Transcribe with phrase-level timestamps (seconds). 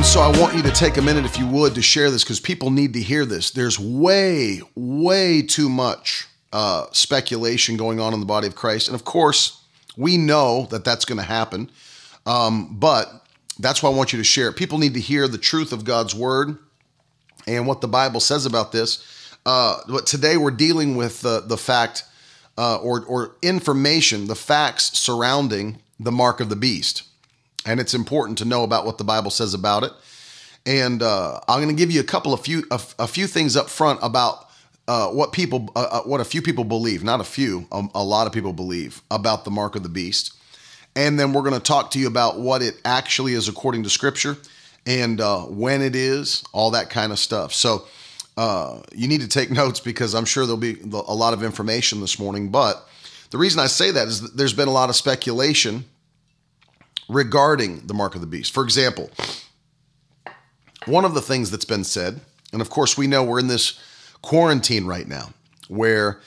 [0.00, 2.24] And so I want you to take a minute, if you would, to share this
[2.24, 3.50] because people need to hear this.
[3.50, 8.88] There's way, way too much uh, speculation going on in the body of Christ.
[8.88, 9.62] And of course,
[9.98, 11.70] we know that that's going to happen.
[12.24, 13.26] Um, but
[13.58, 14.56] that's why I want you to share it.
[14.56, 16.56] People need to hear the truth of God's word
[17.46, 19.36] and what the Bible says about this.
[19.44, 22.04] Uh, but today we're dealing with the fact
[22.56, 27.02] uh, or, or information, the facts surrounding the mark of the beast
[27.66, 29.92] and it's important to know about what the Bible says about it.
[30.66, 33.56] And uh, I'm going to give you a couple of few a, a few things
[33.56, 34.48] up front about
[34.88, 38.02] uh, what people uh, uh, what a few people believe, not a few, um, a
[38.02, 40.34] lot of people believe about the mark of the beast.
[40.96, 43.90] And then we're going to talk to you about what it actually is according to
[43.90, 44.36] Scripture
[44.86, 47.52] and uh, when it is, all that kind of stuff.
[47.54, 47.86] So
[48.36, 52.00] uh, you need to take notes because I'm sure there'll be a lot of information
[52.00, 52.48] this morning.
[52.50, 52.84] But
[53.30, 55.84] the reason I say that is that there's been a lot of speculation
[57.10, 58.54] regarding the mark of the beast.
[58.54, 59.10] For example,
[60.86, 62.20] one of the things that's been said,
[62.52, 63.78] and of course, we know we're in this
[64.22, 65.32] quarantine right now
[65.68, 66.20] where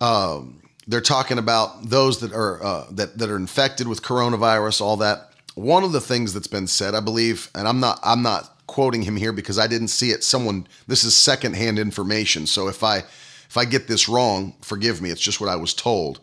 [0.00, 4.96] um, they're talking about those that are uh, that that are infected with coronavirus, all
[4.98, 5.30] that.
[5.54, 9.02] One of the things that's been said, I believe, and I'm not I'm not quoting
[9.02, 10.24] him here because I didn't see it.
[10.24, 15.10] Someone this is secondhand information, so if I if I get this wrong, forgive me.
[15.10, 16.20] It's just what I was told.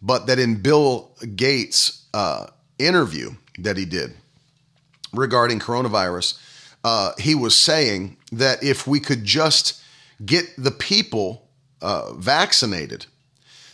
[0.00, 2.46] But that in Bill Gates' uh,
[2.86, 4.14] interview that he did
[5.12, 6.38] regarding coronavirus,
[6.84, 9.82] uh, he was saying that if we could just
[10.24, 11.48] get the people
[11.80, 13.06] uh, vaccinated,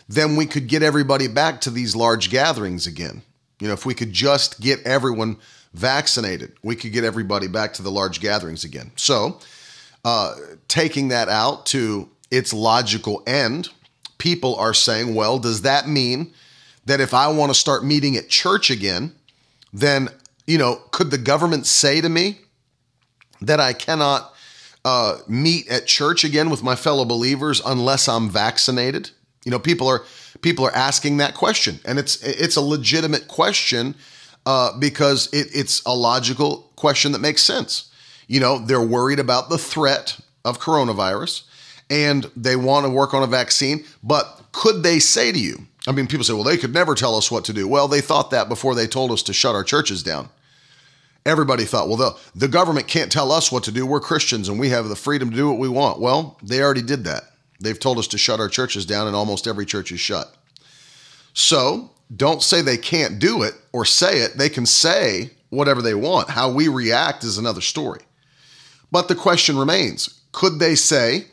[0.09, 3.23] then we could get everybody back to these large gatherings again.
[3.61, 5.37] You know, if we could just get everyone
[5.75, 8.93] vaccinated, we could get everybody back to the large gatherings again.
[8.97, 9.41] So,
[10.05, 10.35] uh,
[10.69, 13.69] taking that out to its logical end,
[14.19, 16.33] people are saying, well, does that mean
[16.89, 19.15] that if I want to start meeting at church again,
[19.75, 20.09] then,
[20.47, 22.39] you know, could the government say to me
[23.43, 24.35] that I cannot
[24.87, 29.11] uh, meet at church again with my fellow believers unless I'm vaccinated?
[29.45, 30.03] You know, people are
[30.41, 33.95] people are asking that question, and it's it's a legitimate question
[34.47, 37.93] uh, because it, it's a logical question that makes sense.
[38.29, 41.43] You know, they're worried about the threat of coronavirus,
[41.91, 43.85] and they want to work on a vaccine.
[44.03, 47.17] But could they say to you, I mean, people say, well, they could never tell
[47.17, 47.67] us what to do.
[47.67, 50.29] Well, they thought that before they told us to shut our churches down.
[51.25, 53.87] Everybody thought, well, the, the government can't tell us what to do.
[53.87, 55.99] We're Christians and we have the freedom to do what we want.
[55.99, 57.23] Well, they already did that.
[57.59, 60.37] They've told us to shut our churches down, and almost every church is shut.
[61.33, 64.37] So don't say they can't do it or say it.
[64.37, 66.29] They can say whatever they want.
[66.29, 68.01] How we react is another story.
[68.93, 71.29] But the question remains could they say,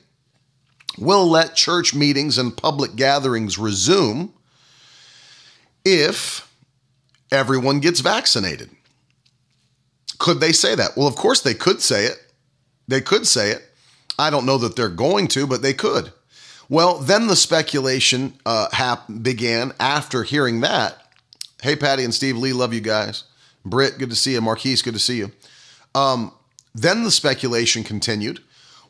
[0.98, 4.32] we'll let church meetings and public gatherings resume
[5.86, 6.52] if
[7.32, 8.70] everyone gets vaccinated.
[10.18, 10.98] Could they say that?
[10.98, 12.18] Well, of course they could say it.
[12.88, 13.64] They could say it.
[14.18, 16.12] I don't know that they're going to, but they could.
[16.68, 21.02] Well, then the speculation uh, hap- began after hearing that.
[21.62, 23.26] Hey, Patty and Steve Lee, love you guys.
[23.66, 24.42] Britt, good to see you.
[24.42, 25.32] Marquise, good to see you.
[25.94, 26.32] Um,
[26.74, 28.42] then the speculation continued.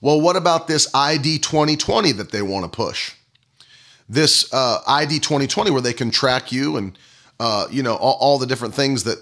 [0.02, 3.14] Well, what about this ID 2020 that they want to push?
[4.08, 6.98] This uh, ID 2020 where they can track you and
[7.40, 9.18] uh, you know all, all, the different things that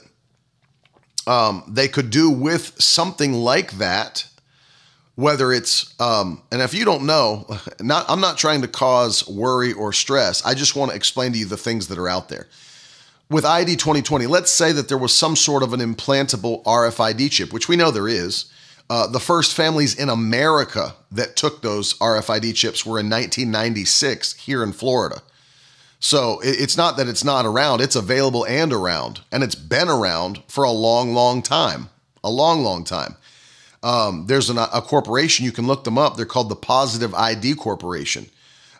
[1.25, 4.27] um, they could do with something like that.
[5.15, 7.47] Whether it's um, and if you don't know,
[7.79, 10.45] not I'm not trying to cause worry or stress.
[10.45, 12.47] I just want to explain to you the things that are out there.
[13.29, 17.53] With ID 2020, let's say that there was some sort of an implantable RFID chip,
[17.53, 18.45] which we know there is.
[18.93, 24.61] Uh, the first families in America that took those RFID chips were in 1996 here
[24.61, 25.23] in Florida.
[25.99, 29.21] So it, it's not that it's not around, it's available and around.
[29.31, 31.89] And it's been around for a long, long time.
[32.23, 33.15] A long, long time.
[33.81, 36.15] Um, there's an, a corporation, you can look them up.
[36.15, 38.27] They're called the Positive ID Corporation.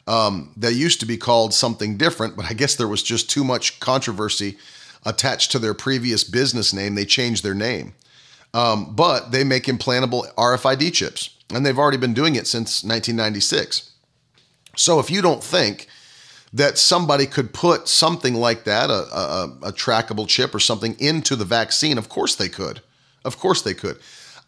[0.06, 3.44] Um, they used to be called something different, but I guess there was just too
[3.44, 4.60] much controversy
[5.08, 6.94] attached to their previous business name.
[6.94, 7.96] They changed their name.
[8.54, 13.92] Um, but they make implantable RFID chips, and they've already been doing it since 1996.
[14.76, 15.88] So if you don't think
[16.54, 21.36] that somebody could put something like that, a, a, a trackable chip or something, into
[21.36, 22.82] the vaccine, of course they could.
[23.26, 23.98] Of course they could.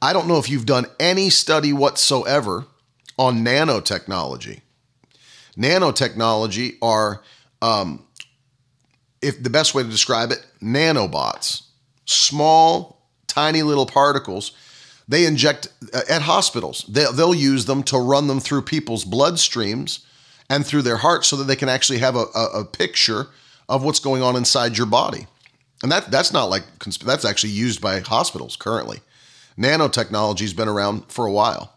[0.01, 2.65] I don't know if you've done any study whatsoever
[3.17, 4.61] on nanotechnology.
[5.57, 7.23] Nanotechnology are,
[7.61, 8.05] um,
[9.21, 11.63] if the best way to describe it, nanobots,
[12.05, 12.94] small,
[13.35, 14.53] tiny little particles.
[15.07, 16.85] They inject uh, at hospitals.
[16.87, 20.05] They, they'll use them to run them through people's bloodstreams
[20.49, 23.27] and through their hearts so that they can actually have a, a, a picture
[23.67, 25.27] of what's going on inside your body.
[25.83, 26.63] And that that's not like
[27.03, 28.99] that's actually used by hospitals currently.
[29.57, 31.73] Nanotechnology's been around for a while,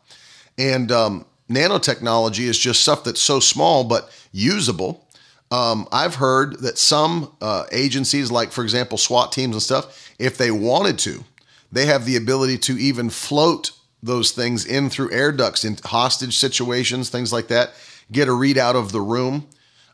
[0.56, 5.04] and um, nanotechnology is just stuff that's so small but usable.
[5.50, 10.38] Um, I've heard that some uh, agencies, like for example SWAT teams and stuff, if
[10.38, 11.24] they wanted to,
[11.70, 13.72] they have the ability to even float
[14.02, 17.72] those things in through air ducts in hostage situations, things like that.
[18.10, 19.48] Get a readout of the room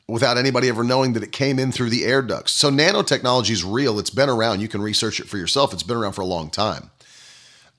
[0.06, 2.53] without anybody ever knowing that it came in through the air ducts.
[2.53, 3.99] So nanotechnology is real.
[3.99, 4.61] It's been around.
[4.61, 5.73] You can research it for yourself.
[5.73, 6.91] It's been around for a long time.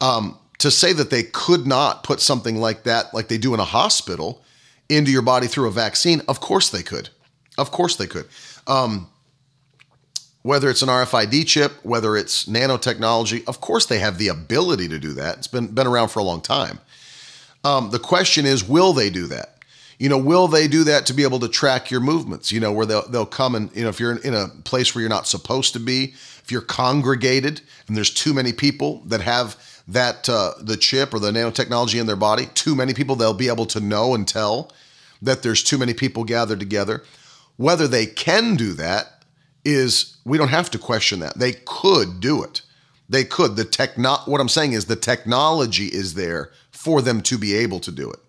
[0.01, 3.59] Um, to say that they could not put something like that, like they do in
[3.59, 4.43] a hospital,
[4.89, 7.09] into your body through a vaccine, of course they could.
[7.57, 8.27] Of course they could.
[8.67, 9.09] Um,
[10.45, 14.99] whether it's an RFID chip, whether it's nanotechnology, of course they have the ability to
[14.99, 15.39] do that.
[15.39, 16.79] It's been been around for a long time.
[17.63, 19.55] Um, the question is, will they do that?
[19.97, 22.51] you know, will they do that to be able to track your movements?
[22.51, 25.01] You know, where they'll they'll come and you know, if you're in a place where
[25.01, 26.13] you're not supposed to be,
[26.43, 29.57] if you're congregated and there's too many people that have
[29.87, 33.47] that uh, the chip or the nanotechnology in their body, too many people, they'll be
[33.47, 34.71] able to know and tell
[35.21, 37.03] that there's too many people gathered together.
[37.57, 39.14] Whether they can do that
[39.65, 41.37] is we don't have to question that.
[41.37, 42.61] They could do it.
[43.09, 43.55] They could.
[43.55, 47.79] The techno what I'm saying is the technology is there for them to be able
[47.81, 48.19] to do it.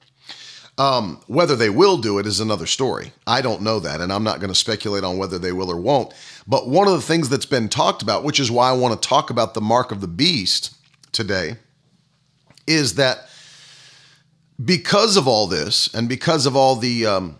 [0.78, 3.12] Um, whether they will do it is another story.
[3.26, 5.80] I don't know that, and I'm not going to speculate on whether they will or
[5.80, 6.12] won't.
[6.46, 9.08] But one of the things that's been talked about, which is why I want to
[9.08, 10.74] talk about the mark of the beast
[11.12, 11.56] today,
[12.66, 13.30] is that
[14.62, 17.38] because of all this, and because of all the um,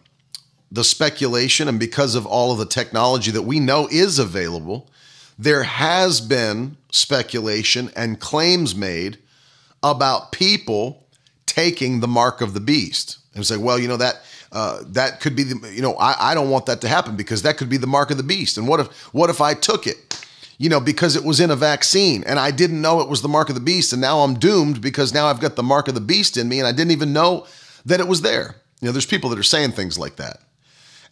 [0.71, 4.91] the speculation, and because of all of the technology that we know is available,
[5.39, 9.19] there has been speculation and claims made
[9.83, 11.07] about people
[11.47, 14.23] taking the mark of the beast and say, well, you know that
[14.53, 17.43] uh, that could be the you know I, I don't want that to happen because
[17.43, 18.59] that could be the mark of the beast.
[18.59, 20.27] And what if what if I took it?
[20.59, 23.29] You know, because it was in a vaccine and I didn't know it was the
[23.29, 25.95] mark of the beast, and now I'm doomed because now I've got the mark of
[25.95, 27.47] the beast in me and I didn't even know
[27.85, 28.57] that it was there.
[28.81, 30.41] You know, there's people that are saying things like that.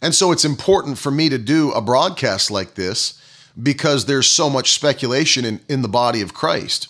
[0.05, 3.19] And so it's important for me to do a broadcast like this
[3.61, 6.89] because there's so much speculation in, in the body of Christ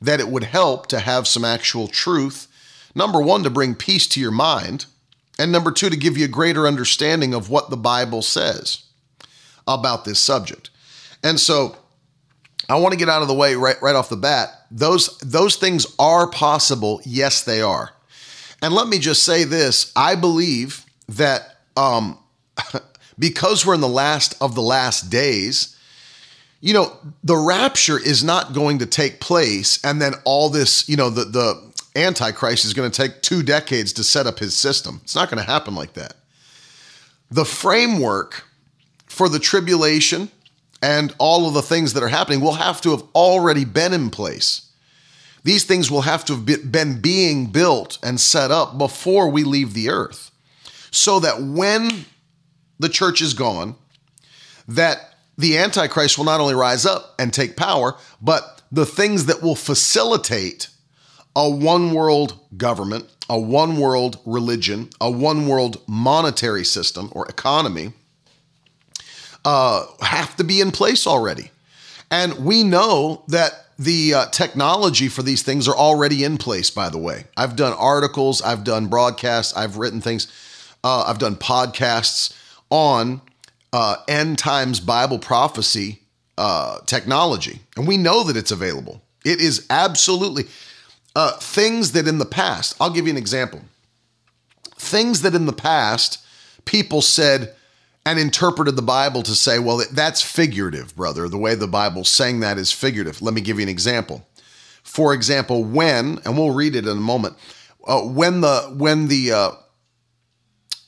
[0.00, 2.48] that it would help to have some actual truth
[2.94, 4.86] Number one, to bring peace to your mind.
[5.38, 8.84] And number two, to give you a greater understanding of what the Bible says
[9.66, 10.70] about this subject.
[11.22, 11.76] And so
[12.68, 14.50] I want to get out of the way right, right off the bat.
[14.70, 17.00] Those, those things are possible.
[17.04, 17.90] Yes, they are.
[18.62, 22.18] And let me just say this I believe that um,
[23.18, 25.76] because we're in the last of the last days,
[26.60, 30.96] you know, the rapture is not going to take place and then all this, you
[30.96, 35.00] know, the, the, Antichrist is going to take two decades to set up his system.
[35.04, 36.14] It's not going to happen like that.
[37.30, 38.44] The framework
[39.06, 40.28] for the tribulation
[40.82, 44.10] and all of the things that are happening will have to have already been in
[44.10, 44.70] place.
[45.44, 49.74] These things will have to have been being built and set up before we leave
[49.74, 50.30] the earth.
[50.90, 52.06] So that when
[52.78, 53.76] the church is gone,
[54.68, 59.42] that the Antichrist will not only rise up and take power, but the things that
[59.42, 60.68] will facilitate
[61.36, 67.92] a one world government, a one world religion, a one world monetary system or economy
[69.44, 71.50] uh, have to be in place already.
[72.10, 76.88] And we know that the uh, technology for these things are already in place, by
[76.88, 77.24] the way.
[77.36, 80.28] I've done articles, I've done broadcasts, I've written things,
[80.84, 82.32] uh, I've done podcasts
[82.70, 83.20] on
[83.72, 86.00] uh, end times Bible prophecy
[86.38, 87.60] uh, technology.
[87.76, 89.02] And we know that it's available.
[89.24, 90.44] It is absolutely,
[91.16, 93.62] uh, things that in the past, I'll give you an example.
[94.76, 96.24] Things that in the past
[96.64, 97.54] people said
[98.06, 101.28] and interpreted the Bible to say, well, that's figurative, brother.
[101.28, 103.22] The way the Bible's saying that is figurative.
[103.22, 104.26] Let me give you an example.
[104.82, 107.36] For example, when, and we'll read it in a moment,
[107.86, 109.50] uh, when the when the uh,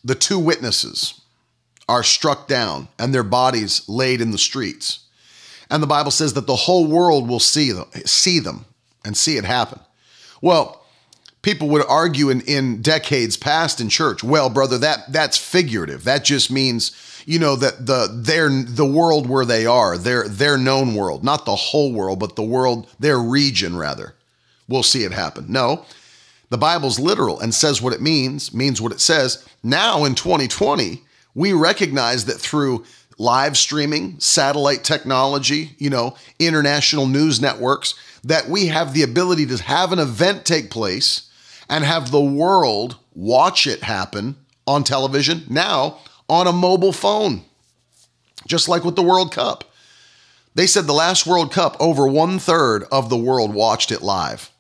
[0.04, 1.20] the two witnesses
[1.88, 5.00] are struck down and their bodies laid in the streets,
[5.70, 8.64] and the Bible says that the whole world will see them, see them,
[9.04, 9.80] and see it happen.
[10.40, 10.84] Well,
[11.42, 16.04] people would argue in, in decades past in church, well, brother, that that's figurative.
[16.04, 16.90] That just means,
[17.24, 21.44] you know, that the their the world where they are, their their known world, not
[21.44, 24.14] the whole world, but the world, their region rather,
[24.68, 25.46] will see it happen.
[25.48, 25.84] No.
[26.48, 29.44] The Bible's literal and says what it means, means what it says.
[29.64, 31.02] Now in 2020,
[31.36, 32.84] we recognize that through
[33.18, 39.62] live streaming, satellite technology, you know, international news networks, that we have the ability to
[39.62, 41.30] have an event take place
[41.68, 44.34] and have the world watch it happen
[44.66, 47.42] on television, now on a mobile phone,
[48.48, 49.64] just like with the World Cup.
[50.54, 54.50] They said the last World Cup, over one third of the world watched it live.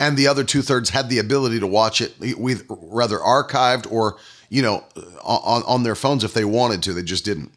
[0.00, 4.16] And the other two thirds had the ability to watch it, rather archived or,
[4.48, 4.84] you know,
[5.22, 6.92] on, on their phones if they wanted to.
[6.92, 7.52] They just didn't.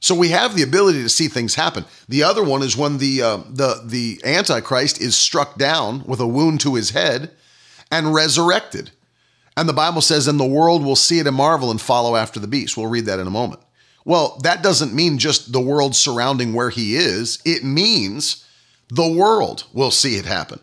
[0.00, 1.86] So we have the ability to see things happen.
[2.08, 6.26] The other one is when the uh, the the Antichrist is struck down with a
[6.26, 7.30] wound to his head
[7.90, 8.90] and resurrected.
[9.56, 12.40] And the Bible says, and the world will see it and marvel and follow after
[12.40, 12.76] the beast.
[12.76, 13.62] We'll read that in a moment.
[14.04, 18.44] Well, that doesn't mean just the world surrounding where he is, it means
[18.88, 20.60] the world will see it happen.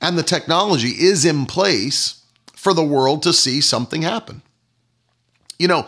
[0.00, 2.22] And the technology is in place
[2.52, 4.42] for the world to see something happen.
[5.58, 5.86] You know,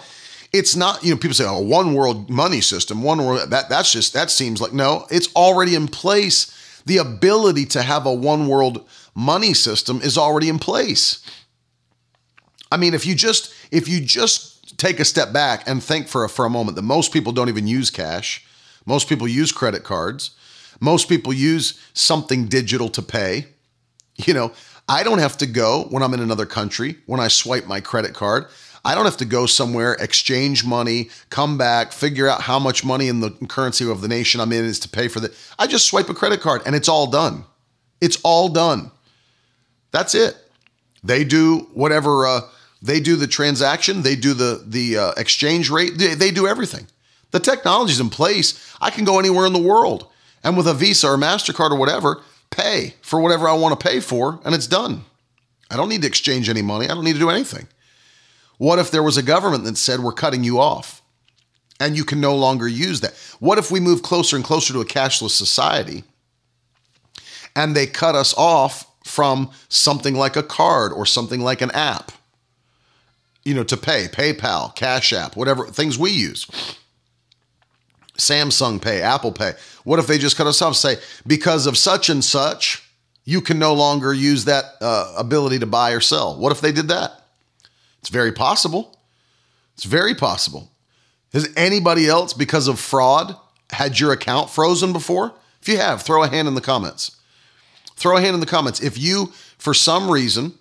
[0.52, 3.92] it's not, you know, people say, oh, one world money system, one world, that, that's
[3.92, 6.56] just, that seems like, no, it's already in place.
[6.86, 11.24] The ability to have a one world money system is already in place.
[12.72, 16.24] I mean, if you just, if you just take a step back and think for
[16.24, 18.44] a, for a moment that most people don't even use cash,
[18.86, 20.30] most people use credit cards,
[20.80, 23.46] most people use something digital to pay.
[24.16, 24.52] You know,
[24.88, 28.14] I don't have to go when I'm in another country, when I swipe my credit
[28.14, 28.46] card.
[28.84, 33.08] I don't have to go somewhere, exchange money, come back, figure out how much money
[33.08, 35.32] in the currency of the nation I'm in is to pay for that.
[35.58, 37.44] I just swipe a credit card and it's all done.
[38.00, 38.90] It's all done.
[39.90, 40.36] That's it.
[41.02, 42.40] They do whatever uh,
[42.82, 46.86] they do the transaction, they do the the uh, exchange rate, they, they do everything.
[47.30, 48.74] The technology's in place.
[48.80, 50.06] I can go anywhere in the world
[50.42, 54.00] and with a Visa or Mastercard or whatever, pay for whatever I want to pay
[54.00, 55.04] for, and it's done.
[55.70, 56.86] I don't need to exchange any money.
[56.86, 57.68] I don't need to do anything.
[58.60, 61.00] What if there was a government that said, we're cutting you off
[61.80, 63.14] and you can no longer use that?
[63.38, 66.04] What if we move closer and closer to a cashless society
[67.56, 72.12] and they cut us off from something like a card or something like an app?
[73.46, 76.44] You know, to pay, PayPal, Cash App, whatever things we use.
[78.18, 79.52] Samsung Pay, Apple Pay.
[79.84, 80.76] What if they just cut us off?
[80.76, 82.86] Say, because of such and such,
[83.24, 86.38] you can no longer use that uh, ability to buy or sell.
[86.38, 87.19] What if they did that?
[88.00, 88.96] It's very possible.
[89.74, 90.70] It's very possible.
[91.32, 93.36] Has anybody else, because of fraud,
[93.70, 95.32] had your account frozen before?
[95.62, 97.16] If you have, throw a hand in the comments.
[97.96, 98.80] Throw a hand in the comments.
[98.82, 100.54] If you, for some reason,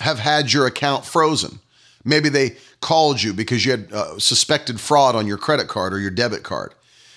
[0.00, 1.58] have had your account frozen,
[2.04, 5.98] maybe they called you because you had uh, suspected fraud on your credit card or
[5.98, 6.74] your debit card.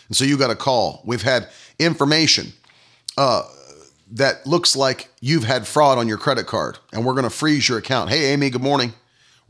[0.08, 1.01] And so you got a call.
[1.05, 2.53] We've had information
[3.17, 3.43] uh,
[4.12, 7.70] that looks like you've had fraud on your credit card, and we're going to freeze
[7.70, 8.10] your account.
[8.10, 8.93] Hey, Amy, good morning.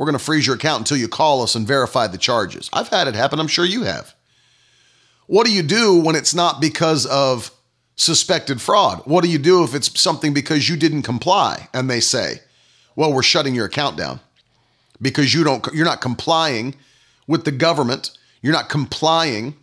[0.02, 2.72] We're going to freeze your account until you call us and verify the charges.
[2.74, 3.40] I've had it happen.
[3.40, 4.16] I'm sure you have.
[5.28, 7.52] What do you do when it's not because of
[7.98, 9.04] suspected fraud?
[9.06, 12.42] What do you do if it's something because you didn't comply and they say,
[12.96, 14.22] "Well, we're shutting your account down
[15.00, 16.74] because you don't you're not complying
[17.28, 18.10] with the government,
[18.42, 19.56] you're not complying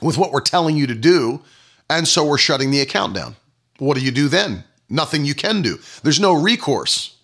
[0.00, 1.40] with what we're telling you to do,
[1.88, 3.36] and so we're shutting the account down."
[3.78, 4.64] What do you do then?
[4.88, 5.78] Nothing you can do.
[6.02, 7.14] There's no recourse.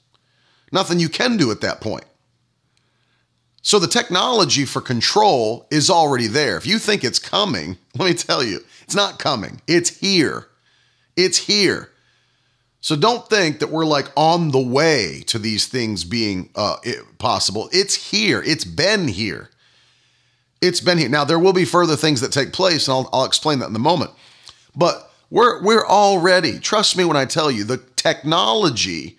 [0.70, 2.04] Nothing you can do at that point.
[3.68, 6.56] So the technology for control is already there.
[6.56, 9.60] If you think it's coming, let me tell you, it's not coming.
[9.66, 10.48] It's here.
[11.18, 11.90] It's here.
[12.80, 16.78] So don't think that we're like on the way to these things being uh,
[17.18, 17.68] possible.
[17.70, 18.42] It's here.
[18.42, 19.50] It's been here.
[20.62, 21.10] It's been here.
[21.10, 23.76] Now there will be further things that take place, and I'll, I'll explain that in
[23.76, 24.12] a moment.
[24.74, 26.58] But we're we're already.
[26.58, 29.18] Trust me when I tell you, the technology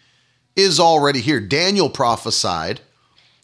[0.55, 1.39] is already here.
[1.39, 2.81] Daniel prophesied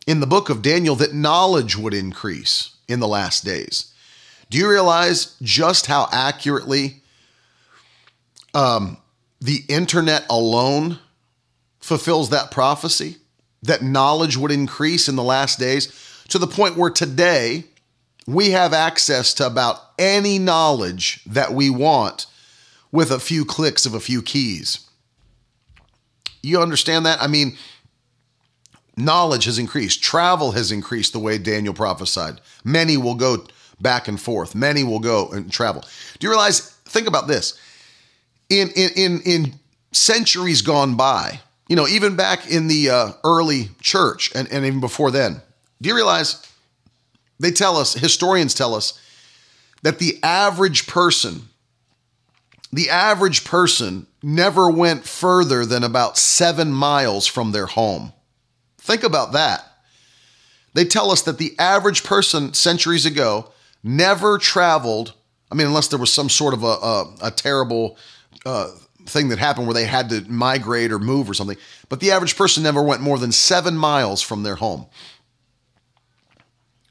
[0.08, 3.94] in the book of Daniel that knowledge would increase in the last days.
[4.50, 7.02] Do you realize just how accurately
[8.54, 8.98] um,
[9.42, 11.00] the internet alone
[11.80, 13.18] fulfills that prophecy?
[13.64, 15.92] That knowledge would increase in the last days
[16.30, 17.66] to the point where today
[18.28, 22.28] we have access to about any knowledge that we want
[22.92, 24.88] with a few clicks of a few keys.
[26.42, 27.22] You understand that?
[27.22, 27.58] I mean,
[28.98, 30.02] Knowledge has increased.
[30.02, 32.40] Travel has increased the way Daniel prophesied.
[32.64, 33.46] Many will go
[33.82, 34.56] back and forth.
[34.56, 35.84] Many will go and travel.
[36.20, 36.72] Do you realize?
[36.86, 37.60] Think about this.
[38.50, 39.54] In in in, in
[39.92, 44.80] centuries gone by, you know, even back in the uh, early church and, and even
[44.80, 45.42] before then,
[45.82, 46.46] do you realize
[47.40, 49.00] they tell us, historians tell us,
[49.82, 51.50] that the average person,
[52.72, 58.14] the average person never went further than about seven miles from their home.
[58.86, 59.66] Think about that.
[60.76, 63.52] They tell us that the average person centuries ago
[63.84, 65.16] never traveled,
[65.52, 67.98] I mean, unless there was some sort of a, a, a terrible
[68.46, 68.70] uh,
[69.08, 71.58] thing that happened where they had to migrate or move or something,
[71.90, 74.86] but the average person never went more than seven miles from their home.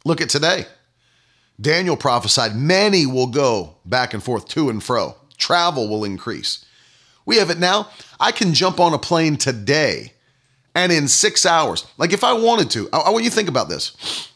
[0.05, 0.67] Look at today.
[1.61, 5.15] Daniel prophesied many will go back and forth to and fro.
[5.37, 6.65] Travel will increase.
[7.25, 7.91] We have it now.
[8.19, 10.15] I can jump on a plane today
[10.75, 13.49] and in six hours, like if I wanted to, I, I want you to think
[13.49, 14.31] about this.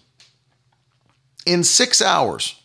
[1.47, 2.61] In six hours,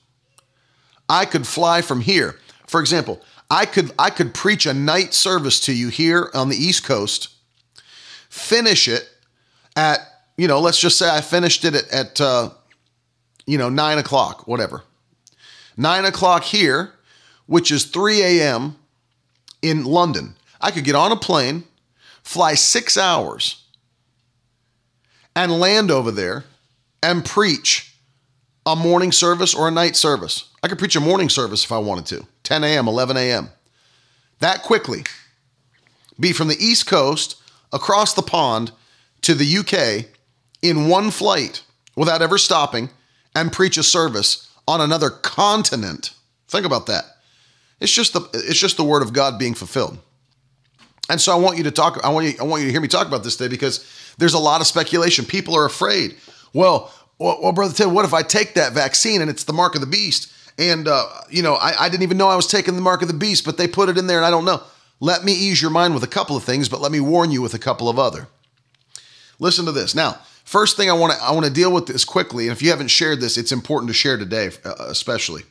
[1.10, 2.40] I could fly from here.
[2.68, 6.56] For example, I could I could preach a night service to you here on the
[6.56, 7.30] East Coast,
[8.30, 9.10] finish it
[9.76, 10.00] at
[10.38, 12.50] you know let's just say I finished it at, at uh,
[13.46, 14.84] you know nine o'clock, whatever,
[15.78, 16.94] nine o'clock here,
[17.46, 18.76] which is three a.m.
[19.62, 20.36] in London.
[20.60, 21.66] I could get on a plane,
[22.24, 23.63] fly six hours,
[25.36, 26.46] and land over there
[27.02, 27.96] and preach
[28.66, 30.50] a morning service or a night service.
[30.62, 33.50] I could preach a morning service if I wanted to, 10 a.m., 11 a.m.
[34.40, 35.04] That quickly.
[36.20, 38.72] Be from the East Coast across the pond
[39.22, 40.06] to the UK
[40.62, 41.64] in one flight
[41.96, 42.90] without ever stopping
[43.36, 46.14] and preach a service on another continent.
[46.48, 47.06] Think about that.
[47.80, 49.98] It's just the it's just the word of God being fulfilled.
[51.10, 52.82] And so I want you to talk I want you I want you to hear
[52.82, 53.86] me talk about this today because
[54.18, 55.26] there's a lot of speculation.
[55.26, 56.16] People are afraid.
[56.54, 59.76] Well, well, well brother Ted, what if I take that vaccine and it's the mark
[59.76, 60.32] of the beast?
[60.58, 63.08] And uh, you know, I, I didn't even know I was taking the mark of
[63.08, 64.64] the beast, but they put it in there and I don't know.
[65.00, 67.42] Let me ease your mind with a couple of things, but let me warn you
[67.42, 68.28] with a couple of other.
[69.40, 69.94] Listen to this.
[69.94, 72.62] Now, first thing I want to I want to deal with this quickly, and if
[72.62, 75.44] you haven't shared this, it's important to share today, uh, especially.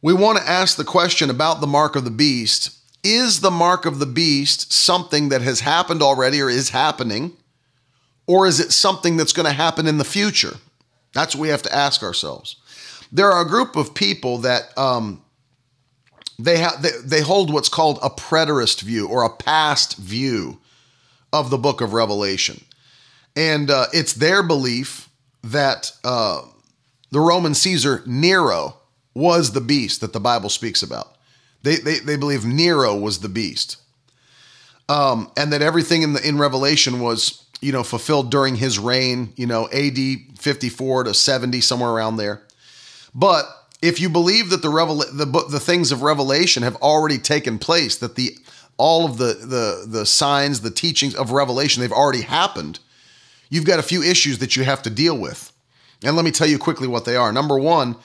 [0.00, 2.79] We want to ask the question about the mark of the beast.
[3.02, 7.32] Is the mark of the beast something that has happened already or is happening?
[8.26, 10.56] Or is it something that's going to happen in the future?
[11.12, 12.56] That's what we have to ask ourselves.
[13.10, 15.22] There are a group of people that um,
[16.38, 20.60] they have they, they hold what's called a preterist view or a past view
[21.32, 22.62] of the book of Revelation,
[23.34, 25.08] and uh, it's their belief
[25.42, 26.42] that uh,
[27.10, 28.76] the Roman Caesar Nero
[29.14, 31.16] was the beast that the Bible speaks about.
[31.62, 33.76] They they, they believe Nero was the beast,
[34.88, 39.32] um, and that everything in the in Revelation was you know fulfilled during his reign.
[39.36, 40.26] You know, A.D.
[40.38, 42.42] fifty four to seventy somewhere around there.
[43.14, 43.44] But
[43.82, 47.96] if you believe that the revel the the things of Revelation have already taken place,
[47.98, 48.36] that the
[48.76, 52.78] all of the the the signs, the teachings of Revelation, they've already happened.
[53.50, 55.52] You've got a few issues that you have to deal with,
[56.02, 57.32] and let me tell you quickly what they are.
[57.32, 57.96] Number one,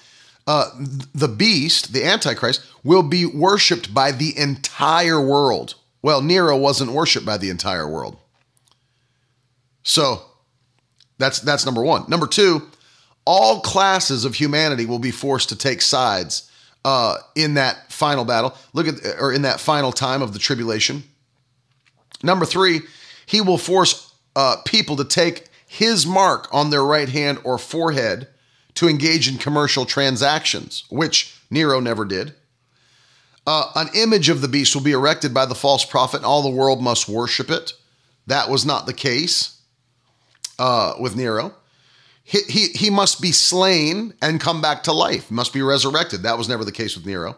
[0.47, 0.69] uh,
[1.13, 5.75] the beast, the Antichrist, will be worshipped by the entire world.
[6.01, 8.17] Well, Nero wasn't worshipped by the entire world,
[9.83, 10.21] so
[11.17, 12.05] that's that's number one.
[12.07, 12.61] Number two,
[13.25, 16.51] all classes of humanity will be forced to take sides
[16.83, 18.55] uh, in that final battle.
[18.73, 21.03] Look at, or in that final time of the tribulation.
[22.21, 22.81] Number three,
[23.25, 28.27] he will force uh, people to take his mark on their right hand or forehead
[28.75, 32.33] to engage in commercial transactions, which Nero never did.
[33.47, 36.41] Uh, an image of the beast will be erected by the false prophet, and all
[36.41, 37.73] the world must worship it.
[38.27, 39.61] That was not the case
[40.57, 41.53] uh, with Nero
[42.27, 46.23] he, he, he must be slain and come back to life, must be resurrected.
[46.23, 47.37] That was never the case with Nero.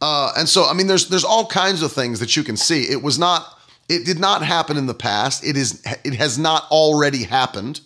[0.00, 2.84] Uh, and so, I mean, there's there's all kinds of things that you can see.
[2.84, 3.58] It was not,
[3.88, 5.44] it did not happen in the past.
[5.44, 7.80] It is, it has not already happened.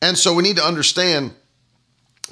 [0.00, 1.32] And so we need to understand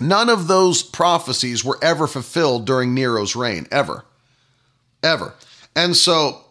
[0.00, 4.05] none of those prophecies were ever fulfilled during Nero's reign, ever,
[5.02, 5.35] ever.
[5.74, 6.42] And so,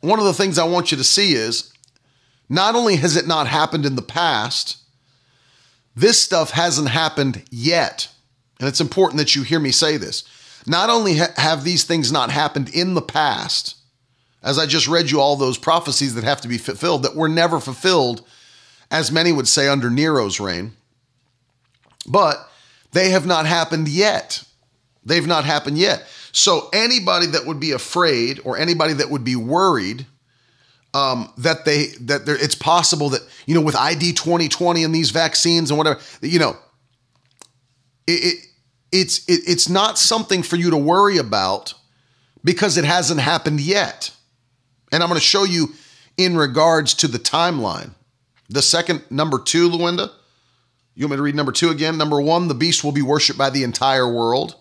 [0.00, 1.72] one of the things I want you to see is
[2.48, 4.78] not only has it not happened in the past,
[5.96, 8.08] this stuff hasn't happened yet.
[8.60, 10.24] And it's important that you hear me say this.
[10.66, 13.76] Not only ha- have these things not happened in the past,
[14.42, 17.28] as I just read you all those prophecies that have to be fulfilled that were
[17.28, 18.26] never fulfilled,
[18.94, 20.72] as many would say under Nero's reign,
[22.06, 22.48] but
[22.92, 24.44] they have not happened yet.
[25.04, 26.06] They've not happened yet.
[26.30, 30.06] So anybody that would be afraid or anybody that would be worried
[30.94, 35.72] um, that they that it's possible that you know with ID 2020 and these vaccines
[35.72, 36.56] and whatever you know
[38.06, 38.46] it, it
[38.92, 41.74] it's it, it's not something for you to worry about
[42.44, 44.12] because it hasn't happened yet.
[44.92, 45.74] And I'm going to show you
[46.16, 47.90] in regards to the timeline.
[48.48, 50.10] The second number 2 Luenda,
[50.94, 51.96] you want me to read number 2 again?
[51.96, 54.56] Number 1, the beast will be worshiped by the entire world.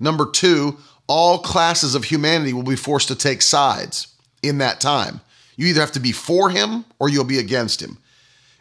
[0.00, 4.08] Number two, all classes of humanity will be forced to take sides
[4.42, 5.20] in that time.
[5.56, 7.98] You either have to be for him or you'll be against him.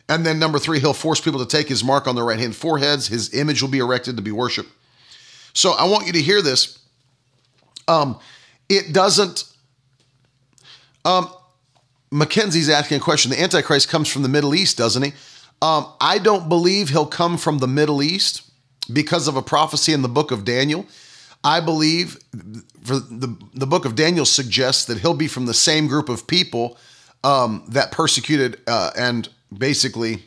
[0.09, 2.55] And then number three, he'll force people to take his mark on their right hand
[2.55, 3.07] foreheads.
[3.07, 4.69] His image will be erected to be worshiped.
[5.53, 6.79] So I want you to hear this.
[7.87, 8.17] Um,
[8.69, 9.43] it doesn't.
[11.03, 11.29] Um,
[12.11, 13.31] Mackenzie's asking a question.
[13.31, 15.13] The Antichrist comes from the Middle East, doesn't he?
[15.61, 18.43] Um, I don't believe he'll come from the Middle East
[18.91, 20.85] because of a prophecy in the book of Daniel.
[21.43, 26.09] I believe the, the book of Daniel suggests that he'll be from the same group
[26.09, 26.77] of people
[27.23, 30.23] um, that persecuted uh, and basically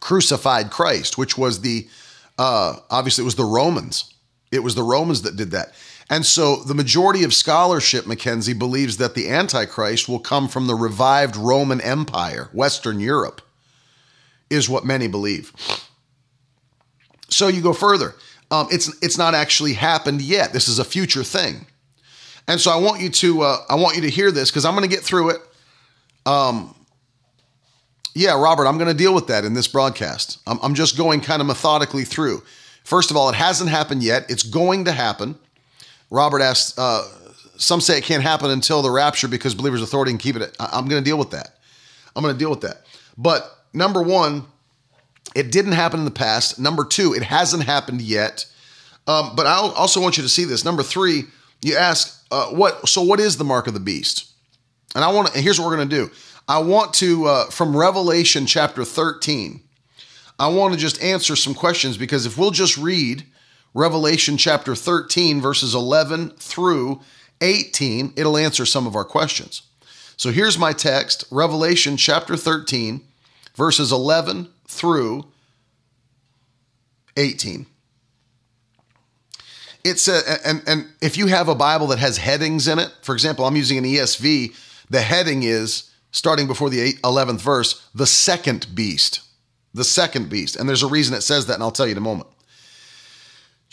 [0.00, 1.88] crucified Christ, which was the
[2.38, 4.12] uh, obviously it was the Romans.
[4.50, 5.74] It was the Romans that did that.
[6.10, 10.74] And so the majority of scholarship, Mackenzie, believes that the Antichrist will come from the
[10.74, 13.40] revived Roman Empire, Western Europe,
[14.50, 15.52] is what many believe.
[17.28, 18.14] So you go further.
[18.50, 20.52] Um, it's it's not actually happened yet.
[20.52, 21.66] This is a future thing,
[22.46, 24.74] and so I want you to uh, I want you to hear this because I'm
[24.74, 25.40] going to get through it.
[26.26, 26.74] Um,
[28.14, 30.38] yeah, Robert, I'm going to deal with that in this broadcast.
[30.46, 32.42] I'm, I'm just going kind of methodically through.
[32.84, 34.26] First of all, it hasn't happened yet.
[34.28, 35.36] It's going to happen.
[36.10, 37.02] Robert asked, uh,
[37.56, 40.56] some say it can't happen until the rapture because believers' authority can keep it.
[40.58, 41.58] I'm going to deal with that.
[42.14, 42.82] I'm going to deal with that.
[43.16, 44.44] But number one,
[45.34, 46.58] it didn't happen in the past.
[46.58, 48.46] Number two, it hasn't happened yet.
[49.06, 50.64] Um, but I also want you to see this.
[50.64, 51.24] Number three,
[51.62, 52.88] you ask, uh, what?
[52.88, 54.30] So what is the mark of the beast?
[54.94, 55.40] And I want to.
[55.40, 56.10] Here's what we're going to do.
[56.46, 59.60] I want to, uh, from Revelation chapter 13,
[60.38, 63.24] I want to just answer some questions because if we'll just read
[63.74, 67.00] Revelation chapter 13, verses 11 through
[67.40, 69.62] 18, it'll answer some of our questions.
[70.16, 73.02] So here's my text Revelation chapter 13,
[73.56, 75.26] verses 11 through
[77.16, 77.66] 18.
[79.82, 83.12] It's a, and, and if you have a Bible that has headings in it, for
[83.12, 84.54] example, I'm using an ESV,
[84.88, 89.20] the heading is starting before the 11th verse, the second beast.
[89.74, 90.56] The second beast.
[90.56, 92.28] And there's a reason it says that, and I'll tell you in a moment.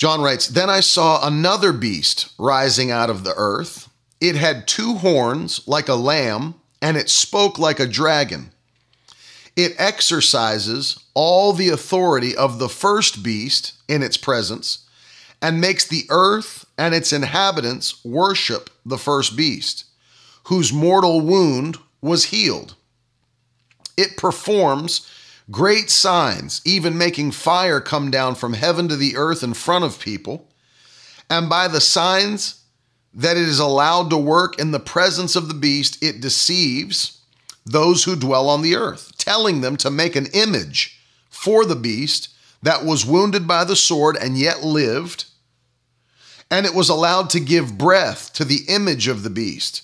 [0.02, 3.88] John writes, Then I saw another beast rising out of the earth.
[4.20, 8.50] It had two horns like a lamb, and it spoke like a dragon.
[9.56, 14.88] It exercises all the authority of the first beast in its presence
[15.40, 19.86] and makes the earth and its inhabitants worship the first beast,
[20.46, 22.74] whose mortal wound was healed.
[23.96, 25.08] It performs
[25.50, 30.00] great signs, even making fire come down from heaven to the earth in front of
[30.00, 30.48] people.
[31.30, 32.64] And by the signs
[33.14, 37.22] that it is allowed to work in the presence of the beast, it deceives
[37.66, 41.00] those who dwell on the earth, telling them to make an image
[41.30, 42.30] for the beast
[42.62, 45.26] that was wounded by the sword and yet lived.
[46.50, 49.84] And it was allowed to give breath to the image of the beast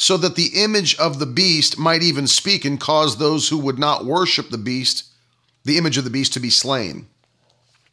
[0.00, 3.78] so that the image of the beast might even speak and cause those who would
[3.78, 5.04] not worship the beast,
[5.64, 7.06] the image of the beast, to be slain.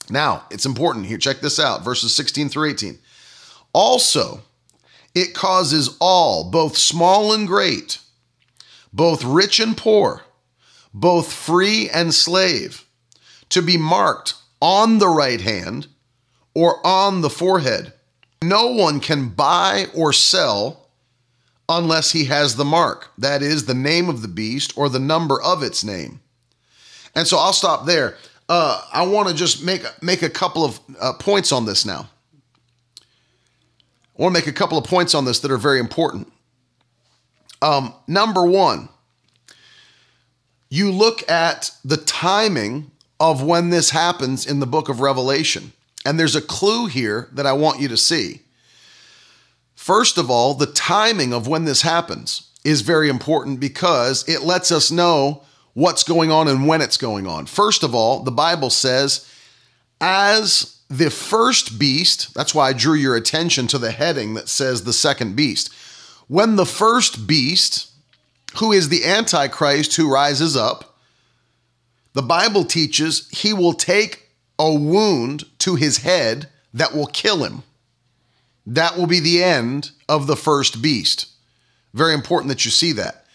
[0.10, 1.17] Now, it's important here.
[1.17, 2.98] Check this out verses 16 through 18.
[3.74, 4.39] Also,
[5.13, 8.00] it causes all, both small and great,
[8.93, 10.24] both rich and poor,
[10.93, 12.86] both free and slave,
[13.50, 15.88] to be marked on the right hand
[16.54, 17.91] or on the forehead.
[18.41, 20.87] No one can buy or sell
[21.69, 25.41] unless he has the mark, that is, the name of the beast or the number
[25.41, 26.21] of its name.
[27.15, 28.15] And so I'll stop there.
[28.47, 32.10] Uh, I want to just make make a couple of uh, points on this now.
[34.17, 36.32] I want to make a couple of points on this that are very important.
[37.62, 38.89] Um, number one,
[40.69, 45.73] you look at the timing of when this happens in the book of Revelation,
[46.06, 48.41] and there's a clue here that I want you to see.
[49.88, 54.69] First of all, the timing of when this happens is very important because it lets
[54.69, 55.43] us know
[55.76, 57.45] what's going on and when it's going on.
[57.45, 59.26] First of all, the Bible says,
[60.02, 64.84] as the first beast, that's why I drew your attention to the heading that says
[64.84, 65.73] the second beast.
[66.28, 67.89] When the first beast,
[68.58, 70.97] who is the Antichrist who rises up,
[72.12, 77.63] the Bible teaches he will take a wound to his head that will kill him.
[78.67, 81.27] That will be the end of the first beast.
[81.93, 83.25] Very important that you see that.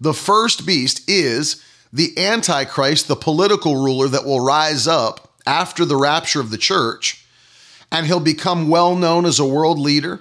[0.00, 5.96] The first beast is the Antichrist, the political ruler that will rise up after the
[5.96, 7.24] rapture of the church,
[7.92, 10.20] and he'll become well known as a world leader.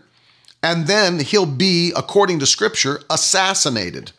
[0.61, 4.11] And then he'll be, according to scripture, assassinated.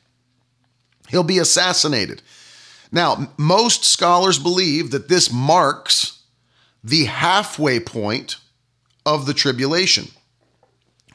[1.11, 2.23] He'll be assassinated.
[2.91, 6.23] Now, most scholars believe that this marks
[6.83, 8.37] the halfway point
[9.05, 10.09] of the tribulation,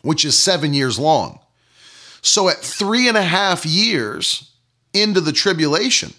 [0.05, 1.39] which is seven years long.
[2.21, 4.51] So at three and a half years
[4.93, 6.13] into the tribulation,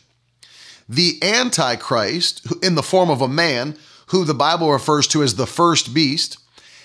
[0.88, 3.77] the Antichrist, in the form of a man
[4.09, 6.38] who the Bible refers to as the first beast,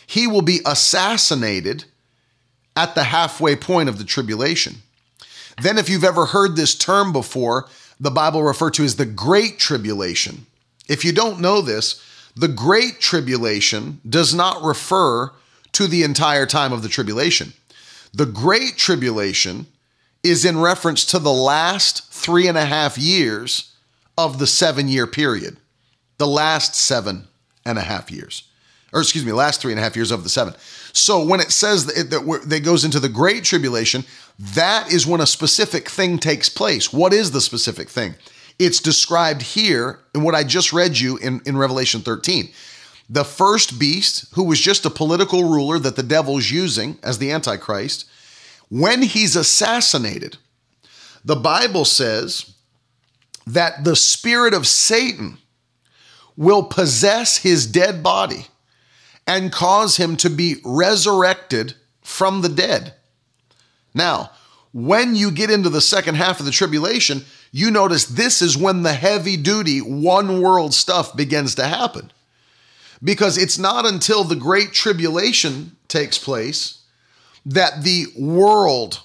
[0.08, 1.86] he will be assassinated
[2.76, 4.76] at the halfway point of the tribulation.
[5.62, 7.68] Then, if you've ever heard this term before,
[8.00, 10.46] the Bible referred to as the Great Tribulation.
[10.88, 12.02] If you don't know this,
[12.36, 15.32] the Great Tribulation does not refer
[15.74, 17.54] to the entire time of the tribulation.
[18.14, 19.68] The Great Tribulation
[20.24, 23.74] is in reference to the last three and a half years
[24.18, 25.58] of the seven year period,
[26.18, 27.28] the last seven
[27.66, 28.44] and a half years,
[28.94, 30.54] or excuse me, last three and a half years of the seven.
[30.94, 34.04] So when it says that, it, that, that goes into the Great Tribulation,
[34.38, 36.92] that is when a specific thing takes place.
[36.92, 38.16] What is the specific thing?
[38.60, 42.50] It's described here in what I just read you in, in Revelation 13.
[43.12, 47.30] The first beast, who was just a political ruler that the devil's using as the
[47.30, 48.06] Antichrist,
[48.70, 50.38] when he's assassinated,
[51.26, 52.54] the Bible says
[53.46, 55.40] that the spirit of Satan
[56.38, 58.48] will possess his dead body
[59.28, 62.94] and cause him to be resurrected from the dead.
[63.94, 64.32] Now,
[64.72, 68.84] when you get into the second half of the tribulation, you notice this is when
[68.84, 72.10] the heavy duty one world stuff begins to happen.
[73.04, 76.84] Because it's not until the great tribulation takes place
[77.46, 79.02] that the world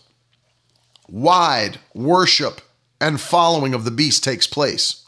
[1.09, 2.61] wide worship
[3.01, 5.05] and following of the beast takes place.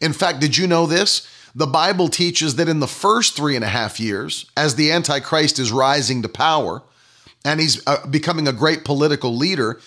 [0.00, 1.26] In fact, did you know this?
[1.54, 5.58] The Bible teaches that in the first three and a half years, as the Antichrist
[5.58, 6.82] is rising to power
[7.44, 9.80] and he's uh, becoming a great political leader,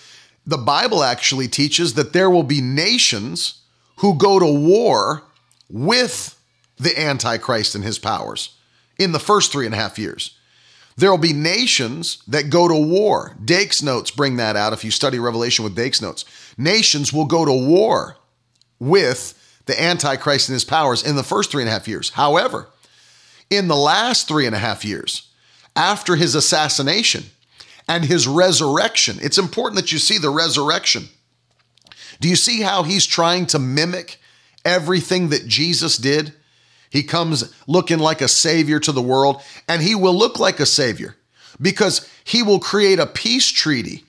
[0.46, 3.60] the Bible actually teaches that there will be nations
[3.96, 5.22] who go to war
[5.70, 6.36] with
[6.78, 8.56] the Antichrist and his powers
[8.98, 10.36] in the first three and a half years.
[10.96, 13.34] There will be nations that go to war.
[13.42, 16.24] Dake's notes bring that out if you study Revelation with Dake's notes.
[16.58, 18.16] Nations will go to war
[18.78, 22.10] with the Antichrist and his powers in the first three and a half years.
[22.10, 22.68] However,
[23.48, 25.28] in the last three and a half years,
[25.74, 27.24] after his assassination
[27.88, 31.08] and his resurrection, it's important that you see the resurrection.
[32.20, 34.18] Do you see how he's trying to mimic
[34.64, 36.34] everything that Jesus did?
[36.92, 40.66] He comes looking like a savior to the world, and he will look like a
[40.66, 41.16] savior
[41.58, 44.04] because he will create a peace treaty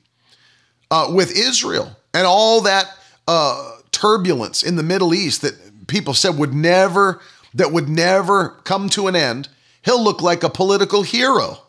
[0.91, 2.87] uh, with Israel and all that
[3.25, 7.21] uh, turbulence in the Middle East that people said would never
[7.53, 9.47] that would never come to an end.
[9.85, 11.59] He'll look like a political hero,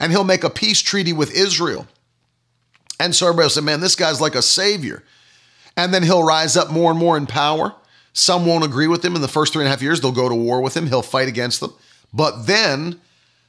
[0.00, 1.86] and he'll make a peace treaty with Israel.
[2.98, 5.04] And so everybody said, "Man, this guy's like a savior."
[5.76, 7.76] And then he'll rise up more and more in power
[8.12, 10.00] some won't agree with him in the first three and a half years.
[10.00, 10.86] They'll go to war with him.
[10.86, 11.72] He'll fight against them.
[12.12, 13.00] But then,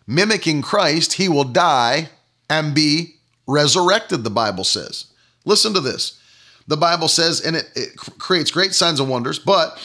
[0.06, 2.10] mimicking Christ, he will die
[2.50, 3.16] and be
[3.48, 5.06] resurrected, the Bible says.
[5.46, 6.20] Listen to this.
[6.68, 9.82] The Bible says, and it, it creates great signs and wonders, but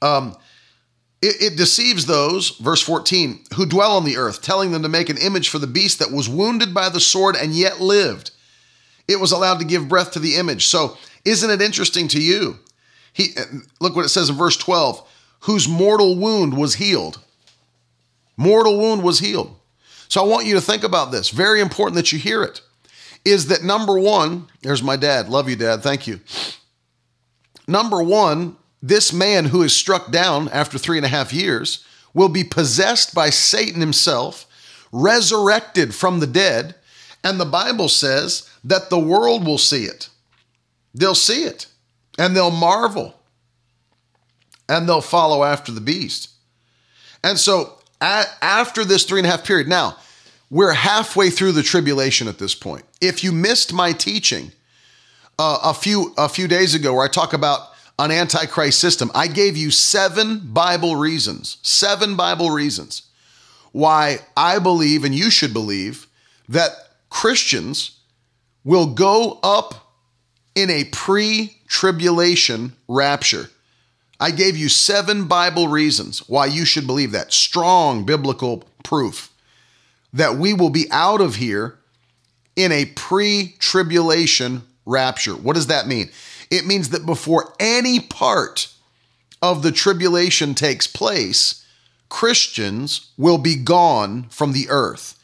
[0.00, 0.34] um,
[1.20, 5.10] it, it deceives those, verse 14, who dwell on the earth, telling them to make
[5.10, 8.30] an image for the beast that was wounded by the sword and yet lived.
[9.06, 10.66] It was allowed to give breath to the image.
[10.66, 12.58] So, isn't it interesting to you
[13.12, 13.34] he
[13.80, 15.06] look what it says in verse 12,
[15.40, 17.18] whose mortal wound was healed.
[18.36, 19.56] Mortal wound was healed.
[20.08, 21.30] So I want you to think about this.
[21.30, 22.60] Very important that you hear it.
[23.24, 24.48] Is that number one?
[24.62, 25.28] There's my dad.
[25.28, 25.82] Love you, dad.
[25.82, 26.20] Thank you.
[27.68, 32.28] Number one, this man who is struck down after three and a half years will
[32.28, 34.46] be possessed by Satan himself,
[34.90, 36.74] resurrected from the dead,
[37.22, 40.08] and the Bible says that the world will see it.
[40.94, 41.66] They'll see it
[42.20, 43.14] and they'll marvel
[44.68, 46.28] and they'll follow after the beast.
[47.24, 49.96] And so at, after this three and a half period, now
[50.50, 52.84] we're halfway through the tribulation at this point.
[53.00, 54.52] If you missed my teaching
[55.38, 59.26] uh, a few a few days ago, where I talk about an antichrist system, I
[59.26, 63.02] gave you seven Bible reasons, seven Bible reasons
[63.72, 66.06] why I believe and you should believe
[66.48, 66.70] that
[67.08, 67.98] Christians
[68.62, 69.94] will go up
[70.54, 73.48] in a pre tribulation rapture.
[74.18, 77.32] I gave you seven Bible reasons why you should believe that.
[77.32, 79.30] Strong biblical proof
[80.12, 81.78] that we will be out of here
[82.56, 85.32] in a pre tribulation rapture.
[85.32, 86.10] What does that mean?
[86.50, 88.68] It means that before any part
[89.40, 91.64] of the tribulation takes place,
[92.08, 95.16] Christians will be gone from the earth.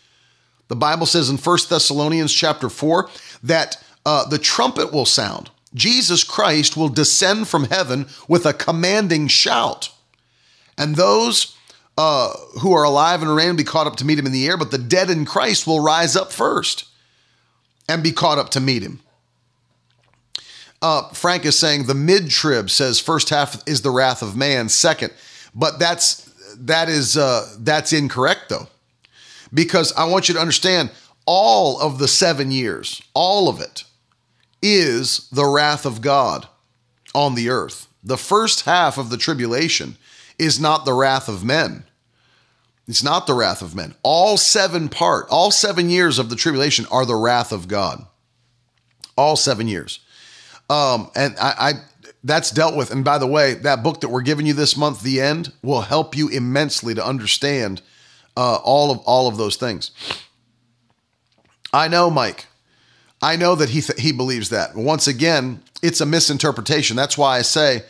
[0.69, 3.11] The Bible says in 1 Thessalonians chapter 4
[3.43, 5.51] that uh, the trumpet will sound.
[5.77, 9.91] Jesus Christ will descend from heaven with a commanding shout.
[10.77, 11.55] And those
[11.99, 14.47] uh, who are alive and remain will be caught up to meet him in the
[14.47, 16.87] air, but the dead in Christ will rise up first
[17.89, 19.01] and be caught up to meet him.
[20.83, 24.69] Uh, Frank is saying the mid trib says first half is the wrath of man,
[24.69, 25.13] second,
[25.55, 28.69] but that's that is uh, that's incorrect though,
[29.53, 30.91] because I want you to understand
[31.25, 33.85] all of the seven years, all of it,
[34.63, 36.49] is the wrath of God
[37.15, 37.89] on the earth.
[38.03, 39.97] The first half of the tribulation
[40.39, 41.85] is not the wrath of men.
[42.89, 43.95] It's not the wrath of men.
[44.03, 48.07] All seven part, all seven years of the tribulation are the wrath of God.
[49.17, 50.01] All seven years.
[50.71, 51.73] Um, and I, I
[52.23, 52.91] that's dealt with.
[52.91, 55.81] And by the way, that book that we're giving you this month, The End, will
[55.81, 57.83] help you immensely to understand
[58.37, 59.91] uh, all of all of those things.
[61.73, 62.47] I know, Mike.
[63.23, 64.75] I know that he th- he believes that.
[64.75, 66.97] Once again, it's a misinterpretation.
[66.97, 67.83] That's why I say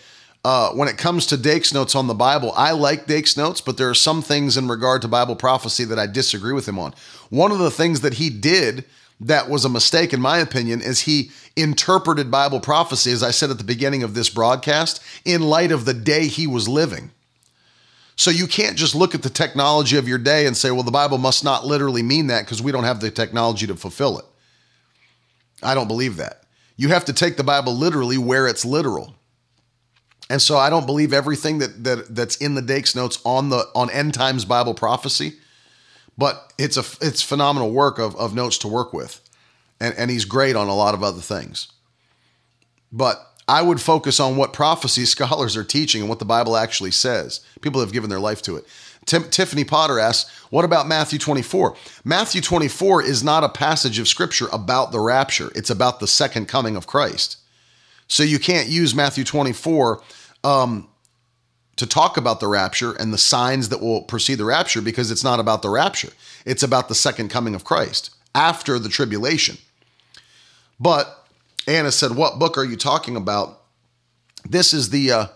[0.45, 3.77] uh, when it comes to Dake's notes on the Bible, I like Dake's notes, but
[3.77, 6.95] there are some things in regard to Bible prophecy that I disagree with him on.
[7.31, 8.85] One of the things that he did
[9.21, 13.51] that was a mistake, in my opinion, is he interpreted Bible prophecy, as I said
[13.51, 17.11] at the beginning of this broadcast, in light of the day he was living.
[18.15, 20.91] So you can't just look at the technology of your day and say, well, the
[20.91, 24.25] Bible must not literally mean that because we don't have the technology to fulfill it.
[25.63, 26.43] I don't believe that.
[26.77, 29.15] You have to take the Bible literally where it's literal.
[30.29, 33.69] And so I don't believe everything that, that that's in the Dake's notes on the
[33.75, 35.35] on end times Bible prophecy,
[36.19, 39.21] but it's a it's phenomenal work of, of notes to work with.
[39.81, 41.69] And and he's great on a lot of other things.
[42.91, 46.91] But I would focus on what prophecy scholars are teaching and what the Bible actually
[46.91, 47.41] says.
[47.61, 48.67] People have given their life to it.
[49.07, 51.77] Tim, Tiffany Potter asks, What about Matthew 24?
[52.05, 56.47] Matthew 24 is not a passage of scripture about the rapture, it's about the second
[56.47, 57.39] coming of Christ.
[58.09, 60.03] So you can't use Matthew 24
[60.45, 60.89] um,
[61.77, 65.25] to talk about the rapture and the signs that will precede the rapture because it's
[65.25, 66.13] not about the rapture.
[66.45, 69.59] It's about the second coming of Christ after the tribulation.
[70.79, 71.27] But
[71.67, 73.63] Anna said, "What book are you talking about?"
[74.49, 75.27] This is the uh,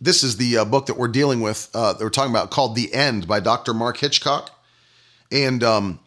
[0.00, 1.68] this is the uh, book that we're dealing with.
[1.74, 3.74] Uh, that we're talking about called "The End" by Dr.
[3.74, 4.50] Mark Hitchcock,
[5.30, 6.00] and um,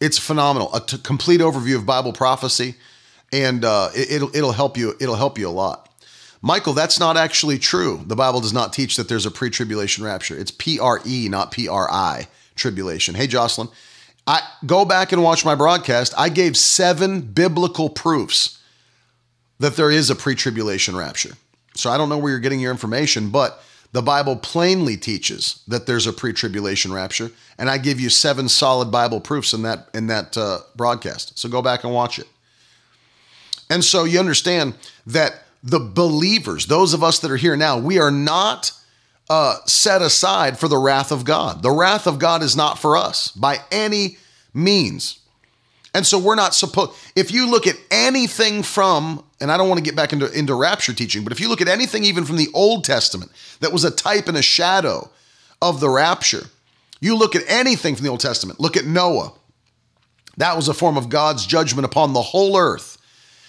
[0.00, 0.74] it's phenomenal.
[0.74, 2.74] A t- complete overview of Bible prophecy
[3.32, 4.94] and uh, it, will it'll help you.
[5.00, 5.88] It'll help you a lot.
[6.42, 8.02] Michael, that's not actually true.
[8.06, 10.38] The Bible does not teach that there's a pre-tribulation rapture.
[10.38, 13.14] It's P-R-E, not P-R-I, tribulation.
[13.14, 13.68] Hey, Jocelyn,
[14.26, 16.14] I go back and watch my broadcast.
[16.16, 18.60] I gave seven biblical proofs
[19.58, 21.36] that there is a pre-tribulation rapture.
[21.76, 23.62] So I don't know where you're getting your information, but
[23.92, 28.90] the Bible plainly teaches that there's a pre-tribulation rapture, and I give you seven solid
[28.90, 31.38] Bible proofs in that in that uh, broadcast.
[31.38, 32.26] So go back and watch it.
[33.70, 34.74] And so you understand
[35.06, 38.72] that the believers, those of us that are here now, we are not
[39.28, 41.62] uh, set aside for the wrath of God.
[41.62, 44.18] The wrath of God is not for us by any
[44.54, 45.18] means.
[45.96, 49.78] And so we're not supposed, if you look at anything from, and I don't want
[49.78, 52.36] to get back into, into rapture teaching, but if you look at anything even from
[52.36, 55.10] the Old Testament that was a type and a shadow
[55.62, 56.44] of the rapture,
[57.00, 59.32] you look at anything from the Old Testament, look at Noah.
[60.36, 62.96] That was a form of God's judgment upon the whole earth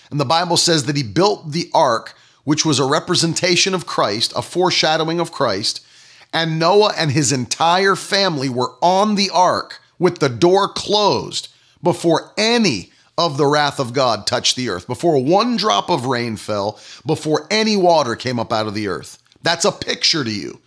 [0.10, 4.34] and the Bible says that he built the ark, which was a representation of Christ,
[4.36, 5.86] a foreshadowing of Christ.
[6.34, 11.50] And Noah and his entire family were on the ark with the door closed
[11.82, 16.38] before any of the wrath of God touched the earth, before one drop of rain
[16.38, 19.18] fell, before any water came up out of the earth.
[19.42, 20.60] That's a picture to you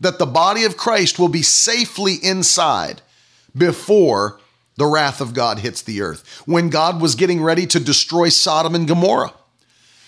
[0.00, 3.02] that the body of Christ will be safely inside
[3.56, 4.38] before
[4.76, 6.42] the wrath of God hits the earth.
[6.46, 9.32] When God was getting ready to destroy Sodom and Gomorrah,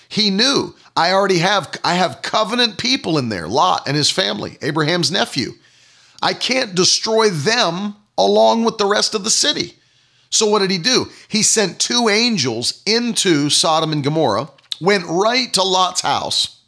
[0.08, 4.58] he knew I already have I have covenant people in there, Lot and his family,
[4.62, 5.52] Abraham's nephew.
[6.22, 9.74] I can't destroy them along with the rest of the city.
[10.30, 11.06] So what did he do?
[11.28, 16.60] He sent two angels into Sodom and Gomorrah, went right to Lot's house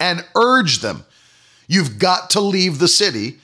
[0.00, 1.04] and urged them,
[1.68, 3.38] you've got to leave the city.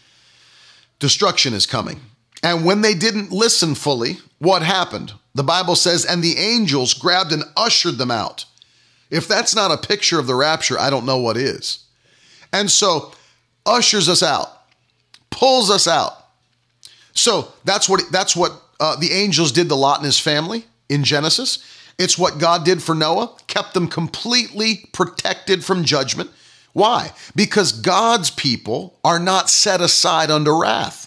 [0.99, 2.01] Destruction is coming.
[2.43, 5.13] And when they didn't listen fully, what happened?
[5.35, 8.45] The Bible says, and the angels grabbed and ushered them out.
[9.11, 11.85] If that's not a picture of the rapture, I don't know what is.
[12.53, 13.13] And so,
[13.65, 14.49] ushers us out,
[15.31, 16.13] pulls us out.
[17.13, 21.05] So that's what that's what uh, the angels did the Lot and his family in
[21.05, 21.65] Genesis.
[21.99, 26.31] It's what God did for Noah, kept them completely protected from judgment.
[26.73, 27.13] Why?
[27.35, 31.07] Because God's people are not set aside under wrath.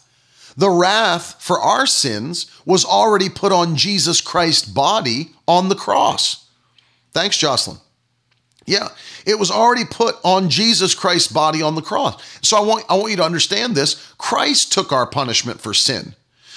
[0.57, 6.49] The wrath for our sins was already put on Jesus Christ's body on the cross.
[7.13, 7.77] Thanks, Jocelyn.
[8.65, 8.89] Yeah,
[9.25, 12.21] it was already put on Jesus Christ's body on the cross.
[12.41, 14.13] So I want I want you to understand this.
[14.17, 16.15] Christ took our punishment for sin.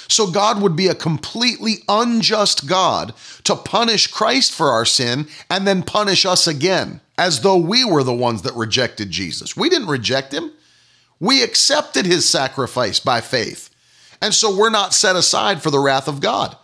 [0.08, 5.66] So God would be a completely unjust God to punish Christ for our sin and
[5.66, 9.56] then punish us again as though we were the ones that rejected Jesus.
[9.56, 10.52] We didn't reject him.
[11.20, 13.70] We accepted his sacrifice by faith.
[14.20, 16.56] And so we're not set aside for the wrath of God.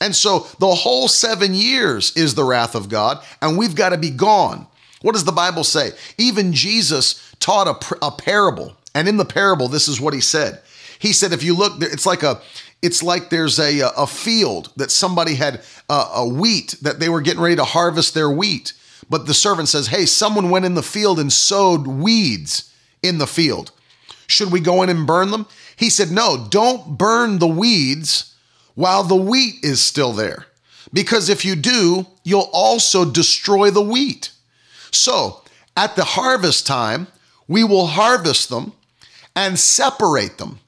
[0.00, 3.98] And so the whole 7 years is the wrath of God and we've got to
[3.98, 4.66] be gone.
[5.04, 5.90] What does the Bible say?
[6.16, 10.62] Even Jesus taught a, a parable, and in the parable, this is what he said.
[10.98, 12.40] He said, if you look, it's like a,
[12.84, 17.22] it's like there's a, a field that somebody had a, a wheat that they were
[17.22, 18.74] getting ready to harvest their wheat.
[19.08, 22.70] But the servant says, Hey, someone went in the field and sowed weeds
[23.02, 23.72] in the field.
[24.26, 25.46] Should we go in and burn them?
[25.76, 28.34] He said, No, don't burn the weeds
[28.74, 30.44] while the wheat is still there.
[30.92, 34.30] Because if you do, you'll also destroy the wheat.
[34.90, 35.42] So
[35.74, 37.06] at the harvest time,
[37.48, 38.74] we will harvest them
[39.34, 40.60] and separate them.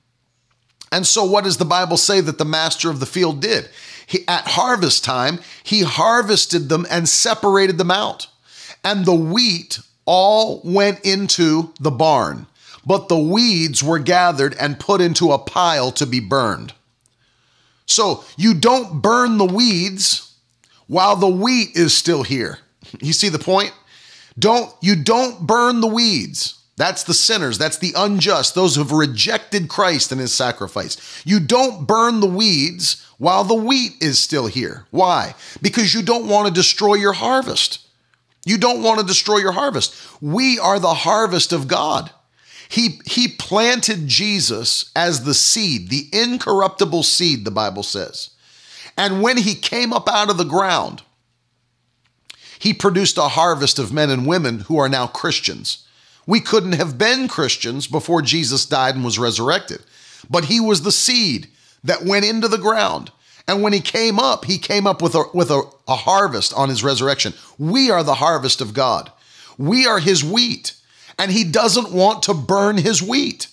[0.93, 3.69] And so, what does the Bible say that the master of the field did?
[4.07, 8.29] He, at harvest time, he harvested them and separated them out.
[8.85, 12.47] And the wheat all went into the barn,
[12.85, 16.73] but the weeds were gathered and put into a pile to be burned.
[17.87, 20.35] So, you don't burn the weeds
[20.87, 22.59] while the wheat is still here.
[23.01, 23.73] You see the point?
[24.39, 26.63] Don't you don't burn the weeds.
[26.77, 31.23] That's the sinners, that's the unjust, those who have rejected Christ and his sacrifice.
[31.25, 34.87] You don't burn the weeds while the wheat is still here.
[34.91, 35.35] Why?
[35.63, 37.79] Because you don't want to destroy your harvest.
[38.45, 39.95] You don't want to destroy your harvest.
[40.21, 42.11] We are the harvest of God.
[42.69, 48.31] He, he planted Jesus as the seed, the incorruptible seed, the Bible says.
[48.99, 51.03] And when he came up out of the ground,
[52.59, 55.86] he produced a harvest of men and women who are now Christians.
[56.27, 59.81] We couldn't have been Christians before Jesus died and was resurrected,
[60.29, 61.49] but he was the seed
[61.85, 63.13] that went into the ground.
[63.49, 66.69] And when he came up, he came up with a, with a, a harvest on
[66.69, 67.33] his resurrection.
[67.59, 69.13] We are the harvest of God.
[69.57, 70.75] We are his wheat,
[71.17, 73.47] and he doesn't want to burn his wheat.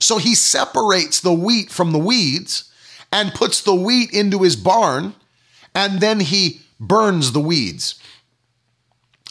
[0.00, 2.72] So he separates the wheat from the weeds
[3.12, 5.14] and puts the wheat into his barn,
[5.74, 8.00] and then he burns the weeds.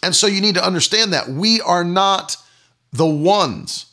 [0.03, 2.37] And so you need to understand that we are not
[2.93, 3.87] the ones.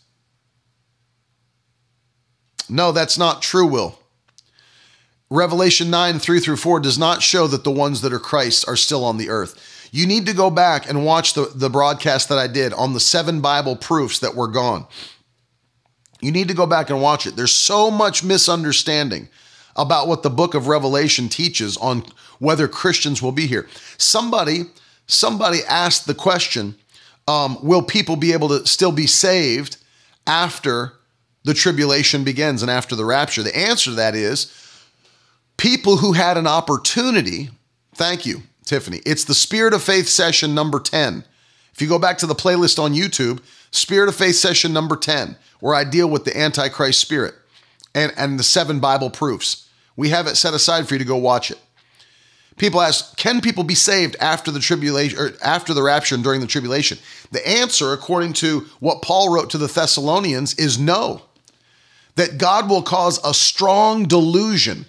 [2.68, 3.98] No, that's not true, Will.
[5.30, 8.76] Revelation 9, 3 through 4 does not show that the ones that are Christ are
[8.76, 9.88] still on the earth.
[9.92, 13.00] You need to go back and watch the, the broadcast that I did on the
[13.00, 14.86] seven Bible proofs that were gone.
[16.20, 17.34] You need to go back and watch it.
[17.34, 19.28] There's so much misunderstanding
[19.74, 22.04] about what the book of Revelation teaches on
[22.38, 23.68] whether Christians will be here.
[23.98, 24.64] Somebody
[25.06, 26.76] somebody asked the question
[27.30, 29.76] um, Will people be able to still be saved
[30.26, 30.94] after
[31.44, 33.42] the tribulation begins and after the rapture?
[33.44, 34.52] The answer to that is
[35.56, 37.50] people who had an opportunity.
[37.94, 39.00] Thank you, Tiffany.
[39.06, 41.24] It's the Spirit of Faith session number 10.
[41.72, 45.36] If you go back to the playlist on YouTube, Spirit of Faith session number 10,
[45.60, 47.34] where I deal with the Antichrist spirit
[47.94, 49.68] and, and the seven Bible proofs.
[49.94, 51.58] We have it set aside for you to go watch it.
[52.60, 56.42] People ask, can people be saved after the tribulation or after the rapture and during
[56.42, 56.98] the tribulation?
[57.32, 61.22] The answer, according to what Paul wrote to the Thessalonians, is no.
[62.16, 64.84] That God will cause a strong delusion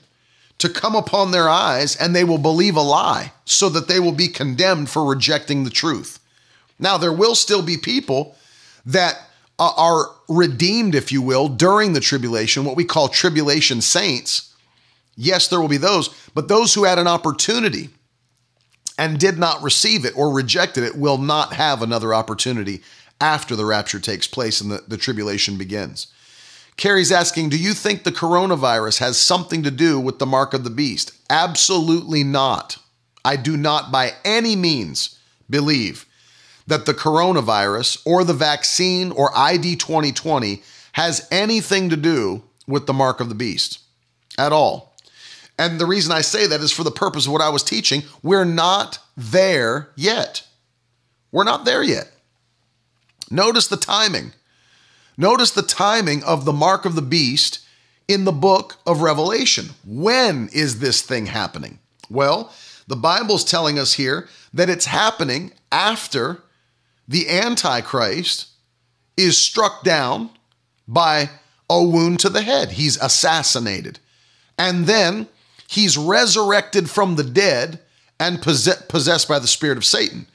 [0.57, 4.11] to come upon their eyes and they will believe a lie so that they will
[4.11, 6.19] be condemned for rejecting the truth.
[6.77, 8.35] Now, there will still be people
[8.85, 9.15] that
[9.57, 14.50] uh, are redeemed, if you will, during the tribulation, what we call tribulation saints
[15.15, 17.89] Yes, there will be those, but those who had an opportunity
[18.97, 22.81] and did not receive it or rejected it will not have another opportunity
[23.19, 26.07] after the rapture takes place and the, the tribulation begins.
[26.77, 30.63] Carrie's asking, Do you think the coronavirus has something to do with the mark of
[30.63, 31.11] the beast?
[31.29, 32.77] Absolutely not.
[33.23, 36.05] I do not by any means believe
[36.65, 42.93] that the coronavirus or the vaccine or ID 2020 has anything to do with the
[42.93, 43.79] mark of the beast
[44.37, 44.90] at all.
[45.61, 48.01] And the reason I say that is for the purpose of what I was teaching.
[48.23, 50.41] We're not there yet.
[51.31, 52.11] We're not there yet.
[53.29, 54.33] Notice the timing.
[55.17, 57.59] Notice the timing of the mark of the beast
[58.07, 59.69] in the book of Revelation.
[59.85, 61.77] When is this thing happening?
[62.09, 62.51] Well,
[62.87, 66.41] the Bible's telling us here that it's happening after
[67.07, 68.47] the Antichrist
[69.15, 70.31] is struck down
[70.87, 71.29] by
[71.69, 72.71] a wound to the head.
[72.71, 73.99] He's assassinated.
[74.57, 75.27] And then
[75.71, 77.79] he's resurrected from the dead
[78.19, 80.27] and possessed by the spirit of Satan.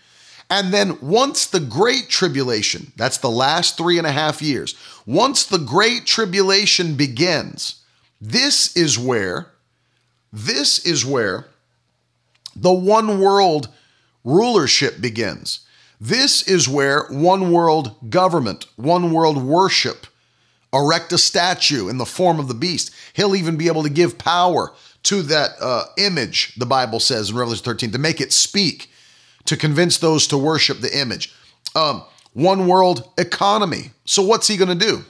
[0.48, 4.74] And then once the great tribulation, that's the last three and a half years,
[5.04, 7.82] once the great tribulation begins,
[8.18, 9.48] this is where,
[10.32, 11.46] this is where
[12.54, 13.68] the one world
[14.24, 15.60] rulership begins.
[16.00, 20.06] This is where one world government, one world worship,
[20.72, 22.90] erect a statue in the form of the beast.
[23.12, 24.72] He'll even be able to give power
[25.06, 28.90] to that uh, image, the Bible says in Revelation 13, to make it speak,
[29.44, 31.32] to convince those to worship the image.
[31.76, 32.02] Um,
[32.32, 33.92] one world economy.
[34.04, 35.04] So, what's he going to do?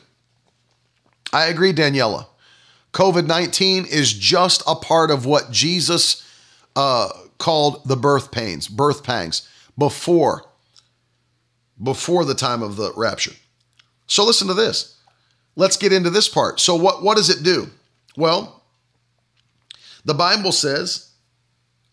[1.33, 2.27] I agree, Daniela.
[2.93, 6.29] COVID 19 is just a part of what Jesus
[6.77, 10.45] uh, called the birth pains, birth pangs, before,
[11.83, 13.33] before the time of the rapture.
[14.07, 14.99] So, listen to this.
[15.57, 16.61] Let's get into this part.
[16.61, 17.71] So, what, what does it do?
[18.15, 18.56] Well,
[20.07, 21.11] the Bible says,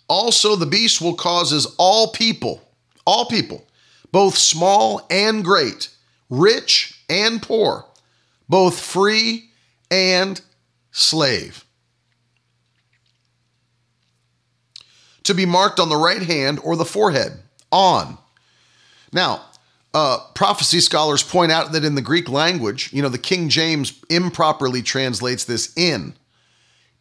[0.07, 2.61] also the beast will causes all people,
[3.05, 3.67] all people,
[4.11, 5.89] both small and great,
[6.29, 7.85] rich and poor,
[8.47, 9.49] both free
[9.89, 10.39] and
[10.91, 11.65] slave,
[15.23, 17.39] to be marked on the right hand or the forehead,
[17.71, 18.19] on.
[19.11, 19.41] Now,
[19.95, 23.99] uh, prophecy scholars point out that in the Greek language, you know, the King James
[24.09, 26.13] improperly translates this in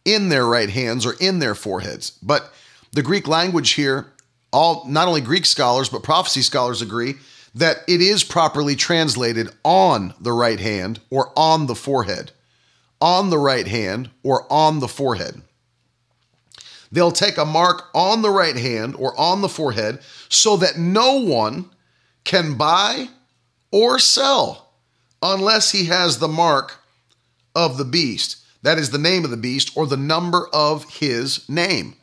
[0.05, 2.11] in their right hands or in their foreheads.
[2.21, 2.51] But
[2.91, 4.07] the Greek language here,
[4.51, 7.15] all not only Greek scholars but prophecy scholars agree
[7.55, 12.31] that it is properly translated on the right hand or on the forehead.
[12.99, 15.41] On the right hand or on the forehead.
[16.91, 19.99] They'll take a mark on the right hand or on the forehead
[20.29, 21.69] so that no one
[22.23, 23.09] can buy
[23.71, 24.69] or sell
[25.21, 26.79] unless he has the mark
[27.55, 28.42] of the beast.
[28.63, 31.95] That is the name of the beast or the number of his name.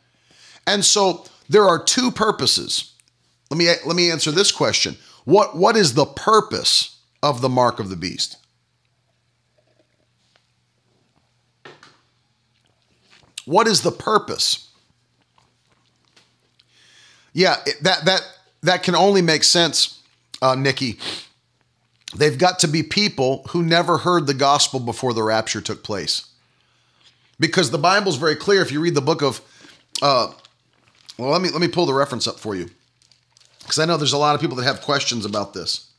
[0.66, 2.92] And so there are two purposes.
[3.50, 4.96] Let me let me answer this question.
[5.24, 8.36] What what is the purpose of the mark of the beast?
[13.46, 14.68] What is the purpose?
[17.32, 18.20] Yeah, that that
[18.62, 20.00] that can only make sense,
[20.42, 20.98] uh, Nikki.
[22.14, 26.29] They've got to be people who never heard the gospel before the rapture took place
[27.40, 28.62] because the Bible's very clear.
[28.62, 29.40] If you read the book of,
[30.00, 30.32] uh,
[31.18, 32.68] well, let me let me pull the reference up for you,
[33.60, 35.90] because I know there's a lot of people that have questions about this.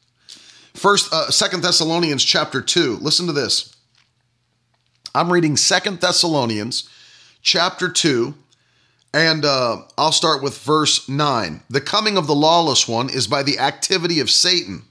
[0.73, 2.95] First, uh, Second Thessalonians chapter two.
[3.01, 3.75] Listen to this.
[5.13, 6.87] I'm reading Second Thessalonians
[7.41, 8.35] chapter two,
[9.13, 11.63] and uh, I'll start with verse nine.
[11.69, 14.83] The coming of the lawless one is by the activity of Satan,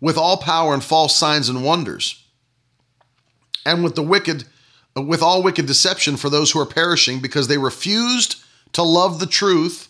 [0.00, 2.24] with all power and false signs and wonders,
[3.66, 4.44] and with the wicked
[4.96, 9.26] with all wicked deception for those who are perishing because they refused to love the
[9.26, 9.88] truth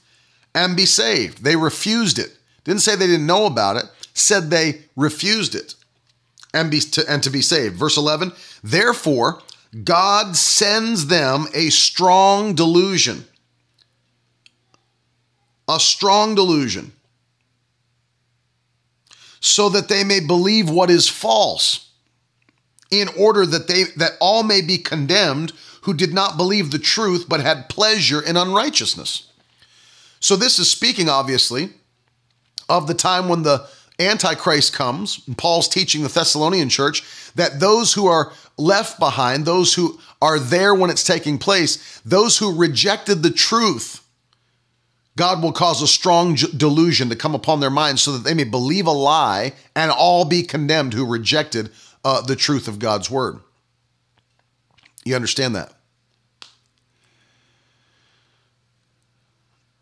[0.55, 1.43] and be saved.
[1.43, 2.37] They refused it.
[2.65, 3.85] Didn't say they didn't know about it,
[4.15, 5.75] said they refused it
[6.53, 7.77] and be to, and to be saved.
[7.77, 8.33] Verse 11,
[8.63, 9.41] therefore
[9.85, 13.25] God sends them a strong delusion.
[15.69, 16.93] A strong delusion.
[19.39, 21.90] So that they may believe what is false
[22.91, 27.27] in order that they that all may be condemned who did not believe the truth
[27.29, 29.31] but had pleasure in unrighteousness.
[30.19, 31.71] So this is speaking obviously
[32.69, 33.67] of the time when the
[33.99, 35.21] antichrist comes.
[35.37, 37.03] Paul's teaching the Thessalonian church
[37.35, 42.39] that those who are left behind, those who are there when it's taking place, those
[42.39, 44.05] who rejected the truth,
[45.17, 48.45] God will cause a strong delusion to come upon their minds so that they may
[48.45, 51.71] believe a lie and all be condemned who rejected
[52.05, 53.41] uh, the truth of God's word.
[55.05, 55.73] You understand that?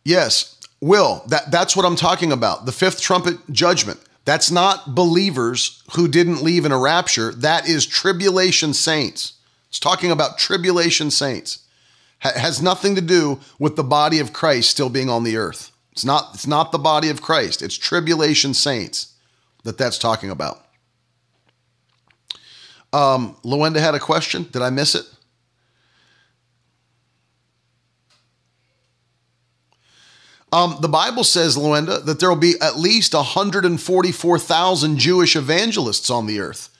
[0.04, 1.22] Yes, will.
[1.26, 2.64] That, that's what I'm talking about.
[2.64, 4.00] The fifth trumpet judgment.
[4.24, 7.32] That's not believers who didn't leave in a rapture.
[7.32, 9.34] That is tribulation saints.
[9.68, 11.60] It's talking about tribulation saints.
[12.20, 15.72] has nothing to do with the body of Christ still being on the earth.
[15.92, 17.60] It's not, it's not the body of Christ.
[17.60, 19.14] It's tribulation saints
[19.64, 20.64] that that's talking about.
[22.92, 24.44] Um, Luenda had a question.
[24.50, 25.04] Did I miss it?
[30.50, 36.26] Um, the Bible says, Luenda, that there will be at least 144,000 Jewish evangelists on
[36.26, 36.70] the earth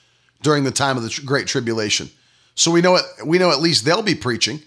[0.42, 2.10] during the time of the Great Tribulation.
[2.54, 4.62] So we know it, we know at least they'll be preaching,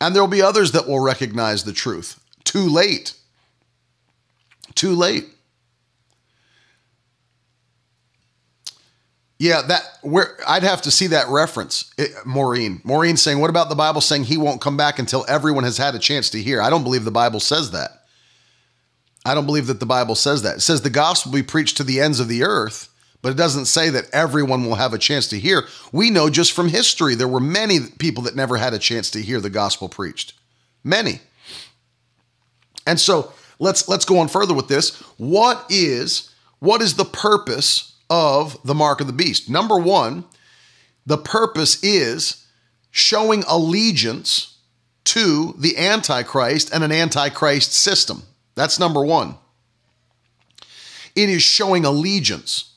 [0.00, 2.18] and there will be others that will recognize the truth.
[2.44, 3.14] Too late.
[4.74, 5.26] Too late.
[9.38, 12.80] Yeah, that where I'd have to see that reference, it, Maureen.
[12.82, 15.94] Maureen saying, "What about the Bible saying he won't come back until everyone has had
[15.94, 18.06] a chance to hear?" I don't believe the Bible says that.
[19.24, 20.56] I don't believe that the Bible says that.
[20.56, 22.88] It says the gospel will be preached to the ends of the earth,
[23.22, 25.68] but it doesn't say that everyone will have a chance to hear.
[25.92, 29.22] We know just from history there were many people that never had a chance to
[29.22, 30.32] hear the gospel preached.
[30.82, 31.20] Many.
[32.86, 34.96] And so let's let's go on further with this.
[35.16, 39.48] What is what is the purpose of the mark of the beast?
[39.48, 40.24] Number 1,
[41.06, 42.46] the purpose is
[42.90, 44.58] showing allegiance
[45.04, 48.22] to the antichrist and an antichrist system.
[48.54, 49.36] That's number 1.
[51.14, 52.74] It is showing allegiance.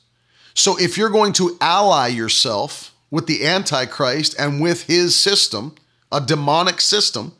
[0.54, 5.74] So if you're going to ally yourself with the Antichrist and with his system,
[6.10, 7.34] a demonic system,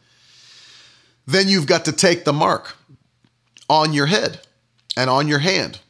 [1.27, 2.77] then you've got to take the mark
[3.69, 4.41] on your head
[4.97, 5.81] and on your hand,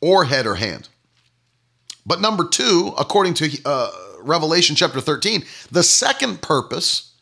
[0.00, 0.88] or head or hand.
[2.04, 3.90] But number two, according to uh,
[4.20, 7.12] Revelation chapter 13, the second purpose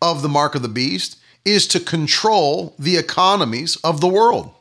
[0.00, 4.52] of the mark of the beast is to control the economies of the world.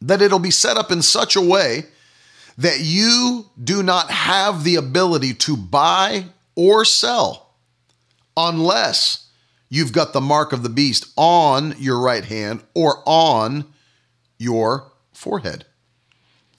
[0.00, 1.86] That it'll be set up in such a way
[2.58, 7.54] that you do not have the ability to buy or sell
[8.36, 9.28] unless
[9.68, 13.64] you've got the mark of the beast on your right hand or on
[14.38, 15.64] your forehead.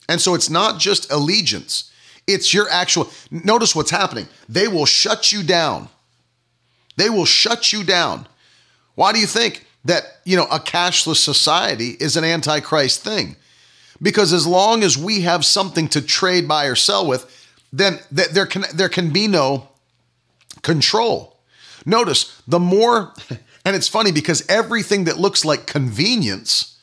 [0.08, 1.90] And so it's not just allegiance,
[2.26, 3.10] it's your actual.
[3.30, 4.28] Notice what's happening.
[4.48, 5.88] They will shut you down.
[6.96, 8.26] They will shut you down.
[8.94, 13.36] Why do you think that, you know, a cashless society is an antichrist thing?
[14.00, 17.30] Because as long as we have something to trade, buy, or sell with,
[17.72, 19.68] then th- there can there can be no
[20.62, 21.36] control.
[21.84, 23.12] Notice the more,
[23.64, 26.73] and it's funny because everything that looks like convenience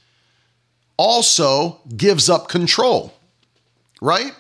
[0.98, 3.14] also gives up control,
[4.02, 4.34] right?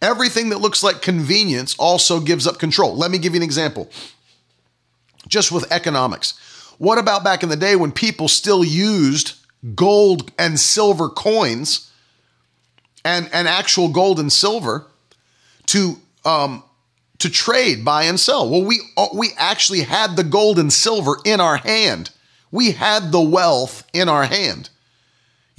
[0.00, 2.96] Everything that looks like convenience also gives up control.
[2.96, 3.88] Let me give you an example.
[5.28, 6.38] Just with economics.
[6.78, 9.34] What about back in the day when people still used
[9.74, 11.90] gold and silver coins
[13.04, 14.86] and, and actual gold and silver
[15.66, 16.62] to um,
[17.18, 18.48] to trade, buy and sell.
[18.48, 22.10] Well, we uh, we actually had the gold and silver in our hand.
[22.50, 24.70] We had the wealth in our hand.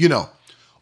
[0.03, 0.29] You know,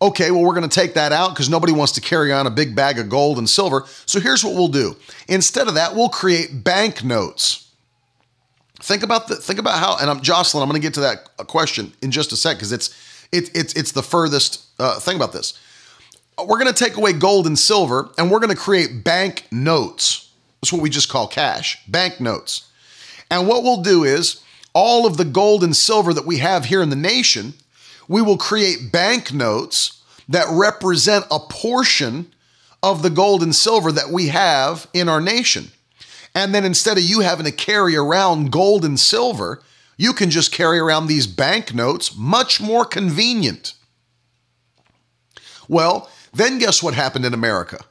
[0.01, 2.49] okay, well, we're going to take that out because nobody wants to carry on a
[2.49, 3.85] big bag of gold and silver.
[4.05, 4.95] So here's what we'll do.
[5.27, 7.69] Instead of that, we'll create banknotes.
[8.79, 10.63] Think about the think about how, and I'm Jocelyn.
[10.63, 12.89] I'm going to get to that uh, question in just a sec because it's
[13.31, 15.59] it's it's it's the furthest uh, thing about this
[16.47, 20.29] we're going to take away gold and silver and we're going to create bank notes.
[20.61, 22.69] That's what we just call cash, bank notes.
[23.29, 24.43] And what we'll do is
[24.73, 27.53] all of the gold and silver that we have here in the nation,
[28.07, 32.31] we will create bank notes that represent a portion
[32.83, 35.71] of the gold and silver that we have in our nation.
[36.33, 39.61] And then instead of you having to carry around gold and silver,
[39.97, 43.73] you can just carry around these bank notes, much more convenient.
[45.67, 47.83] Well, then guess what happened in America?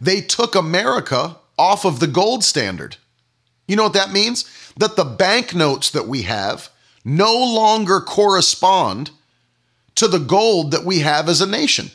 [0.00, 2.96] They took America off of the gold standard.
[3.66, 4.44] You know what that means?
[4.76, 6.70] That the banknotes that we have
[7.04, 9.10] no longer correspond
[9.98, 11.90] to the gold that we have as a nation.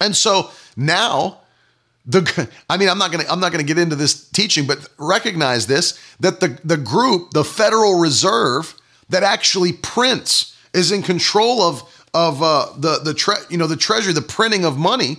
[0.00, 1.40] And so now
[2.06, 4.66] the I mean I'm not going to I'm not going to get into this teaching
[4.66, 8.74] but recognize this that the the group the Federal Reserve
[9.10, 11.82] that actually prints is in control of
[12.14, 15.18] of uh, the the tre- you know the treasury, the printing of money,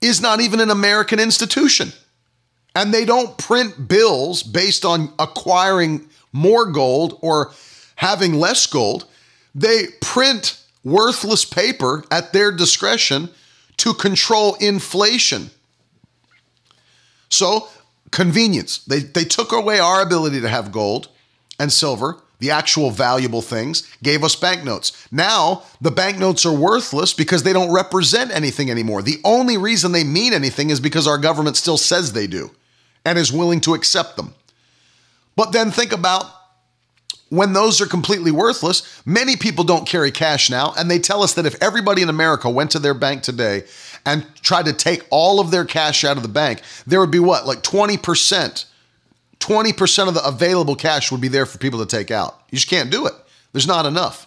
[0.00, 1.92] is not even an American institution,
[2.74, 7.52] and they don't print bills based on acquiring more gold or
[7.96, 9.06] having less gold.
[9.54, 13.30] They print worthless paper at their discretion
[13.78, 15.50] to control inflation.
[17.28, 17.68] So,
[18.10, 18.78] convenience.
[18.78, 21.08] They, they took away our ability to have gold
[21.58, 25.08] and silver the actual valuable things, gave us banknotes.
[25.10, 29.02] Now, the banknotes are worthless because they don't represent anything anymore.
[29.02, 32.52] The only reason they mean anything is because our government still says they do
[33.04, 34.34] and is willing to accept them.
[35.34, 36.26] But then think about
[37.30, 41.34] when those are completely worthless, many people don't carry cash now, and they tell us
[41.34, 43.64] that if everybody in America went to their bank today
[44.06, 47.18] and tried to take all of their cash out of the bank, there would be
[47.18, 48.64] what, like 20%
[49.40, 52.42] 20% of the available cash would be there for people to take out.
[52.50, 53.14] You just can't do it.
[53.52, 54.26] There's not enough.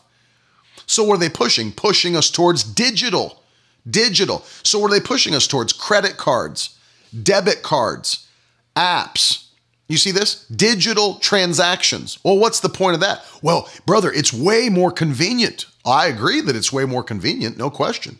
[0.85, 1.71] So, what are they pushing?
[1.71, 3.41] Pushing us towards digital.
[3.89, 4.43] Digital.
[4.63, 5.73] So, what are they pushing us towards?
[5.73, 6.77] Credit cards,
[7.23, 8.27] debit cards,
[8.75, 9.47] apps.
[9.91, 10.45] You see this?
[10.47, 12.17] Digital transactions.
[12.23, 13.25] Well, what's the point of that?
[13.41, 15.65] Well, brother, it's way more convenient.
[15.85, 18.19] I agree that it's way more convenient, no question.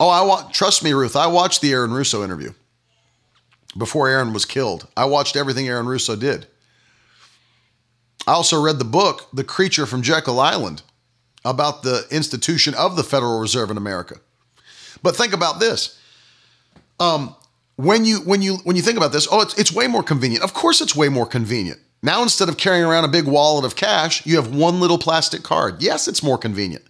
[0.00, 2.52] Oh, I want trust me, Ruth, I watched the Aaron Russo interview
[3.76, 4.88] before Aaron was killed.
[4.96, 6.46] I watched everything Aaron Russo did.
[8.26, 10.82] I also read the book, The Creature from Jekyll Island.
[11.44, 14.16] about the institution of the Federal Reserve in America.
[15.02, 15.96] But think about this.
[16.98, 17.36] Um,
[17.76, 20.42] when you when you when you think about this, oh, it's it's way more convenient.
[20.42, 21.80] Of course, it's way more convenient.
[22.02, 25.42] Now, instead of carrying around a big wallet of cash, you have one little plastic
[25.42, 25.82] card.
[25.82, 26.84] Yes, it's more convenient.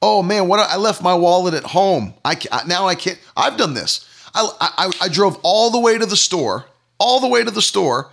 [0.00, 2.14] Oh man, what I left my wallet at home.
[2.24, 3.18] I now I can't.
[3.36, 4.06] I've done this.
[4.34, 6.66] I, I I drove all the way to the store,
[6.98, 8.10] all the way to the store,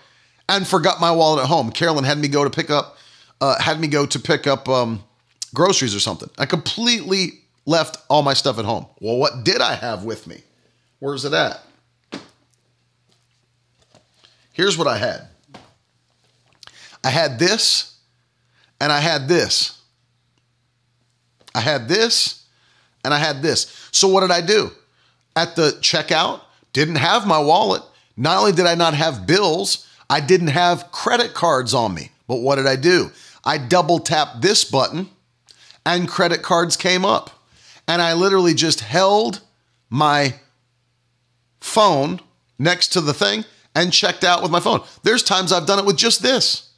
[0.49, 1.71] and forgot my wallet at home.
[1.71, 2.97] Carolyn had me go to pick up,
[3.41, 5.03] uh, had me go to pick up um,
[5.53, 6.29] groceries or something.
[6.37, 8.87] I completely left all my stuff at home.
[8.99, 10.41] Well, what did I have with me?
[10.99, 11.61] Where's it at?
[14.55, 15.27] Here's what I had.
[17.03, 17.97] I had this
[18.79, 19.81] and I had this.
[21.53, 22.45] I had this
[23.03, 23.89] and I had this.
[23.91, 24.71] So what did I do?
[25.35, 26.39] At the checkout,
[26.71, 27.83] didn't have my wallet.
[28.15, 32.11] Not only did I not have bills, I didn't have credit cards on me.
[32.25, 33.11] But what did I do?
[33.43, 35.09] I double tapped this button
[35.85, 37.29] and credit cards came up.
[37.89, 39.41] And I literally just held
[39.89, 40.35] my
[41.59, 42.21] phone
[42.57, 43.43] next to the thing
[43.75, 44.81] and checked out with my phone.
[45.03, 46.71] There's times I've done it with just this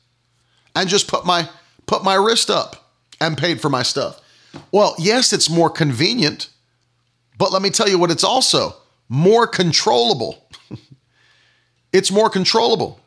[0.75, 1.47] and just put my
[1.85, 2.91] put my wrist up
[3.21, 4.19] and paid for my stuff.
[4.71, 6.49] Well, yes, it's more convenient,
[7.37, 8.75] but let me tell you what it's also
[9.07, 10.43] more controllable.
[11.93, 12.99] it's more controllable.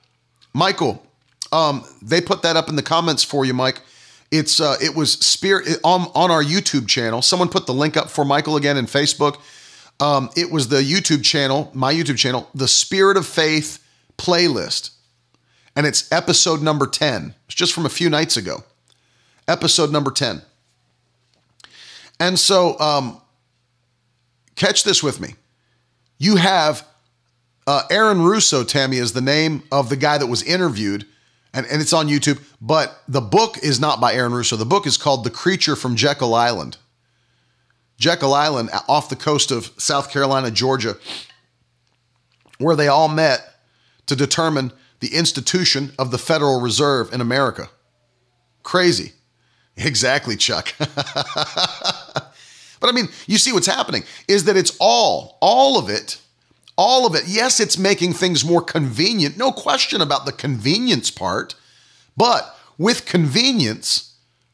[0.52, 1.04] Michael,
[1.52, 3.80] um, they put that up in the comments for you, Mike.
[4.30, 7.20] It's uh, it was spirit on on our YouTube channel.
[7.22, 9.40] Someone put the link up for Michael again in Facebook.
[10.00, 13.84] Um, it was the YouTube channel, my YouTube channel, the Spirit of Faith
[14.16, 14.90] playlist,
[15.76, 17.34] and it's episode number ten.
[17.46, 18.64] It's just from a few nights ago.
[19.46, 20.42] Episode number ten.
[22.18, 23.20] And so, um,
[24.56, 25.34] catch this with me.
[26.18, 26.86] You have
[27.66, 31.06] uh, Aaron Russo, Tammy, is the name of the guy that was interviewed
[31.52, 32.42] and, and it's on YouTube.
[32.60, 34.56] But the book is not by Aaron Russo.
[34.56, 36.76] The book is called The Creature from Jekyll Island.
[38.00, 40.96] Jekyll Island, off the coast of South Carolina, Georgia,
[42.58, 43.40] where they all met
[44.06, 47.70] to determine the institution of the Federal Reserve in America.
[48.64, 49.12] Crazy.
[49.82, 50.74] Exactly, Chuck.
[50.78, 50.88] but
[52.82, 56.20] I mean, you see what's happening is that it's all, all of it
[56.80, 57.24] all of it.
[57.26, 59.36] Yes, it's making things more convenient.
[59.36, 61.54] No question about the convenience part.
[62.16, 64.09] But with convenience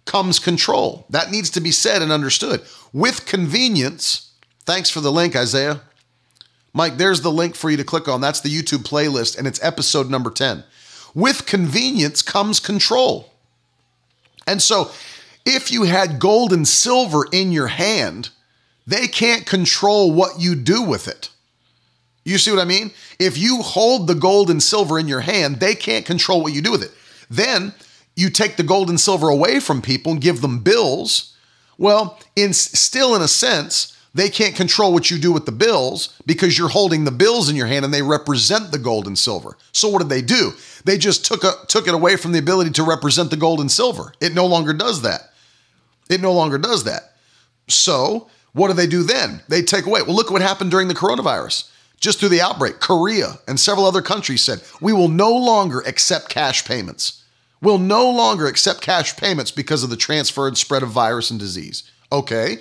[0.07, 1.05] comes control.
[1.11, 2.63] That needs to be said and understood.
[2.93, 4.33] With convenience,
[4.65, 5.83] thanks for the link, Isaiah.
[6.73, 8.21] Mike, there's the link for you to click on.
[8.21, 10.65] That's the YouTube playlist, and it's episode number 10.
[11.15, 13.33] With convenience comes control.
[14.47, 14.91] And so,
[15.45, 18.31] if you had gold and silver in your hand,
[18.87, 21.31] they can't control what you do with it.
[22.25, 22.91] You see what I mean?
[23.19, 26.61] If you hold the gold and silver in your hand, they can't control what you
[26.61, 26.93] do with it.
[27.31, 27.73] Then
[28.17, 31.35] you take the gold and silver away from people and give them bills.
[31.79, 36.19] Well, in still in a sense, they can't control what you do with the bills
[36.25, 39.59] because you're holding the bills in your hand and they represent the gold and silver.
[39.73, 40.53] So what did they do?
[40.85, 43.71] They just took a, took it away from the ability to represent the gold and
[43.71, 44.15] silver.
[44.21, 45.33] It no longer does that.
[46.09, 47.13] It no longer does that.
[47.69, 49.43] So what do they do then?
[49.49, 50.01] They take away.
[50.01, 51.69] Well, look what happened during the coronavirus
[52.01, 56.29] just through the outbreak, Korea and several other countries said, we will no longer accept
[56.29, 57.23] cash payments.
[57.61, 61.91] We'll no longer accept cash payments because of the transferred spread of virus and disease.
[62.13, 62.59] Okay.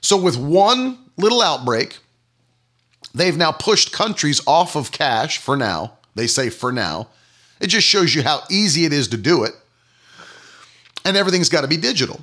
[0.00, 1.98] So, with one little outbreak,
[3.14, 5.98] they've now pushed countries off of cash for now.
[6.14, 7.08] They say for now.
[7.60, 9.54] It just shows you how easy it is to do it.
[11.04, 12.20] And everything's got to be digital.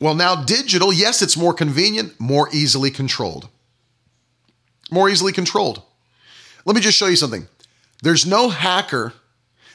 [0.00, 3.48] Well, now, digital, yes, it's more convenient, more easily controlled
[4.92, 5.82] more easily controlled.
[6.64, 7.48] Let me just show you something.
[8.02, 9.14] There's no hacker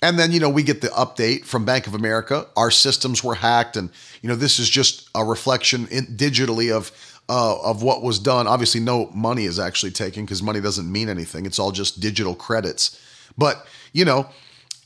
[0.02, 2.48] and then, you know, we get the update from Bank of America.
[2.56, 3.76] Our systems were hacked.
[3.76, 3.90] And,
[4.22, 6.92] you know, this is just a reflection in, digitally of
[7.30, 8.48] uh, of what was done.
[8.48, 11.46] Obviously, no money is actually taken because money doesn't mean anything.
[11.46, 13.00] It's all just digital credits.
[13.38, 14.30] But you know,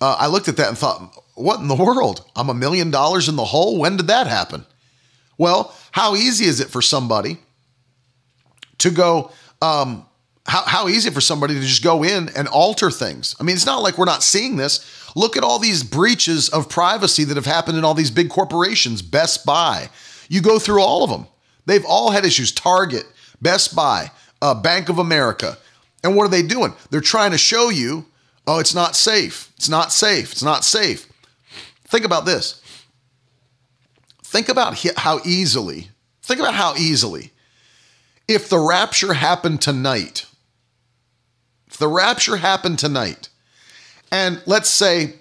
[0.01, 2.25] uh, I looked at that and thought, what in the world?
[2.35, 3.77] I'm a million dollars in the hole?
[3.77, 4.65] When did that happen?
[5.37, 7.37] Well, how easy is it for somebody
[8.79, 9.31] to go,
[9.61, 10.05] um,
[10.45, 13.35] how, how easy for somebody to just go in and alter things?
[13.39, 14.85] I mean, it's not like we're not seeing this.
[15.15, 19.01] Look at all these breaches of privacy that have happened in all these big corporations,
[19.01, 19.89] Best Buy.
[20.27, 21.25] You go through all of them.
[21.65, 22.51] They've all had issues.
[22.51, 23.05] Target,
[23.41, 25.57] Best Buy, uh, Bank of America.
[26.03, 26.73] And what are they doing?
[26.89, 28.05] They're trying to show you,
[28.47, 29.51] oh, it's not safe.
[29.57, 30.31] It's not safe.
[30.31, 31.07] It's not safe.
[31.85, 32.61] Think about this.
[34.23, 35.89] Think about how easily,
[36.21, 37.31] think about how easily,
[38.27, 40.27] if the rapture happened tonight,
[41.65, 43.29] if the rapture happened tonight,
[44.11, 45.15] and let's say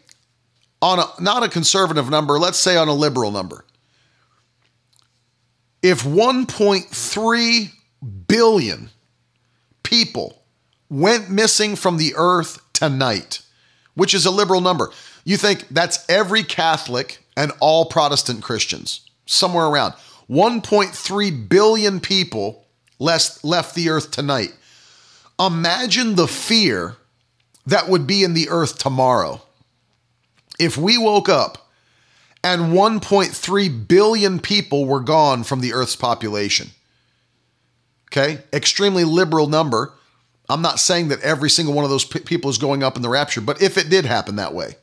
[0.83, 3.65] on a not a conservative number, let's say on a liberal number,
[5.83, 7.71] if 1.3
[8.27, 8.91] billion
[9.83, 10.43] people
[10.91, 13.43] went missing from the earth tonight,
[13.95, 14.91] which is a liberal number,
[15.25, 19.95] you think that's every Catholic and all Protestant Christians, somewhere around
[20.29, 22.67] 1.3 billion people
[22.99, 24.55] left, left the earth tonight.
[25.39, 26.97] Imagine the fear
[27.67, 29.43] that would be in the earth tomorrow.
[30.59, 31.68] If we woke up
[32.43, 36.71] and 1.3 billion people were gone from the earth's population.
[38.11, 38.43] Okay?
[38.53, 39.93] Extremely liberal number.
[40.49, 43.03] I'm not saying that every single one of those p- people is going up in
[43.03, 44.77] the rapture, but if it did happen that way,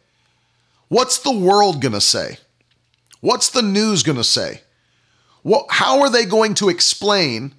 [0.90, 2.38] what's the world going to say?
[3.22, 4.62] What's the news going to say?
[5.42, 7.56] What, how are they going to explain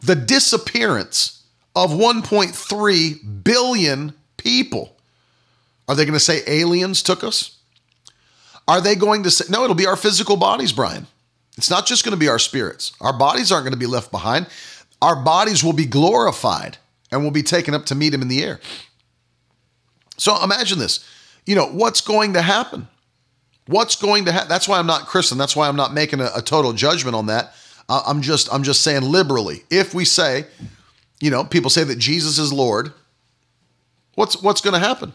[0.00, 1.42] the disappearance
[1.76, 4.96] of 1.3 billion people?
[5.86, 7.53] Are they going to say aliens took us?
[8.66, 11.06] Are they going to say, no, it'll be our physical bodies, Brian.
[11.56, 12.92] It's not just going to be our spirits.
[13.00, 14.46] Our bodies aren't going to be left behind.
[15.02, 16.78] Our bodies will be glorified
[17.12, 18.60] and will be taken up to meet him in the air.
[20.16, 21.06] So imagine this.
[21.46, 22.88] You know, what's going to happen?
[23.66, 24.48] What's going to happen?
[24.48, 25.38] That's why I'm not Christian.
[25.38, 27.54] That's why I'm not making a, a total judgment on that.
[27.88, 29.64] Uh, I'm just I'm just saying liberally.
[29.70, 30.46] If we say,
[31.20, 32.92] you know, people say that Jesus is Lord,
[34.14, 35.12] what's what's going to happen?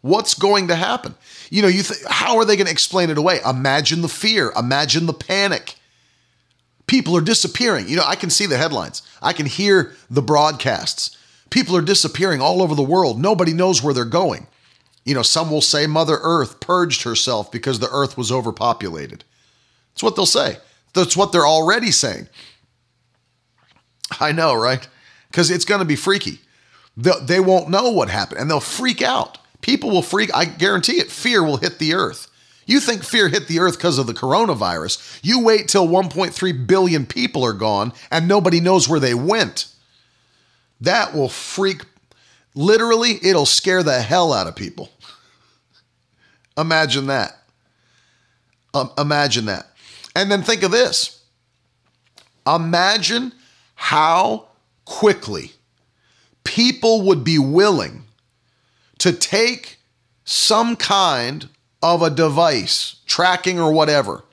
[0.00, 1.14] What's going to happen?
[1.50, 3.40] You know, you th- how are they going to explain it away?
[3.48, 5.74] Imagine the fear, imagine the panic.
[6.86, 7.88] People are disappearing.
[7.88, 9.02] You know, I can see the headlines.
[9.20, 11.16] I can hear the broadcasts.
[11.50, 13.20] People are disappearing all over the world.
[13.20, 14.46] Nobody knows where they're going.
[15.04, 19.24] You know, some will say Mother Earth purged herself because the earth was overpopulated.
[19.92, 20.58] That's what they'll say.
[20.94, 22.28] That's what they're already saying.
[24.20, 24.86] I know, right?
[25.30, 26.40] Because it's going to be freaky.
[26.96, 29.38] They'll, they won't know what happened and they'll freak out.
[29.60, 30.34] People will freak.
[30.34, 31.10] I guarantee it.
[31.10, 32.28] Fear will hit the earth.
[32.66, 35.20] You think fear hit the earth because of the coronavirus.
[35.22, 39.66] You wait till 1.3 billion people are gone and nobody knows where they went.
[40.80, 41.82] That will freak.
[42.54, 44.90] Literally, it'll scare the hell out of people.
[46.58, 47.38] Imagine that.
[48.74, 49.66] Um, imagine that.
[50.14, 51.22] And then think of this.
[52.46, 53.32] Imagine
[53.76, 54.48] how
[54.84, 55.52] quickly
[56.44, 58.04] people would be willing
[58.98, 59.78] to take
[60.24, 61.48] some kind
[61.82, 64.24] of a device, tracking or whatever.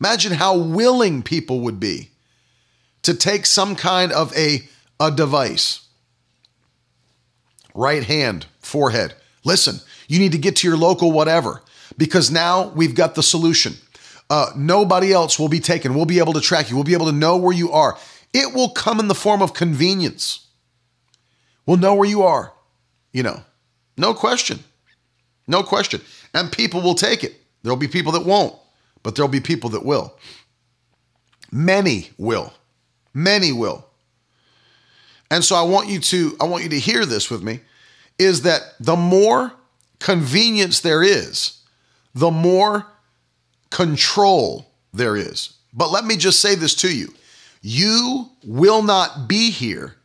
[0.00, 2.10] Imagine how willing people would be
[3.02, 4.62] to take some kind of a,
[4.98, 5.86] a device.
[7.74, 9.14] Right hand, forehead.
[9.44, 9.76] Listen,
[10.08, 11.62] you need to get to your local whatever
[11.96, 13.74] because now we've got the solution.
[14.28, 15.94] Uh, nobody else will be taken.
[15.94, 16.76] We'll be able to track you.
[16.76, 17.98] We'll be able to know where you are.
[18.32, 20.46] It will come in the form of convenience.
[21.66, 22.52] We'll know where you are,
[23.12, 23.42] you know.
[23.96, 24.60] No question.
[25.46, 26.00] No question.
[26.34, 27.34] And people will take it.
[27.62, 28.54] There'll be people that won't,
[29.02, 30.16] but there'll be people that will.
[31.50, 32.52] Many will.
[33.14, 33.86] Many will.
[35.30, 37.60] And so I want you to I want you to hear this with me
[38.18, 39.52] is that the more
[39.98, 41.60] convenience there is,
[42.14, 42.86] the more
[43.70, 45.54] control there is.
[45.72, 47.14] But let me just say this to you.
[47.62, 49.96] You will not be here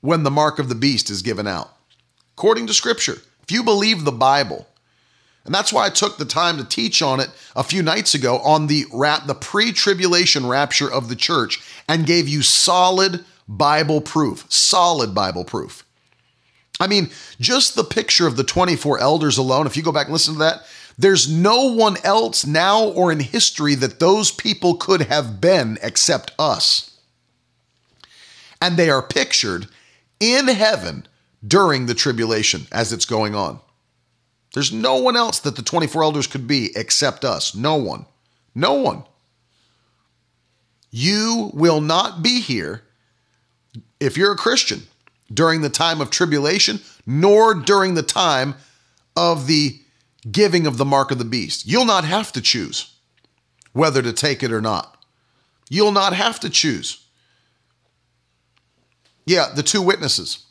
[0.00, 1.70] when the mark of the beast is given out.
[2.36, 3.18] According to scripture,
[3.48, 4.66] if you believe the Bible,
[5.46, 8.40] and that's why I took the time to teach on it a few nights ago
[8.40, 14.44] on the rap, the pre-tribulation rapture of the church, and gave you solid Bible proof,
[14.50, 15.86] solid Bible proof.
[16.78, 17.08] I mean,
[17.40, 20.40] just the picture of the 24 elders alone, if you go back and listen to
[20.40, 20.66] that,
[20.98, 26.32] there's no one else now or in history that those people could have been except
[26.38, 26.98] us.
[28.60, 29.68] And they are pictured
[30.20, 31.06] in heaven
[31.46, 33.60] during the tribulation as it's going on.
[34.54, 37.54] There's no one else that the 24 elders could be except us.
[37.54, 38.06] No one.
[38.54, 39.04] No one.
[40.90, 42.82] You will not be here
[44.00, 44.82] if you're a Christian
[45.32, 48.54] during the time of tribulation, nor during the time
[49.16, 49.78] of the
[50.30, 51.66] giving of the mark of the beast.
[51.66, 52.94] You'll not have to choose
[53.72, 54.96] whether to take it or not.
[55.68, 57.04] You'll not have to choose.
[59.26, 60.46] Yeah, the two witnesses.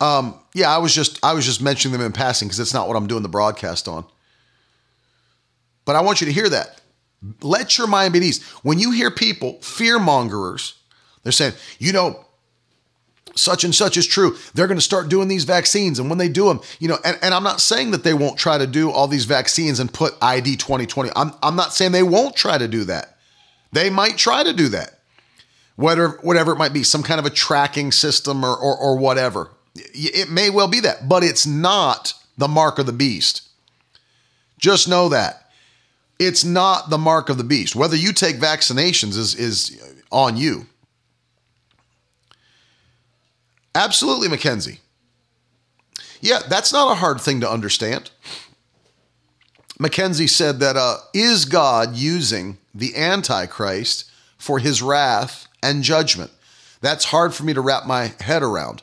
[0.00, 2.88] Um, yeah, I was just I was just mentioning them in passing because it's not
[2.88, 4.04] what I'm doing the broadcast on.
[5.84, 6.80] But I want you to hear that.
[7.40, 8.42] Let your mind be at ease.
[8.62, 10.74] When you hear people, fear mongerers,
[11.22, 12.26] they're saying, you know,
[13.34, 14.36] such and such is true.
[14.54, 15.98] They're going to start doing these vaccines.
[15.98, 18.38] And when they do them, you know, and, and I'm not saying that they won't
[18.38, 21.10] try to do all these vaccines and put ID 2020.
[21.14, 23.16] I'm, I'm not saying they won't try to do that.
[23.72, 25.00] They might try to do that.
[25.76, 29.50] Whatever, whatever it might be, some kind of a tracking system or, or, or whatever.
[29.94, 33.42] It may well be that, but it's not the mark of the beast.
[34.58, 35.50] Just know that.
[36.18, 37.76] It's not the mark of the beast.
[37.76, 40.66] Whether you take vaccinations is, is on you.
[43.74, 44.80] Absolutely, Mackenzie.
[46.20, 48.10] Yeah, that's not a hard thing to understand.
[49.78, 56.30] Mackenzie said that uh, is God using the Antichrist for his wrath and judgment?
[56.80, 58.82] That's hard for me to wrap my head around.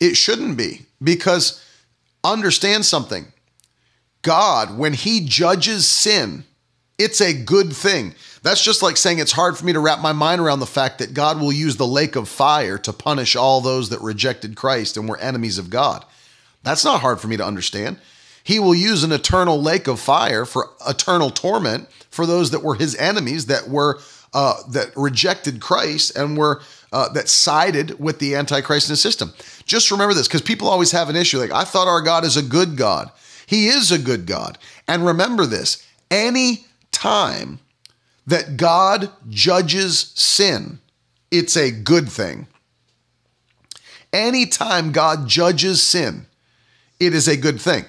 [0.00, 1.64] It shouldn't be because
[2.22, 3.26] understand something.
[4.22, 6.44] God, when he judges sin,
[6.98, 8.14] it's a good thing.
[8.42, 10.98] That's just like saying it's hard for me to wrap my mind around the fact
[10.98, 14.96] that God will use the lake of fire to punish all those that rejected Christ
[14.96, 16.04] and were enemies of God.
[16.62, 17.98] That's not hard for me to understand.
[18.42, 22.74] He will use an eternal lake of fire for eternal torment for those that were
[22.74, 24.00] his enemies that were
[24.34, 26.60] uh, that rejected Christ and were
[26.94, 29.34] uh, that sided with the antichrist in the system.
[29.66, 32.36] Just remember this because people always have an issue like I thought our God is
[32.36, 33.10] a good God.
[33.46, 34.58] He is a good God.
[34.86, 37.58] And remember this, any time
[38.28, 40.78] that God judges sin,
[41.32, 42.46] it's a good thing.
[44.12, 46.26] Anytime God judges sin,
[47.00, 47.86] it is a good thing.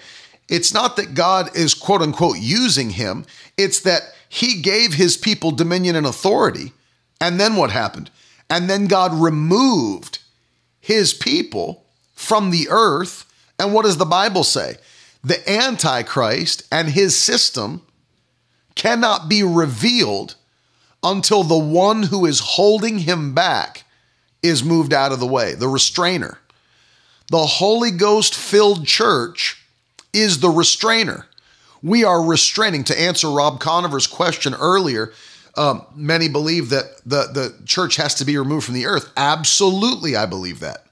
[0.50, 3.26] It's not that God is quote unquote using him,
[3.56, 6.74] it's that he gave his people dominion and authority.
[7.22, 8.10] And then what happened?
[8.50, 10.20] And then God removed
[10.80, 13.26] his people from the earth.
[13.60, 14.76] And what does the Bible say?
[15.24, 17.82] The Antichrist and his system
[18.76, 20.36] cannot be revealed
[21.02, 23.84] until the one who is holding him back
[24.44, 26.40] is moved out of the way, the restrainer.
[27.32, 29.64] The Holy Ghost filled church
[30.14, 31.26] is the restrainer.
[31.82, 32.84] We are restraining.
[32.86, 35.14] To answer Rob Conover's question earlier,
[35.58, 39.12] um, many believe that the, the church has to be removed from the earth.
[39.16, 40.86] Absolutely, I believe that.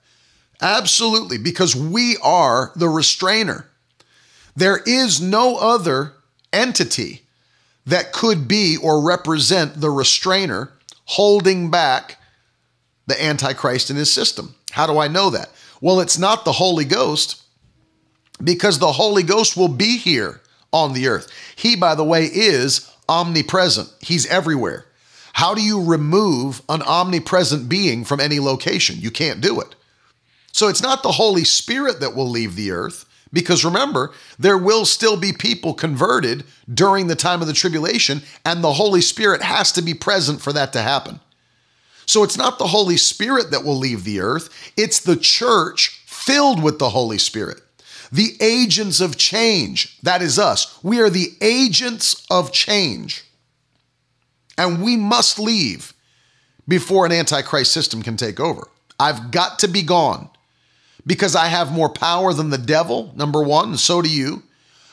[0.61, 3.67] Absolutely, because we are the restrainer.
[4.55, 6.13] There is no other
[6.51, 7.23] entity
[7.85, 10.71] that could be or represent the restrainer
[11.05, 12.17] holding back
[13.07, 14.55] the Antichrist in his system.
[14.71, 15.49] How do I know that?
[15.81, 17.43] Well, it's not the Holy Ghost
[18.41, 20.41] because the Holy Ghost will be here
[20.71, 21.29] on the earth.
[21.55, 24.85] He, by the way, is omnipresent, he's everywhere.
[25.33, 28.97] How do you remove an omnipresent being from any location?
[28.99, 29.75] You can't do it.
[30.51, 33.05] So it's not the Holy Spirit that will leave the earth.
[33.33, 38.63] Because remember, there will still be people converted during the time of the tribulation, and
[38.63, 41.19] the Holy Spirit has to be present for that to happen.
[42.05, 46.61] So it's not the Holy Spirit that will leave the earth, it's the church filled
[46.61, 47.62] with the Holy Spirit.
[48.13, 50.77] The agents of change, that is us.
[50.83, 53.23] We are the agents of change.
[54.55, 55.95] And we must leave
[56.67, 58.67] before an antichrist system can take over.
[58.99, 60.29] I've got to be gone
[61.07, 64.43] because I have more power than the devil, number one, and so do you.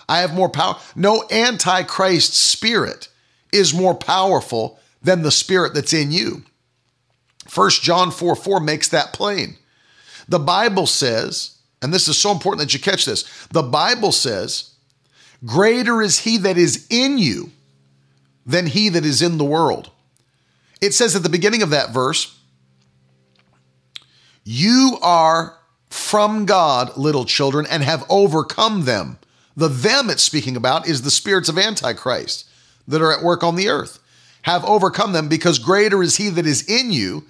[0.09, 0.79] I have more power.
[0.97, 3.09] No antichrist spirit
[3.53, 6.45] is more powerful than the spirit that's in you.
[7.55, 9.59] 1 John 4 4 makes that plain.
[10.27, 14.75] The Bible says, and this is so important that you catch this the Bible says,
[15.45, 17.51] Greater is he that is in you
[18.45, 19.91] than he that is in the world.
[20.81, 22.39] It says at the beginning of that verse,
[24.45, 25.57] You are
[25.89, 29.19] from God, little children, and have overcome them.
[29.57, 32.49] The them it's speaking about is the spirits of Antichrist
[32.87, 33.99] that are at work on the earth.
[34.43, 37.25] Have overcome them because greater is he that is in you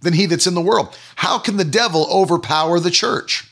[0.00, 0.96] than he that's in the world.
[1.16, 3.50] How can the devil overpower the church?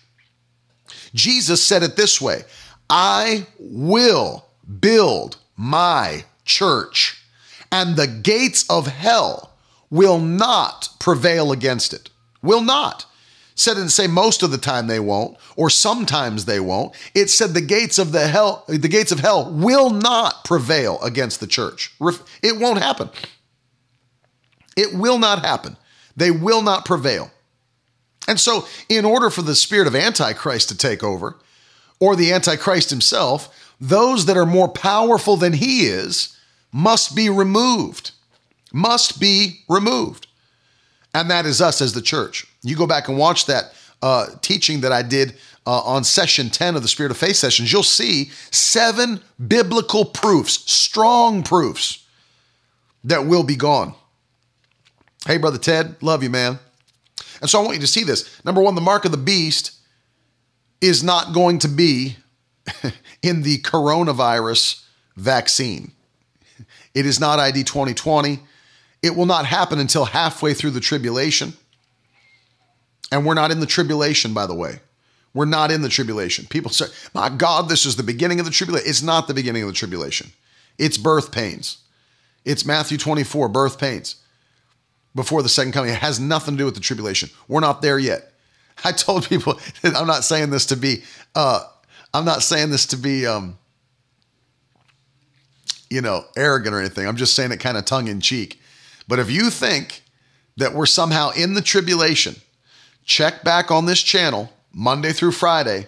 [1.15, 2.43] Jesus said it this way
[2.89, 4.47] I will
[4.81, 7.23] build my church,
[7.71, 9.55] and the gates of hell
[9.91, 12.11] will not prevail against it.
[12.43, 13.07] Will not
[13.55, 16.95] said didn't say most of the time they won't, or sometimes they won't.
[17.15, 21.41] It said the gates of the hell, the gates of hell will not prevail against
[21.41, 21.95] the church.
[22.43, 23.11] It won't happen.
[24.77, 25.77] It will not happen.
[26.17, 27.31] They will not prevail.
[28.29, 31.37] And so, in order for the spirit of Antichrist to take over,
[32.01, 36.37] or the Antichrist himself, those that are more powerful than he is
[36.73, 38.13] must be removed.
[38.73, 40.27] Must be removed.
[41.15, 42.47] And that is us as the church.
[42.63, 45.35] You go back and watch that uh, teaching that I did
[45.67, 50.71] uh, on session 10 of the Spirit of Faith sessions, you'll see seven biblical proofs,
[50.71, 52.05] strong proofs
[53.05, 53.95] that will be gone.
[55.27, 56.59] Hey, Brother Ted, love you, man.
[57.43, 58.41] And so I want you to see this.
[58.45, 59.73] Number one, the mark of the beast
[60.81, 62.17] is not going to be
[63.23, 64.85] in the coronavirus
[65.17, 65.91] vaccine.
[66.95, 68.39] It is not ID 2020.
[69.03, 71.55] It will not happen until halfway through the tribulation.
[73.11, 74.79] And we're not in the tribulation, by the way.
[75.35, 76.47] We're not in the tribulation.
[76.47, 78.89] People say, my God, this is the beginning of the tribulation.
[78.89, 80.31] It's not the beginning of the tribulation,
[80.79, 81.79] it's birth pains.
[82.45, 84.22] It's Matthew 24, birth pains
[85.15, 85.91] before the second coming.
[85.91, 87.31] It has nothing to do with the tribulation.
[87.49, 88.33] We're not there yet.
[88.85, 91.03] I told people, I'm not saying this to be,
[91.35, 91.61] uh,
[92.15, 93.59] I'm not saying this to be, um,
[95.91, 97.07] you know, arrogant or anything.
[97.07, 98.61] I'm just saying it kind of tongue in cheek.
[99.09, 100.03] But if you think
[100.57, 102.37] that we're somehow in the tribulation,
[103.05, 105.87] check back on this channel Monday through Friday,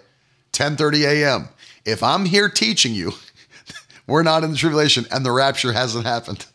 [0.53, 1.49] 10:30 a.m.
[1.85, 3.13] If I'm here teaching you,
[4.07, 6.47] we're not in the tribulation and the rapture hasn't happened.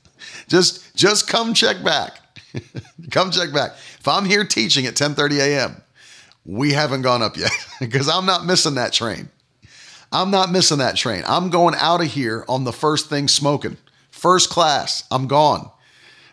[0.47, 2.20] Just just come check back.
[3.12, 3.72] come check back.
[4.00, 5.82] If I'm here teaching at 10:30 a.m.,
[6.45, 9.30] we haven't gone up yet because I'm not missing that train.
[10.12, 11.24] I'm not missing that train.
[11.28, 13.78] I'm going out of here on the first thing smoking.
[14.10, 15.04] First class.
[15.12, 15.70] I'm gone.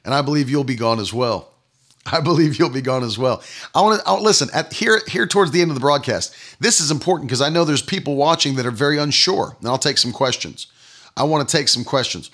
[0.05, 1.53] And I believe you'll be gone as well.
[2.07, 3.43] I believe you'll be gone as well.
[3.75, 6.35] I want to listen at here here towards the end of the broadcast.
[6.61, 9.79] This is important because I know there's people watching that are very unsure, and I'll
[9.79, 10.69] take some questions.
[11.17, 12.31] I want to take some questions.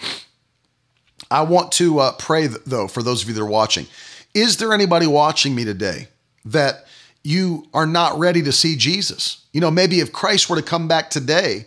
[1.32, 3.86] I want to uh, pray though for those of you that are watching.
[4.34, 6.08] Is there anybody watching me today
[6.44, 6.86] that
[7.22, 9.44] you are not ready to see Jesus?
[9.52, 11.66] You know, maybe if Christ were to come back today,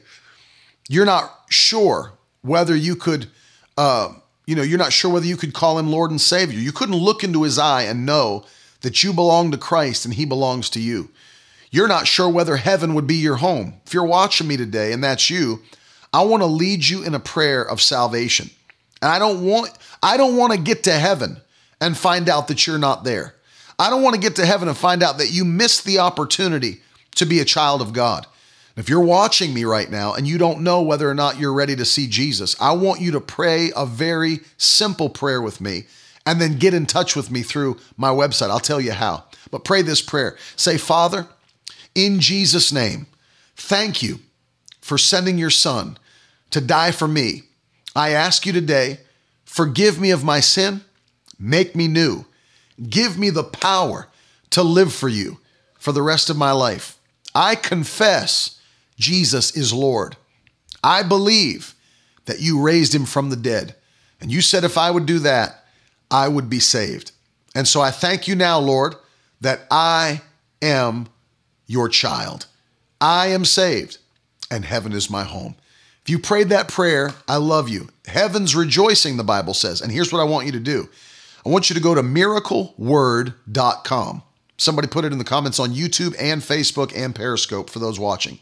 [0.87, 3.27] you're not sure whether you could.
[3.77, 4.13] Uh,
[4.45, 6.59] you know, you're not sure whether you could call him Lord and Savior.
[6.59, 8.45] You couldn't look into his eye and know
[8.81, 11.09] that you belong to Christ and he belongs to you.
[11.71, 13.81] You're not sure whether heaven would be your home.
[13.87, 15.63] If you're watching me today and that's you,
[16.13, 18.51] I want to lead you in a prayer of salvation.
[19.01, 19.71] And I don't want
[20.01, 21.37] I don't want to get to heaven
[21.81, 23.35] and find out that you're not there.
[23.77, 26.81] I don't want to get to heaven and find out that you missed the opportunity
[27.15, 28.25] to be a child of God.
[28.77, 31.75] If you're watching me right now and you don't know whether or not you're ready
[31.77, 35.85] to see Jesus, I want you to pray a very simple prayer with me
[36.25, 38.49] and then get in touch with me through my website.
[38.49, 39.25] I'll tell you how.
[39.51, 40.37] But pray this prayer.
[40.55, 41.27] Say, Father,
[41.93, 43.07] in Jesus' name,
[43.55, 44.19] thank you
[44.81, 45.97] for sending your son
[46.51, 47.43] to die for me.
[47.95, 48.99] I ask you today,
[49.45, 50.81] forgive me of my sin,
[51.39, 52.25] make me new,
[52.89, 54.07] give me the power
[54.51, 55.39] to live for you
[55.79, 56.97] for the rest of my life.
[57.33, 58.59] I confess
[58.97, 60.17] Jesus is Lord.
[60.83, 61.73] I believe
[62.25, 63.75] that you raised him from the dead.
[64.19, 65.65] And you said if I would do that,
[66.09, 67.11] I would be saved.
[67.53, 68.95] And so I thank you now, Lord,
[69.41, 70.21] that I
[70.61, 71.07] am
[71.67, 72.45] your child.
[72.99, 73.97] I am saved,
[74.49, 75.55] and heaven is my home.
[76.05, 77.89] If you prayed that prayer, I love you.
[78.05, 79.81] Heaven's rejoicing, the Bible says.
[79.81, 80.87] And here's what I want you to do
[81.43, 84.21] I want you to go to miracleword.com.
[84.57, 88.37] Somebody put it in the comments on YouTube and Facebook and Periscope for those watching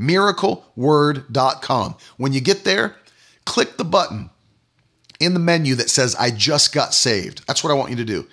[0.00, 1.96] miracleword.com.
[2.16, 2.96] When you get there,
[3.44, 4.30] click the button
[5.20, 7.46] in the menu that says, I just got saved.
[7.46, 8.26] That's what I want you to do.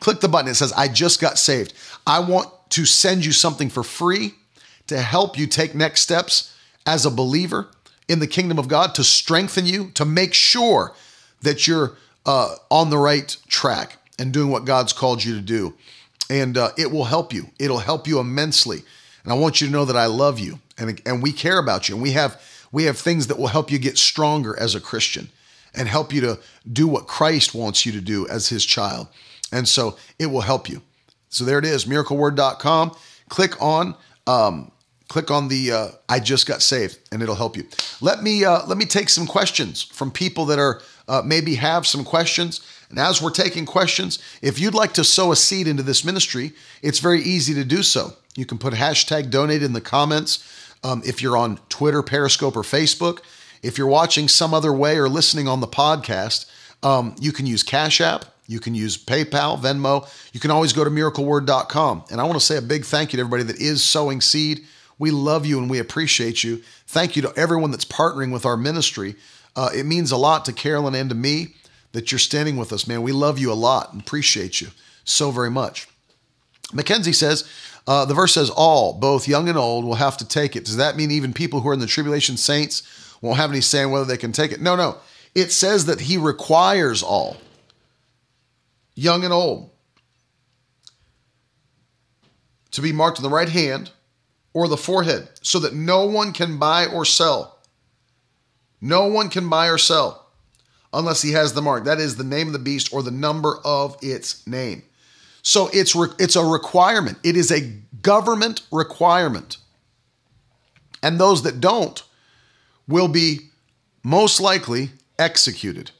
[0.00, 0.50] Click the button.
[0.50, 1.72] It says, I just got saved.
[2.06, 4.34] I want to send you something for free
[4.88, 6.54] to help you take next steps
[6.84, 7.70] as a believer
[8.08, 10.94] in the kingdom of God, to strengthen you, to make sure
[11.42, 15.74] that you're uh, on the right track and doing what God's called you to do.
[16.28, 17.50] And uh, it will help you.
[17.58, 18.82] It'll help you immensely.
[19.24, 21.88] And I want you to know that I love you and, and we care about
[21.88, 21.94] you.
[21.94, 22.40] And we have
[22.72, 25.30] we have things that will help you get stronger as a Christian
[25.74, 26.38] and help you to
[26.70, 29.08] do what Christ wants you to do as his child.
[29.52, 30.82] And so it will help you.
[31.28, 32.96] So there it is, miracleword.com.
[33.28, 33.94] Click on
[34.26, 34.72] um,
[35.08, 37.64] click on the uh, I just got saved and it'll help you.
[38.00, 41.86] Let me uh, let me take some questions from people that are uh, maybe have
[41.86, 42.60] some questions.
[42.88, 46.52] And as we're taking questions, if you'd like to sow a seed into this ministry,
[46.82, 48.12] it's very easy to do so.
[48.36, 50.44] You can put hashtag donate in the comments.
[50.84, 53.20] Um, if you're on Twitter, Periscope, or Facebook,
[53.62, 56.48] if you're watching some other way or listening on the podcast,
[56.82, 58.26] um, you can use Cash App.
[58.46, 60.08] You can use PayPal, Venmo.
[60.32, 62.04] You can always go to miracleword.com.
[62.10, 64.64] And I want to say a big thank you to everybody that is sowing seed.
[64.98, 66.62] We love you and we appreciate you.
[66.86, 69.16] Thank you to everyone that's partnering with our ministry.
[69.54, 71.54] Uh, it means a lot to Carolyn and to me
[71.92, 73.02] that you're standing with us, man.
[73.02, 74.68] We love you a lot and appreciate you
[75.04, 75.88] so very much.
[76.72, 77.48] Mackenzie says,
[77.86, 80.64] Uh, the verse says, All, both young and old, will have to take it.
[80.64, 82.82] Does that mean even people who are in the tribulation saints
[83.20, 84.60] won't have any saying whether they can take it?
[84.60, 84.98] No, no.
[85.34, 87.36] It says that he requires all,
[88.94, 89.70] young and old,
[92.72, 93.90] to be marked on the right hand
[94.56, 97.58] or the forehead, so that no one can buy or sell.
[98.80, 100.30] No one can buy or sell
[100.94, 101.84] unless he has the mark.
[101.84, 104.82] That is the name of the beast or the number of its name.
[105.42, 107.18] So it's re- it's a requirement.
[107.22, 107.70] It is a
[108.00, 109.58] government requirement.
[111.02, 112.02] And those that don't
[112.88, 113.50] will be
[114.02, 114.88] most likely
[115.18, 115.90] executed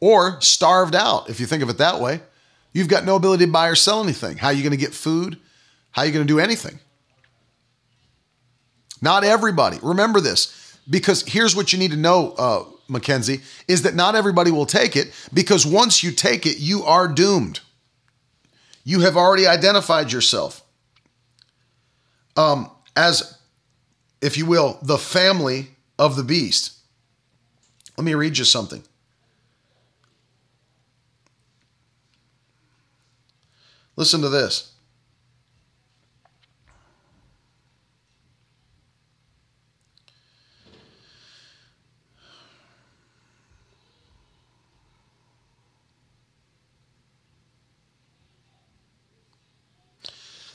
[0.00, 2.22] or starved out if you think of it that way.
[2.72, 4.38] You've got no ability to buy or sell anything.
[4.38, 5.38] How are you going to get food?
[5.96, 6.78] How are you going to do anything?
[9.00, 9.78] Not everybody.
[9.82, 14.50] Remember this, because here's what you need to know, uh, Mackenzie, is that not everybody
[14.50, 17.60] will take it because once you take it, you are doomed.
[18.84, 20.62] You have already identified yourself
[22.36, 23.38] um, as,
[24.20, 25.68] if you will, the family
[25.98, 26.74] of the beast.
[27.96, 28.82] Let me read you something.
[33.96, 34.74] Listen to this.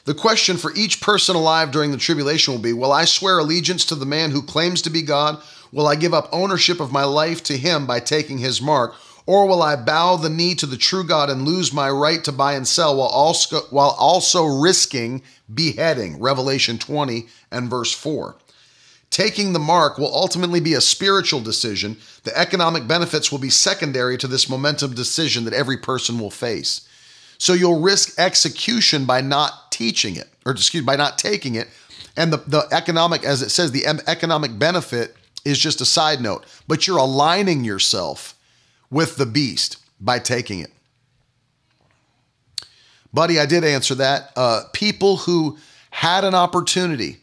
[0.05, 3.85] The question for each person alive during the tribulation will be Will I swear allegiance
[3.85, 5.41] to the man who claims to be God?
[5.71, 8.95] Will I give up ownership of my life to him by taking his mark?
[9.27, 12.31] Or will I bow the knee to the true God and lose my right to
[12.31, 15.21] buy and sell while also, while also risking
[15.53, 16.19] beheading?
[16.19, 18.35] Revelation 20 and verse 4.
[19.11, 21.97] Taking the mark will ultimately be a spiritual decision.
[22.23, 26.87] The economic benefits will be secondary to this momentum decision that every person will face.
[27.41, 31.69] So you'll risk execution by not teaching it, or excuse me by not taking it.
[32.15, 36.45] And the, the economic, as it says, the economic benefit is just a side note,
[36.67, 38.35] but you're aligning yourself
[38.91, 40.71] with the beast by taking it.
[43.11, 44.33] Buddy, I did answer that.
[44.35, 45.57] Uh, people who
[45.89, 47.21] had an opportunity,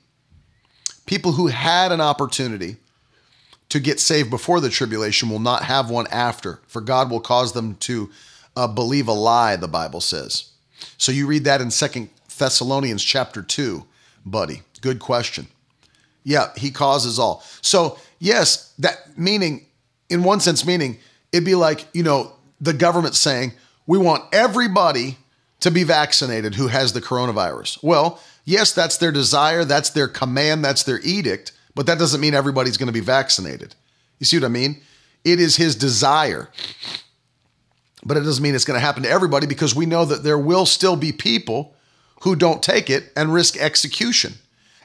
[1.07, 2.75] people who had an opportunity
[3.69, 7.53] to get saved before the tribulation will not have one after, for God will cause
[7.53, 8.11] them to
[8.59, 10.51] uh, believe a lie, the Bible says.
[10.97, 13.85] So you read that in Second Thessalonians chapter 2,
[14.27, 14.63] buddy.
[14.81, 15.47] Good question.
[16.25, 17.45] Yeah, he causes all.
[17.63, 19.67] So, yes, that meaning,
[20.11, 20.99] in one sense, meaning
[21.31, 23.53] it'd be like, you know, the government saying,
[23.87, 25.19] we want everybody
[25.61, 27.83] to be vaccinated who has the coronavirus.
[27.85, 32.35] Well, yes, that's their desire, that's their command, that's their edict, but that doesn't mean
[32.35, 33.77] everybody's going to be vaccinated.
[34.19, 34.81] You see what I mean?
[35.25, 36.49] It is his desire.
[38.05, 40.39] But it doesn't mean it's going to happen to everybody because we know that there
[40.39, 41.75] will still be people
[42.23, 44.35] who don't take it and risk execution.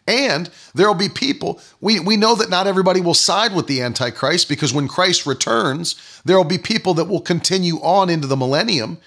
[0.05, 3.81] And there will be people, we, we know that not everybody will side with the
[3.81, 8.35] Antichrist because when Christ returns, there will be people that will continue on into the
[8.35, 8.97] millennium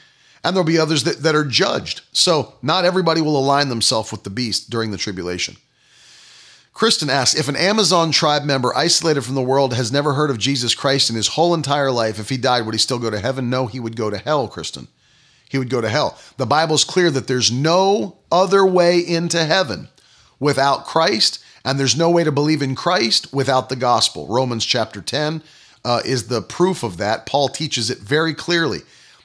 [0.42, 2.02] and there'll be others that, that are judged.
[2.12, 5.56] So not everybody will align themselves with the beast during the tribulation.
[6.76, 10.36] Kristen asks If an Amazon tribe member isolated from the world has never heard of
[10.36, 13.18] Jesus Christ in his whole entire life, if he died, would he still go to
[13.18, 13.48] heaven?
[13.48, 14.86] No, he would go to hell, Kristen.
[15.48, 16.18] He would go to hell.
[16.36, 19.88] The Bible's clear that there's no other way into heaven
[20.38, 24.26] without Christ, and there's no way to believe in Christ without the gospel.
[24.28, 25.42] Romans chapter 10
[25.82, 27.24] uh, is the proof of that.
[27.24, 28.80] Paul teaches it very clearly.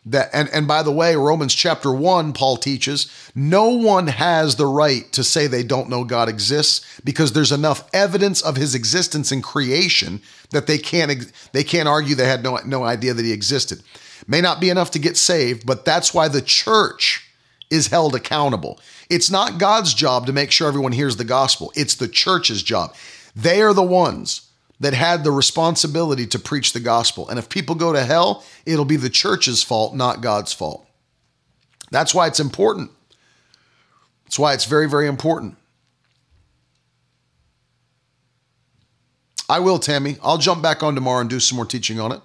[0.06, 4.66] That, and, and by the way, Romans chapter 1, Paul teaches no one has the
[4.66, 9.32] right to say they don't know God exists because there's enough evidence of his existence
[9.32, 13.32] in creation that they can't they can't argue they had no, no idea that he
[13.32, 13.84] existed.
[14.28, 17.28] May not be enough to get saved, but that's why the church
[17.70, 18.80] is held accountable.
[19.10, 22.96] It's not God's job to make sure everyone hears the gospel, it's the church's job.
[23.36, 24.51] They are the ones
[24.82, 27.30] that had the responsibility to preach the gospel.
[27.30, 30.86] And if people go to hell, it'll be the church's fault, not God's fault.
[31.92, 32.90] That's why it's important.
[34.26, 35.56] That's why it's very, very important.
[39.48, 40.18] I will, Tammy.
[40.24, 42.22] I'll jump back on tomorrow and do some more teaching on it.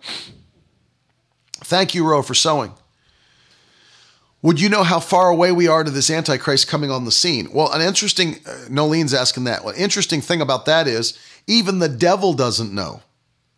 [1.56, 2.72] Thank you, Roe, for sowing.
[4.40, 7.48] Would you know how far away we are to this Antichrist coming on the scene?
[7.52, 9.64] Well, an interesting, uh, Nolene's asking that.
[9.64, 13.02] Well, interesting thing about that is even the devil doesn't know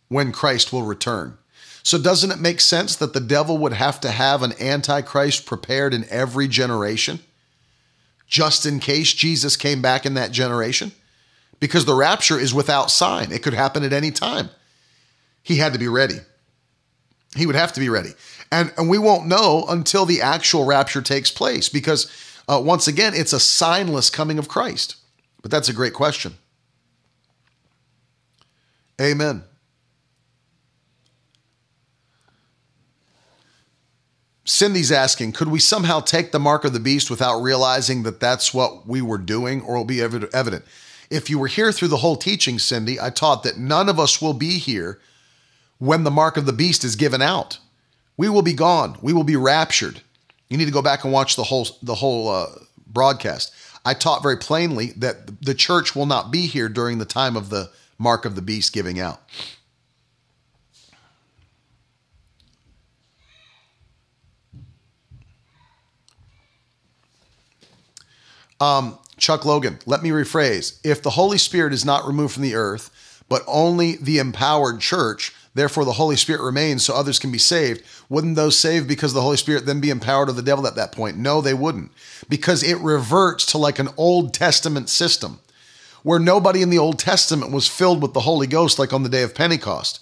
[0.08, 1.38] when Christ will return.
[1.82, 5.94] So, doesn't it make sense that the devil would have to have an Antichrist prepared
[5.94, 7.20] in every generation
[8.26, 10.92] just in case Jesus came back in that generation?
[11.60, 14.50] Because the rapture is without sign, it could happen at any time.
[15.42, 16.18] He had to be ready.
[17.36, 18.10] He would have to be ready.
[18.50, 22.10] And, and we won't know until the actual rapture takes place because
[22.50, 24.96] Uh, once again, it's a signless coming of Christ.
[25.42, 26.32] But that's a great question.
[29.00, 29.44] Amen.
[34.44, 38.54] Cindy's asking, could we somehow take the mark of the beast without realizing that that's
[38.54, 40.64] what we were doing or will be evident?
[41.10, 44.20] If you were here through the whole teaching, Cindy, I taught that none of us
[44.20, 45.00] will be here
[45.78, 47.58] when the mark of the beast is given out.
[48.16, 48.98] We will be gone.
[49.00, 50.00] We will be raptured.
[50.48, 52.46] You need to go back and watch the whole the whole uh,
[52.86, 53.54] broadcast.
[53.84, 57.50] I taught very plainly that the church will not be here during the time of
[57.50, 59.20] the mark of the beast giving out.
[68.60, 70.78] Um, Chuck Logan, let me rephrase.
[70.84, 75.34] If the Holy Spirit is not removed from the earth, but only the empowered church,
[75.54, 79.22] therefore the Holy Spirit remains so others can be saved, wouldn't those saved because the
[79.22, 81.16] Holy Spirit then be empowered of the devil at that point?
[81.16, 81.92] No, they wouldn't.
[82.28, 85.40] Because it reverts to like an Old Testament system
[86.02, 89.08] where nobody in the Old Testament was filled with the Holy Ghost like on the
[89.08, 90.00] day of Pentecost.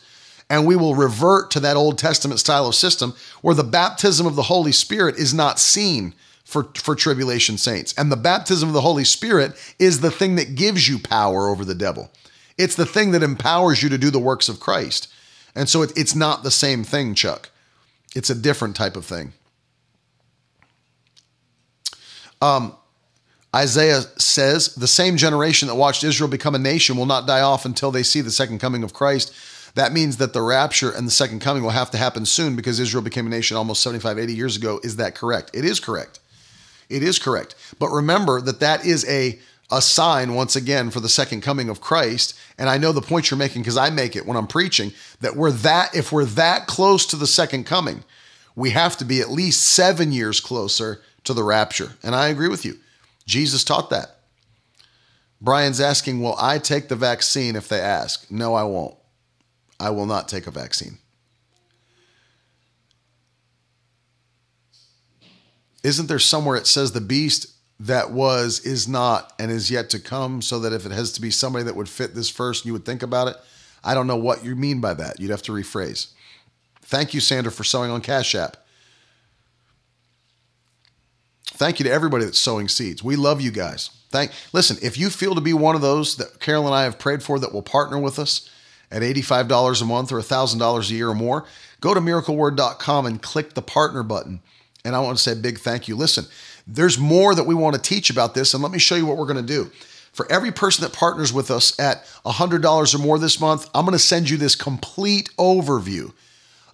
[0.48, 4.36] And we will revert to that Old Testament style of system where the baptism of
[4.36, 6.14] the Holy Spirit is not seen
[6.44, 7.92] for, for tribulation saints.
[7.98, 11.64] And the baptism of the Holy Spirit is the thing that gives you power over
[11.64, 12.10] the devil.
[12.56, 15.08] It's the thing that empowers you to do the works of Christ.
[15.56, 17.50] And so it, it's not the same thing, Chuck.
[18.14, 19.32] It's a different type of thing.
[22.40, 22.76] Um,
[23.56, 27.64] Isaiah says, the same generation that watched Israel become a nation will not die off
[27.64, 29.32] until they see the second coming of Christ.
[29.74, 32.78] That means that the rapture and the second coming will have to happen soon because
[32.78, 34.78] Israel became a nation almost 75, 80 years ago.
[34.82, 35.50] Is that correct?
[35.54, 36.20] It is correct.
[36.90, 37.54] It is correct.
[37.78, 39.38] But remember that that is a
[39.70, 42.38] a sign once again for the second coming of Christ.
[42.58, 45.36] And I know the point you're making because I make it when I'm preaching that
[45.36, 48.04] we're that if we're that close to the second coming,
[48.54, 51.92] we have to be at least 7 years closer to the rapture.
[52.02, 52.78] And I agree with you.
[53.26, 54.20] Jesus taught that.
[55.40, 58.96] Brian's asking, "Will I take the vaccine if they ask?" No, I won't.
[59.78, 60.98] I will not take a vaccine.
[65.82, 67.46] Isn't there somewhere it says the beast
[67.78, 71.20] that was, is not, and is yet to come, so that if it has to
[71.20, 73.36] be somebody that would fit this first, you would think about it?
[73.84, 75.20] I don't know what you mean by that.
[75.20, 76.08] You'd have to rephrase.
[76.82, 78.56] Thank you, Sandra, for sowing on Cash App.
[81.46, 83.02] Thank you to everybody that's sowing seeds.
[83.02, 83.90] We love you guys.
[84.10, 86.98] Thank listen, if you feel to be one of those that Carol and I have
[86.98, 88.48] prayed for that will partner with us
[88.90, 91.44] at $85 a month or $1,000 a year or more,
[91.80, 94.40] go to miracleword.com and click the partner button
[94.86, 95.96] and I want to say a big thank you.
[95.96, 96.26] Listen,
[96.66, 99.16] there's more that we want to teach about this, and let me show you what
[99.16, 99.70] we're going to do.
[100.12, 103.98] For every person that partners with us at $100 or more this month, I'm going
[103.98, 106.12] to send you this complete overview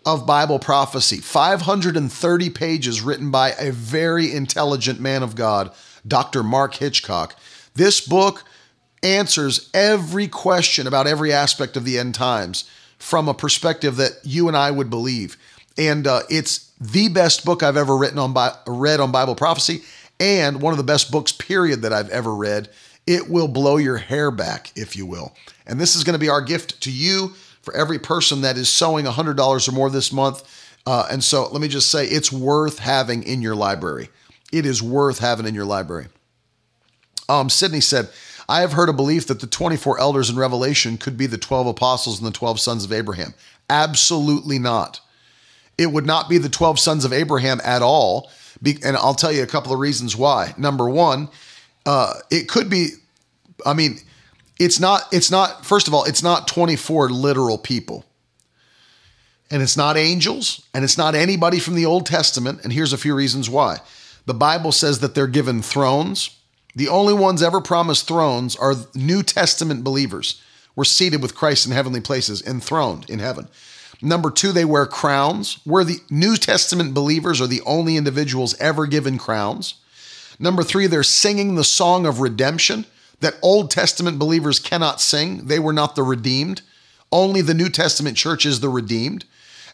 [0.05, 5.73] of Bible prophecy 530 pages written by a very intelligent man of God,
[6.07, 6.43] Dr.
[6.43, 7.37] Mark Hitchcock.
[7.75, 8.45] This book
[9.03, 12.69] answers every question about every aspect of the end times
[12.99, 15.37] from a perspective that you and I would believe.
[15.77, 19.83] And uh, it's the best book I've ever written on by read on Bible prophecy,
[20.21, 22.69] and one of the best books, period, that I've ever read.
[23.07, 25.35] It will blow your hair back, if you will.
[25.67, 27.33] And this is going to be our gift to you
[27.63, 30.43] for every person that is sowing $100 or more this month.
[30.87, 34.11] Uh, and so let me just say, it's worth having in your library.
[34.53, 36.09] It is worth having in your library.
[37.29, 38.11] Um, Sydney said,
[38.49, 41.69] I have heard a belief that the 24 elders in Revelation could be the 12
[41.69, 43.35] apostles and the 12 sons of Abraham.
[43.71, 45.01] Absolutely not.
[45.79, 48.31] It would not be the 12 sons of Abraham at all.
[48.85, 50.55] And I'll tell you a couple of reasons why.
[50.59, 51.29] Number one,
[51.87, 52.91] uh, it could be,
[53.65, 53.99] I mean,
[54.65, 58.05] it's not, it's not, first of all, it's not 24 literal people.
[59.51, 62.61] And it's not angels, and it's not anybody from the Old Testament.
[62.65, 63.81] And here's a few reasons why.
[64.25, 66.39] The Bible says that they're given thrones.
[66.75, 70.41] The only ones ever promised thrones are New Testament believers.
[70.75, 73.49] We're seated with Christ in heavenly places, enthroned in heaven.
[74.01, 75.59] Number two, they wear crowns.
[75.65, 79.75] Where the New Testament believers are the only individuals ever given crowns.
[80.39, 82.87] Number three, they're singing the song of redemption
[83.23, 85.47] that Old Testament believers cannot sing.
[85.47, 86.63] They were not the redeemed.
[87.11, 89.25] Only the New Testament church is the redeemed.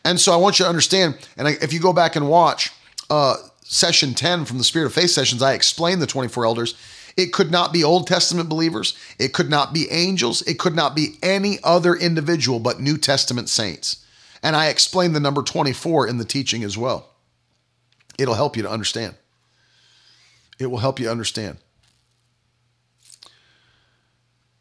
[0.04, 2.72] And so I want you to understand, and if you go back and watch
[3.10, 6.74] uh, session 10 from the Spirit of Faith sessions, I explained the 24 elders.
[7.16, 8.96] It could not be Old Testament believers.
[9.18, 10.42] It could not be angels.
[10.42, 14.04] It could not be any other individual but New Testament saints.
[14.42, 17.08] And I explain the number 24 in the teaching as well.
[18.18, 19.16] It'll help you to understand.
[20.58, 21.58] It will help you understand.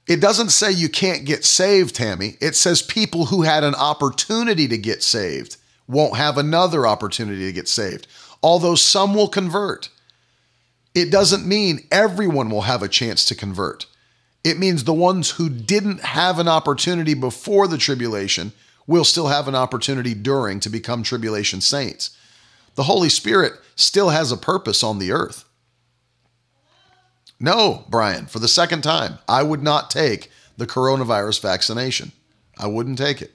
[0.08, 2.38] It doesn't say you can't get saved, Tammy.
[2.40, 5.58] It says people who had an opportunity to get saved
[5.88, 8.08] won't have another opportunity to get saved,
[8.42, 9.90] although some will convert.
[10.96, 13.86] it doesn't mean everyone will have a chance to convert.
[14.44, 18.52] It means the ones who didn't have an opportunity before the tribulation
[18.88, 22.18] will still have an opportunity during to become tribulation saints.
[22.76, 25.44] The Holy Spirit still has a purpose on the earth.
[27.40, 32.12] No, Brian, for the second time, I would not take the coronavirus vaccination.
[32.58, 33.32] I wouldn't take it.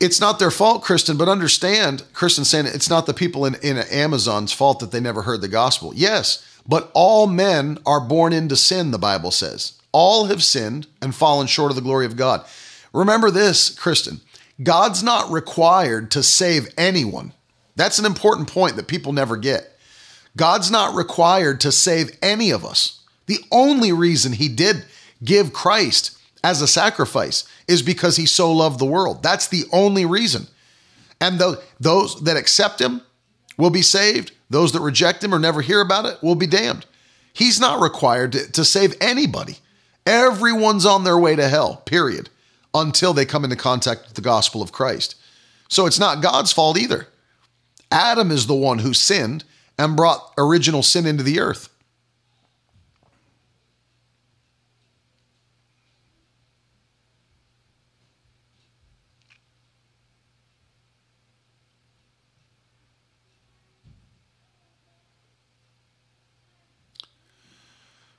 [0.00, 3.78] It's not their fault, Kristen, but understand, Kristen saying it's not the people in, in
[3.78, 5.92] Amazon's fault that they never heard the gospel.
[5.94, 9.80] Yes, but all men are born into sin, the Bible says.
[9.92, 12.44] All have sinned and fallen short of the glory of God.
[12.92, 14.20] Remember this, Kristen
[14.62, 17.32] God's not required to save anyone.
[17.76, 19.73] That's an important point that people never get.
[20.36, 23.00] God's not required to save any of us.
[23.26, 24.84] The only reason he did
[25.22, 29.22] give Christ as a sacrifice is because he so loved the world.
[29.22, 30.46] That's the only reason.
[31.20, 31.40] And
[31.80, 33.00] those that accept him
[33.56, 34.32] will be saved.
[34.50, 36.84] Those that reject him or never hear about it will be damned.
[37.32, 39.58] He's not required to, to save anybody.
[40.06, 42.28] Everyone's on their way to hell, period,
[42.74, 45.16] until they come into contact with the gospel of Christ.
[45.68, 47.08] So it's not God's fault either.
[47.90, 49.44] Adam is the one who sinned
[49.78, 51.68] and brought original sin into the earth.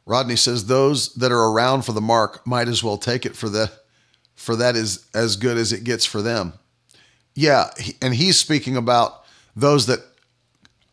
[0.05, 3.49] Rodney says those that are around for the mark might as well take it for
[3.49, 3.71] the
[4.35, 6.53] for that is as good as it gets for them.
[7.33, 7.69] Yeah,
[8.01, 9.23] and he's speaking about
[9.55, 10.04] those that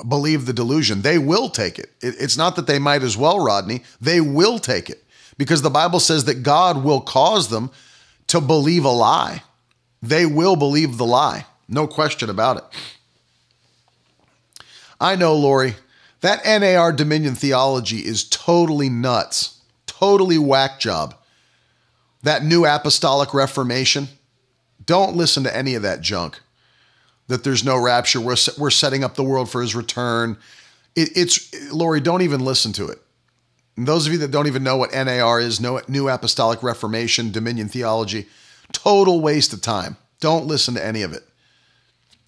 [0.07, 1.03] believe the delusion.
[1.03, 1.91] They will take it.
[2.01, 3.83] It's not that they might as well, Rodney.
[4.01, 5.05] They will take it
[5.39, 7.71] because the Bible says that God will cause them
[8.29, 9.43] to believe a lie.
[10.03, 11.47] They will believe the lie.
[11.69, 12.65] No question about it.
[15.01, 15.75] I know, Lori,
[16.21, 21.17] that NAR Dominion theology is totally nuts, totally whack job.
[22.23, 24.09] That new apostolic reformation,
[24.85, 26.41] don't listen to any of that junk.
[27.33, 30.37] That there's no rapture, we're, we're setting up the world for his return.
[30.95, 32.99] It, it's, Lori, don't even listen to it.
[33.75, 37.33] And those of you that don't even know what NAR is, no, New Apostolic Reformation,
[37.33, 38.27] Dominion Theology,
[38.71, 39.97] total waste of time.
[40.21, 41.23] Don't listen to any of it.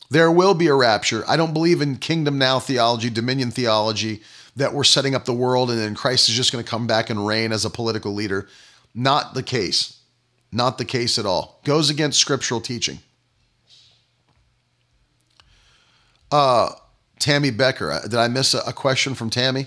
[0.09, 1.23] There will be a rapture.
[1.29, 4.23] I don't believe in kingdom now theology, dominion theology,
[4.57, 7.11] that we're setting up the world and then Christ is just going to come back
[7.11, 8.49] and reign as a political leader.
[8.95, 10.01] Not the case.
[10.51, 11.61] Not the case at all.
[11.65, 13.01] Goes against scriptural teaching.
[16.35, 16.73] Uh,
[17.21, 17.93] Tammy Becker.
[17.93, 19.67] Uh, did I miss a, a question from Tammy?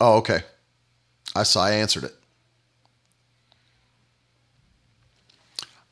[0.00, 0.40] Oh, okay.
[1.36, 2.14] I saw I answered it.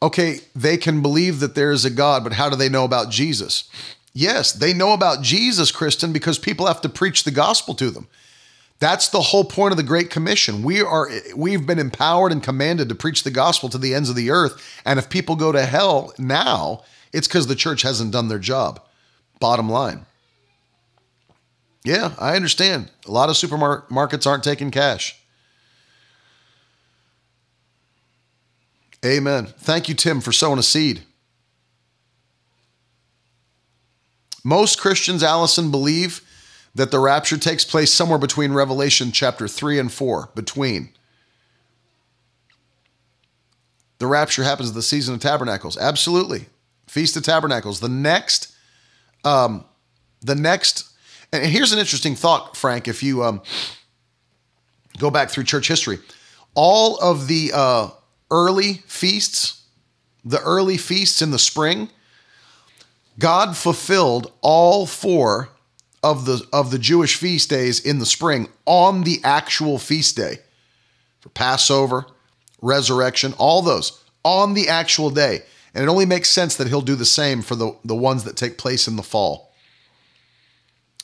[0.02, 3.10] okay, they can believe that there is a God, but how do they know about
[3.10, 3.70] Jesus?
[4.12, 8.08] Yes, they know about Jesus, Kristen, because people have to preach the gospel to them.
[8.80, 10.64] That's the whole point of the Great Commission.
[10.64, 14.16] We are we've been empowered and commanded to preach the gospel to the ends of
[14.16, 14.80] the earth.
[14.84, 18.80] And if people go to hell now, it's because the church hasn't done their job.
[19.40, 20.06] Bottom line.
[21.84, 22.90] Yeah, I understand.
[23.06, 25.18] A lot of supermarkets aren't taking cash.
[29.04, 29.46] Amen.
[29.58, 31.02] Thank you, Tim, for sowing a seed.
[34.44, 36.20] Most Christians, Allison, believe
[36.74, 40.90] that the rapture takes place somewhere between Revelation chapter 3 and 4, between.
[43.98, 45.76] The rapture happens at the season of tabernacles.
[45.76, 46.46] Absolutely.
[46.92, 47.80] Feast of Tabernacles.
[47.80, 48.54] The next,
[49.24, 49.64] um,
[50.20, 50.90] the next,
[51.32, 53.40] and here's an interesting thought, Frank, if you um,
[54.98, 56.00] go back through church history.
[56.54, 57.88] All of the uh,
[58.30, 59.62] early feasts,
[60.22, 61.88] the early feasts in the spring,
[63.18, 65.48] God fulfilled all four
[66.02, 70.40] of the of the Jewish feast days in the spring on the actual feast day.
[71.20, 72.04] For Passover,
[72.60, 75.44] resurrection, all those on the actual day.
[75.74, 78.36] And it only makes sense that he'll do the same for the, the ones that
[78.36, 79.52] take place in the fall.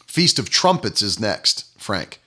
[0.07, 2.20] Feast of Trumpets is next, Frank.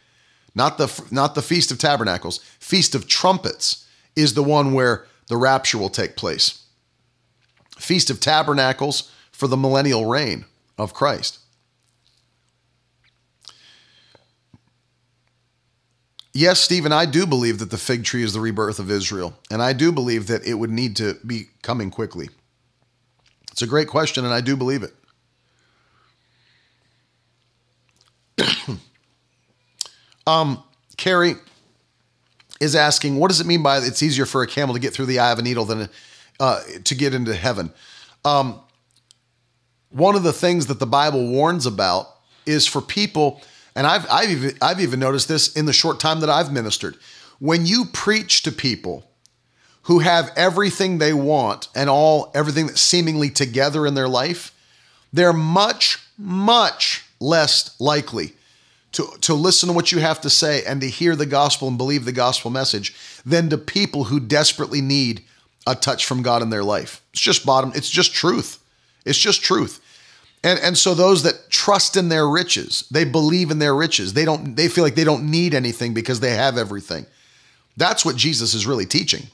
[0.54, 2.40] Not the not the Feast of Tabernacles.
[2.60, 6.64] Feast of Trumpets is the one where the rapture will take place.
[7.78, 10.46] Feast of Tabernacles for the millennial reign
[10.78, 11.40] of Christ.
[16.34, 19.62] Yes, Stephen, I do believe that the fig tree is the rebirth of Israel, and
[19.62, 22.30] I do believe that it would need to be coming quickly.
[23.52, 24.94] It's a great question, and I do believe it.
[30.28, 30.64] um,
[30.96, 31.36] Carrie,
[32.62, 35.08] is asking, what does it mean by it's easier for a camel to get through
[35.08, 35.90] the eye of a needle than
[36.40, 37.74] uh, to get into heaven?
[38.24, 38.62] Um,
[39.90, 42.08] one of the things that the Bible warns about
[42.46, 43.42] is for people,
[43.76, 46.98] and I've, I've, even, I've even noticed this in the short time that I've ministered.
[47.40, 49.10] When you preach to people
[49.84, 54.54] who have everything they want and all everything that's seemingly together in their life,
[55.12, 58.34] they're much, much less likely
[58.94, 61.78] to, to listen to what you have to say and to hear the gospel and
[61.78, 62.94] believe the gospel message
[63.26, 65.24] than to people who desperately need
[65.66, 67.02] a touch from God in their life.
[67.14, 68.60] It's just bottom, it's just truth.
[69.06, 69.81] It's just truth.
[70.44, 74.14] And and so those that trust in their riches, they believe in their riches.
[74.14, 77.06] They don't they feel like they don't need anything because they have everything.
[77.78, 79.28] That's what Jesus is really teaching.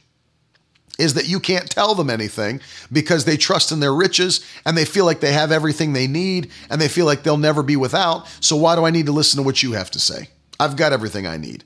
[0.99, 2.59] Is that you can't tell them anything
[2.91, 6.49] because they trust in their riches and they feel like they have everything they need
[6.69, 8.27] and they feel like they'll never be without.
[8.41, 10.29] So why do I need to listen to what you have to say?
[10.59, 11.63] I've got everything I need.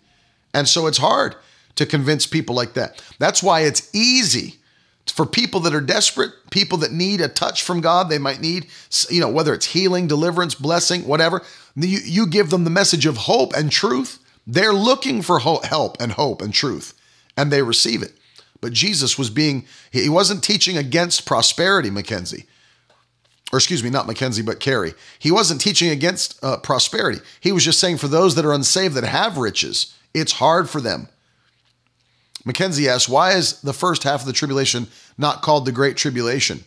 [0.54, 1.36] And so it's hard
[1.76, 3.02] to convince people like that.
[3.20, 4.61] That's why it's easy
[5.12, 8.68] for people that are desperate, people that need a touch from God, they might need,
[9.10, 11.42] you know, whether it's healing, deliverance, blessing, whatever.
[11.76, 14.20] You, you give them the message of hope and truth.
[14.48, 16.94] They're looking for help and hope and truth,
[17.36, 18.14] and they receive it.
[18.62, 22.46] But Jesus was being, he wasn't teaching against prosperity, Mackenzie.
[23.52, 24.94] Or excuse me, not Mackenzie, but Carrie.
[25.20, 27.20] He wasn't teaching against uh, prosperity.
[27.42, 30.80] He was just saying for those that are unsaved that have riches, it's hard for
[30.80, 31.10] them
[32.46, 36.64] Mackenzie asks, why is the first half of the tribulation not called the Great Tribulation?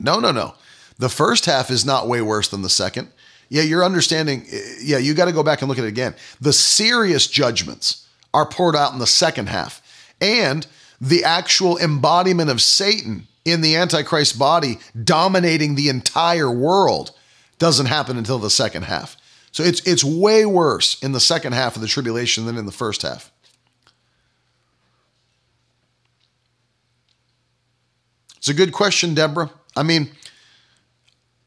[0.00, 0.54] No, no, no.
[0.98, 3.08] The first half is not way worse than the second.
[3.48, 4.46] Yeah, you're understanding.
[4.80, 6.14] Yeah, you got to go back and look at it again.
[6.40, 9.82] The serious judgments are poured out in the second half.
[10.20, 10.66] And
[11.00, 17.10] the actual embodiment of Satan in the Antichrist body dominating the entire world
[17.58, 19.16] doesn't happen until the second half.
[19.50, 22.72] So it's it's way worse in the second half of the tribulation than in the
[22.72, 23.31] first half.
[28.42, 29.52] It's a good question, Deborah.
[29.76, 30.10] I mean,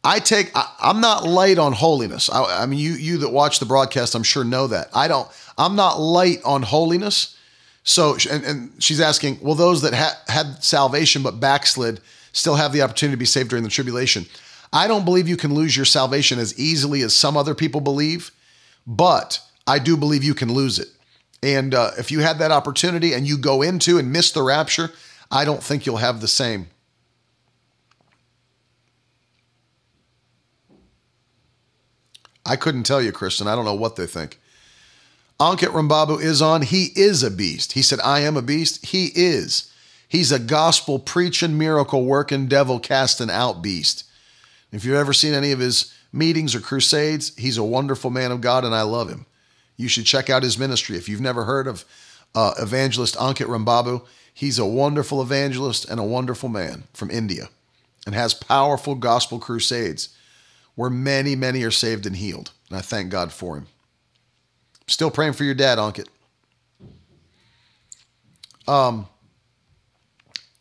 [0.01, 2.29] I take I, am not light on holiness.
[2.29, 4.91] I, I, mean, you you that watch the broadcast, I'm sure know that.
[4.93, 5.27] I don't.
[5.57, 7.35] I'm not light on holiness.
[7.83, 11.99] So, and, and she's asking, will those that ha- had salvation but backslid
[12.31, 14.25] still have the opportunity to be saved during the tribulation?
[14.71, 18.31] I don't believe you can lose your salvation as easily as some other people believe,
[18.87, 20.87] but I do believe you can lose it.
[21.43, 24.91] And uh, if you had that opportunity and you go into and miss the rapture,
[25.29, 26.67] I don't think you'll have the same.
[32.45, 33.47] I couldn't tell you, Kristen.
[33.47, 34.39] I don't know what they think.
[35.39, 36.61] Ankit Rambabu is on.
[36.61, 37.73] He is a beast.
[37.73, 38.85] He said, I am a beast.
[38.85, 39.71] He is.
[40.07, 44.05] He's a gospel preaching, miracle working, devil casting out beast.
[44.71, 48.41] If you've ever seen any of his meetings or crusades, he's a wonderful man of
[48.41, 49.25] God and I love him.
[49.75, 50.95] You should check out his ministry.
[50.95, 51.83] If you've never heard of
[52.33, 57.49] uh, evangelist Ankit Rambabu, he's a wonderful evangelist and a wonderful man from India
[58.05, 60.09] and has powerful gospel crusades
[60.75, 62.51] where many, many are saved and healed.
[62.69, 63.67] And I thank God for him.
[64.87, 66.07] Still praying for your dad, Ankit.
[68.67, 69.07] Um,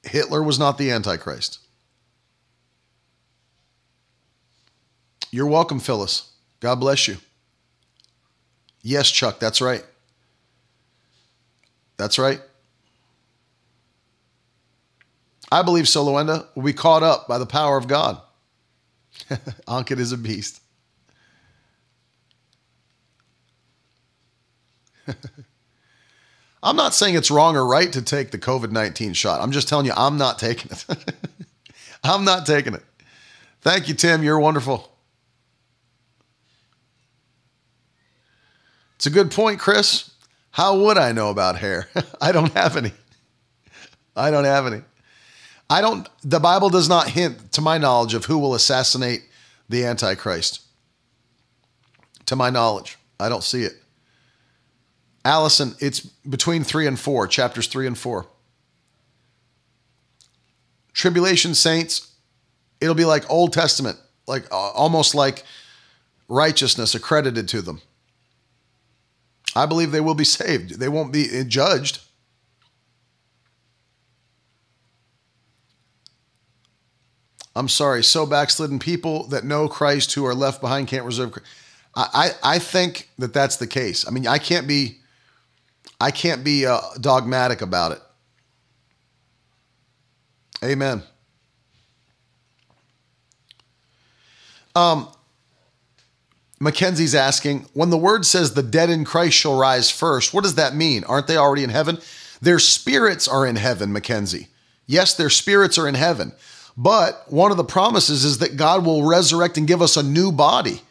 [0.03, 1.59] Hitler was not the Antichrist.
[5.31, 6.31] You're welcome, Phyllis.
[6.61, 7.17] God bless you.
[8.83, 9.85] Yes, Chuck, that's right.
[11.97, 12.41] That's right.
[15.51, 18.21] I believe Soloenda will be caught up by the power of God.
[19.69, 20.61] Ankit is a beast.
[26.63, 29.41] I'm not saying it's wrong or right to take the COVID 19 shot.
[29.41, 30.87] I'm just telling you, I'm not taking it.
[32.05, 32.83] I'm not taking it.
[33.61, 34.23] Thank you, Tim.
[34.23, 34.91] You're wonderful.
[38.97, 40.11] It's a good point, Chris.
[40.51, 41.89] How would I know about hair?
[42.21, 42.93] I don't have any.
[44.17, 44.83] I don't have any.
[45.71, 49.23] I don't, the Bible does not hint, to my knowledge, of who will assassinate
[49.69, 50.61] the Antichrist.
[52.27, 53.75] To my knowledge, I don't see it.
[55.25, 58.27] Allison, it's between three and four, chapters three and four.
[60.93, 62.13] Tribulation saints,
[62.81, 65.45] it'll be like Old Testament, like uh, almost like
[66.29, 67.81] righteousness accredited to them.
[69.57, 70.79] I believe they will be saved.
[70.79, 72.01] They won't be judged.
[77.57, 81.39] I'm sorry, so backslidden people that know Christ who are left behind can't reserve.
[81.95, 84.07] I, I, I think that that's the case.
[84.07, 84.99] I mean, I can't be,
[86.01, 88.01] I can't be uh, dogmatic about it.
[90.65, 91.03] Amen.
[94.75, 95.09] Um,
[96.59, 100.57] Mackenzie's asking, when the word says the dead in Christ shall rise first, what does
[100.57, 101.05] that mean?
[101.05, 101.99] Aren't they already in heaven?
[102.41, 104.49] Their spirits are in heaven, Mackenzie.
[104.87, 106.33] Yes, their spirits are in heaven
[106.77, 110.33] But one of the promises is that God will resurrect and give us a new
[110.33, 110.83] body.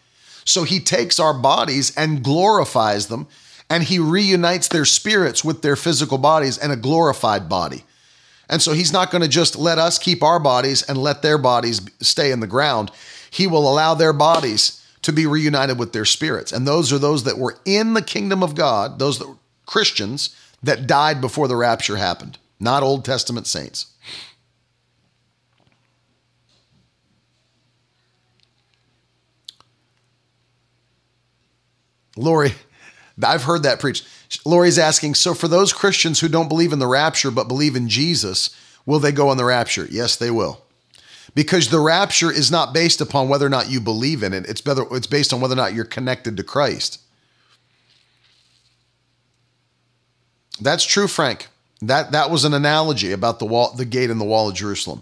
[0.45, 3.27] So he takes our bodies and glorifies them,
[3.69, 7.83] and he reunites their spirits with their physical bodies and a glorified body.
[8.49, 11.37] And so he's not going to just let us keep our bodies and let their
[11.37, 12.91] bodies stay in the ground.
[13.31, 16.51] He will allow their bodies to be reunited with their spirits.
[16.51, 20.35] And those are those that were in the kingdom of God, those that were Christians
[20.61, 23.87] that died before the rapture happened, not Old Testament saints.
[32.15, 32.53] Lori,
[33.21, 34.07] I've heard that preached.
[34.45, 37.87] Lori's asking, so for those Christians who don't believe in the rapture but believe in
[37.87, 39.87] Jesus, will they go in the rapture?
[39.89, 40.61] Yes, they will.
[41.35, 44.47] Because the rapture is not based upon whether or not you believe in it.
[44.47, 46.99] It's better it's based on whether or not you're connected to Christ.
[50.61, 51.47] That's true, Frank.
[51.81, 55.01] That that was an analogy about the wall, the gate in the wall of Jerusalem.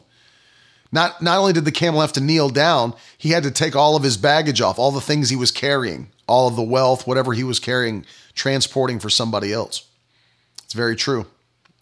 [0.91, 3.95] Not not only did the camel have to kneel down, he had to take all
[3.95, 7.33] of his baggage off, all the things he was carrying, all of the wealth, whatever
[7.33, 9.85] he was carrying, transporting for somebody else.
[10.63, 11.25] It's very true.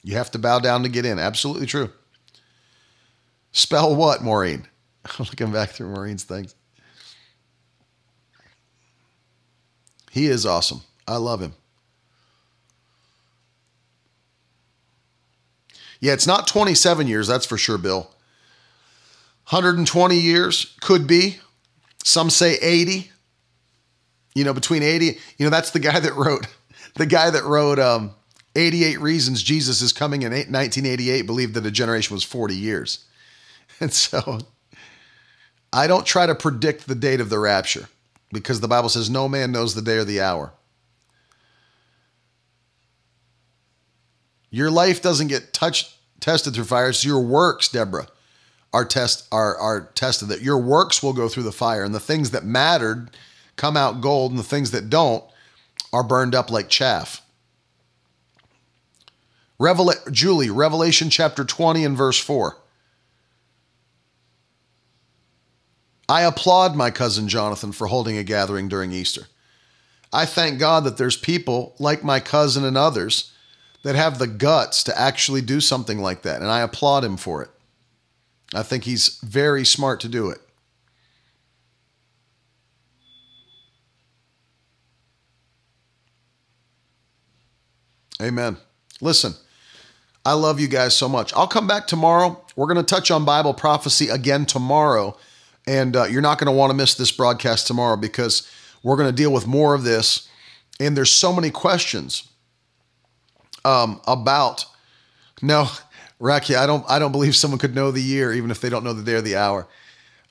[0.04, 1.20] You have to bow down to get in.
[1.20, 1.92] Absolutely true.
[3.52, 4.68] Spell what, Maureen?
[5.06, 6.56] I'm looking back through Maureen's things.
[10.10, 10.82] He is awesome.
[11.08, 11.54] I love him.
[16.00, 18.10] Yeah, it's not 27 years, that's for sure, Bill.
[19.50, 21.38] 120 years could be.
[22.04, 23.12] Some say 80.
[24.36, 26.48] You know, between 80, you know, that's the guy that wrote
[26.96, 28.14] the guy that wrote um,
[28.56, 33.06] 88 Reasons Jesus is Coming in 1988 believed that a generation was 40 years.
[33.82, 34.40] And so
[35.72, 37.88] I don't try to predict the date of the rapture
[38.34, 40.52] because the Bible says no man knows the day or the hour.
[44.50, 46.90] Your life doesn't get touched tested through fire.
[46.90, 48.08] It's your works, Deborah,
[48.74, 50.30] are test are are tested.
[50.30, 53.12] That your works will go through the fire, and the things that mattered
[53.60, 55.23] come out gold, and the things that don't
[55.91, 57.22] are burned up like chaff.
[59.60, 62.57] Revela- Julie, Revelation chapter 20 and verse 4.
[66.07, 69.27] I applaud my cousin Jonathan for holding a gathering during Easter.
[70.11, 73.31] I thank God that there's people like my cousin and others
[73.84, 77.44] that have the guts to actually do something like that, and I applaud him for
[77.44, 77.49] it.
[78.56, 80.40] I think he's very smart to do it.
[88.22, 88.58] Amen.
[89.02, 89.34] Listen,
[90.26, 91.34] I love you guys so much.
[91.34, 92.44] I'll come back tomorrow.
[92.56, 95.18] We're going to touch on Bible prophecy again tomorrow.
[95.66, 98.50] And uh, you're not going to want to miss this broadcast tomorrow because
[98.84, 100.28] we're going to deal with more of this.
[100.80, 102.28] And there's so many questions
[103.64, 104.66] um, about.
[105.41, 105.68] No,
[106.20, 106.84] Raki, I don't.
[106.90, 109.14] I don't believe someone could know the year even if they don't know the day
[109.14, 109.68] or the hour.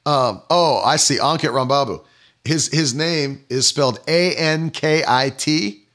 [0.04, 1.16] Um, oh, I see.
[1.16, 2.04] Ankit Rambabu.
[2.44, 5.86] His his name is spelled A N K I T.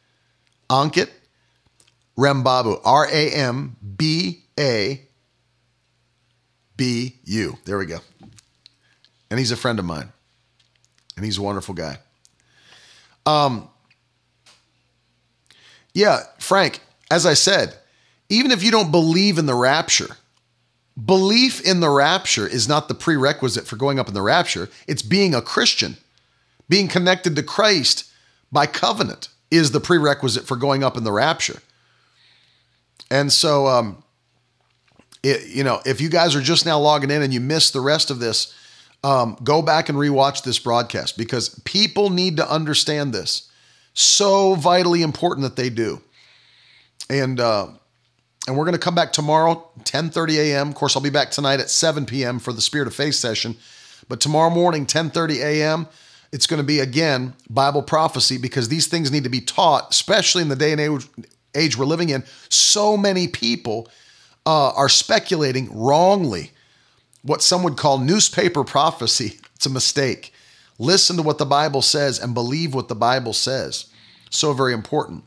[0.70, 1.10] Ankit
[2.18, 2.80] Rambabu.
[2.84, 5.02] R A M B A
[6.78, 7.58] B U.
[7.66, 8.00] There we go.
[9.30, 10.12] And he's a friend of mine.
[11.16, 12.00] And he's a wonderful guy.
[13.26, 13.70] Um
[15.94, 16.80] Yeah, Frank,
[17.12, 17.76] as I said,
[18.30, 20.18] even if you don't believe in the rapture,
[21.06, 24.70] belief in the rapture is not the prerequisite for going up in the rapture.
[24.88, 25.98] It's being a Christian.
[26.70, 28.06] Being connected to Christ
[28.52, 31.62] by covenant is the prerequisite for going up in the rapture.
[33.10, 34.04] And so, um,
[35.22, 37.80] it, you know, if you guys are just now logging in and you missed the
[37.80, 38.54] rest of this,
[39.04, 43.50] um, go back and rewatch this broadcast because people need to understand this.
[43.94, 46.02] So vitally important that they do.
[47.10, 47.68] And uh,
[48.48, 50.70] and we're going to come back tomorrow, 10:30 a.m.
[50.70, 52.40] Of course, I'll be back tonight at 7 p.m.
[52.40, 53.56] for the Spirit of Faith session.
[54.10, 55.88] But tomorrow morning, 10:30 a.m.,
[56.32, 60.42] it's going to be again Bible prophecy because these things need to be taught, especially
[60.42, 61.08] in the day and age,
[61.56, 62.24] age we're living in.
[62.50, 63.90] So many people
[64.46, 66.52] uh, are speculating wrongly
[67.22, 69.40] what some would call newspaper prophecy.
[69.56, 70.34] It's a mistake.
[70.78, 73.86] Listen to what the Bible says and believe what the Bible says.
[74.30, 75.24] So very important.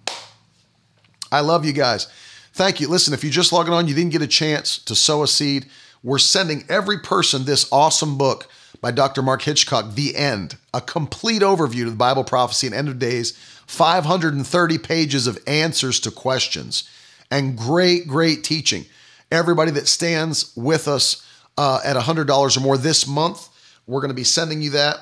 [1.32, 2.06] I love you guys.
[2.52, 2.88] Thank you.
[2.88, 5.66] Listen, if you just logging on, you didn't get a chance to sow a seed,
[6.02, 8.48] we're sending every person this awesome book
[8.80, 9.22] by Dr.
[9.22, 13.38] Mark Hitchcock, The End, a complete overview of the Bible prophecy and end of days,
[13.66, 16.88] 530 pages of answers to questions,
[17.30, 18.84] and great, great teaching.
[19.30, 21.26] Everybody that stands with us
[21.58, 23.48] uh, at $100 or more this month,
[23.86, 24.98] we're going to be sending you that,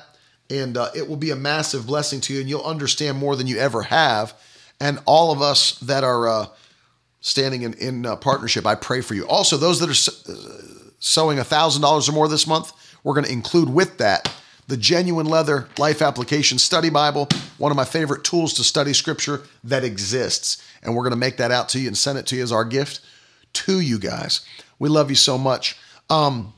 [0.49, 3.47] and uh, it will be a massive blessing to you, and you'll understand more than
[3.47, 4.33] you ever have
[4.79, 6.47] and all of us that are uh,
[7.21, 9.27] standing in, in uh, partnership, I pray for you.
[9.27, 12.71] Also, those that are sowing $1,000 or more this month,
[13.03, 14.31] we're going to include with that
[14.67, 17.27] the Genuine Leather Life Application Study Bible,
[17.57, 20.63] one of my favorite tools to study scripture that exists.
[20.81, 22.51] And we're going to make that out to you and send it to you as
[22.51, 23.01] our gift
[23.53, 24.41] to you guys.
[24.79, 25.77] We love you so much.
[26.09, 26.53] Um,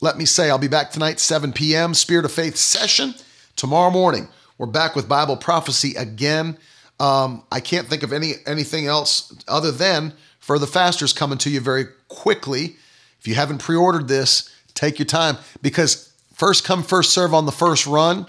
[0.00, 3.14] let me say, I'll be back tonight, 7 p.m., Spirit of Faith session.
[3.56, 4.28] Tomorrow morning,
[4.58, 6.58] we're back with Bible prophecy again.
[7.00, 11.50] Um, I can't think of any anything else other than for the fasters coming to
[11.50, 12.76] you very quickly.
[13.20, 16.05] If you haven't pre-ordered this, take your time because
[16.36, 18.26] first come first serve on the first run.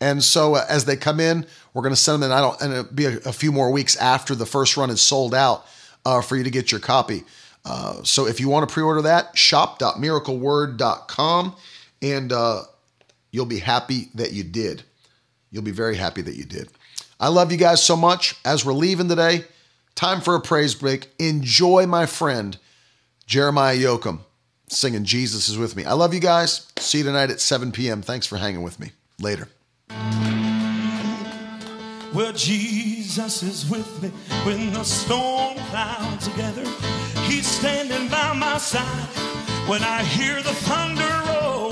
[0.00, 2.36] And so uh, as they come in, we're going to send them in.
[2.36, 5.00] I don't, and it'll be a, a, few more weeks after the first run is
[5.00, 5.64] sold out
[6.06, 7.22] uh, for you to get your copy.
[7.64, 11.54] Uh, so if you want to pre-order that, shop.miracleword.com,
[12.00, 12.62] and uh,
[13.30, 14.82] you'll be happy that you did.
[15.50, 16.70] You'll be very happy that you did.
[17.20, 18.34] I love you guys so much.
[18.46, 19.44] As we're leaving today,
[19.94, 21.08] time for a praise break.
[21.18, 22.56] Enjoy my friend
[23.26, 24.20] Jeremiah Yoakum
[24.70, 25.84] singing Jesus is with me.
[25.84, 26.66] I love you guys.
[26.78, 28.02] See you tonight at 7 p.m.
[28.02, 28.92] Thanks for hanging with me.
[29.20, 29.48] Later.
[32.14, 34.08] Well, Jesus is with me
[34.44, 36.64] when the storm clouds together.
[37.26, 39.08] He's standing by my side
[39.68, 41.70] when I hear the thunder roll,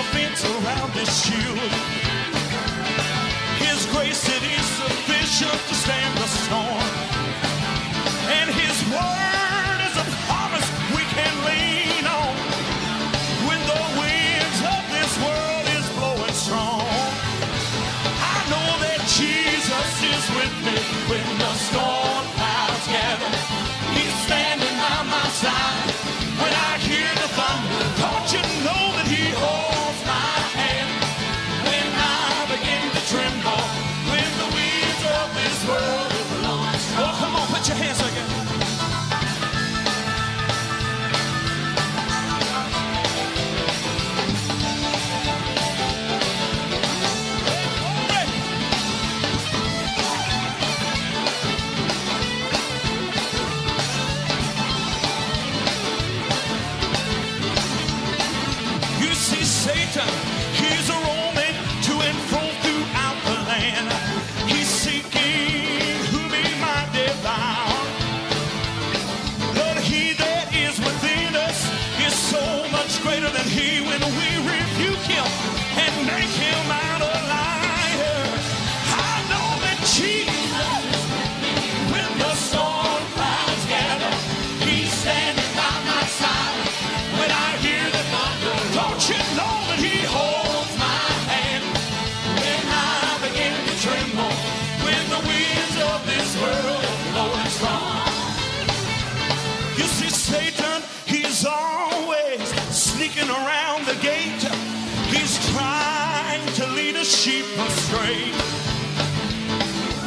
[0.00, 1.72] a fence around his shield.
[3.58, 6.19] His grace it is sufficient to stand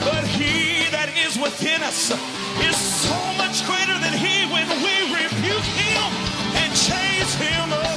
[0.03, 2.11] But he that is within us
[2.59, 6.11] is so much greater than he when we rebuke him
[6.59, 7.92] and chase him.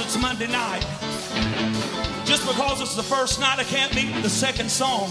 [0.00, 0.80] It's Monday night.
[2.24, 5.10] Just because it's the first night, I can't meet the second song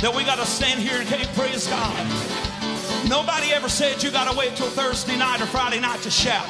[0.00, 3.08] that we got to stand here and can't praise God.
[3.08, 6.46] Nobody ever said you got to wait till Thursday night or Friday night to shout.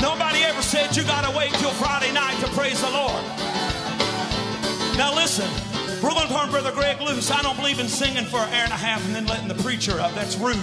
[0.00, 3.22] Nobody ever said you got to wait till Friday night to praise the Lord.
[4.96, 5.48] Now listen,
[6.02, 7.30] we're going to turn Brother Greg loose.
[7.30, 9.60] I don't believe in singing for an hour and a half and then letting the
[9.62, 10.12] preacher up.
[10.14, 10.56] That's rude.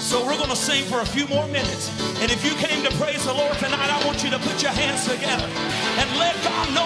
[0.00, 1.90] So we're going to sing for a few more minutes.
[2.20, 4.72] And if you came to praise the Lord tonight, I want you to put your
[4.72, 5.48] hands together
[6.00, 6.85] and let God know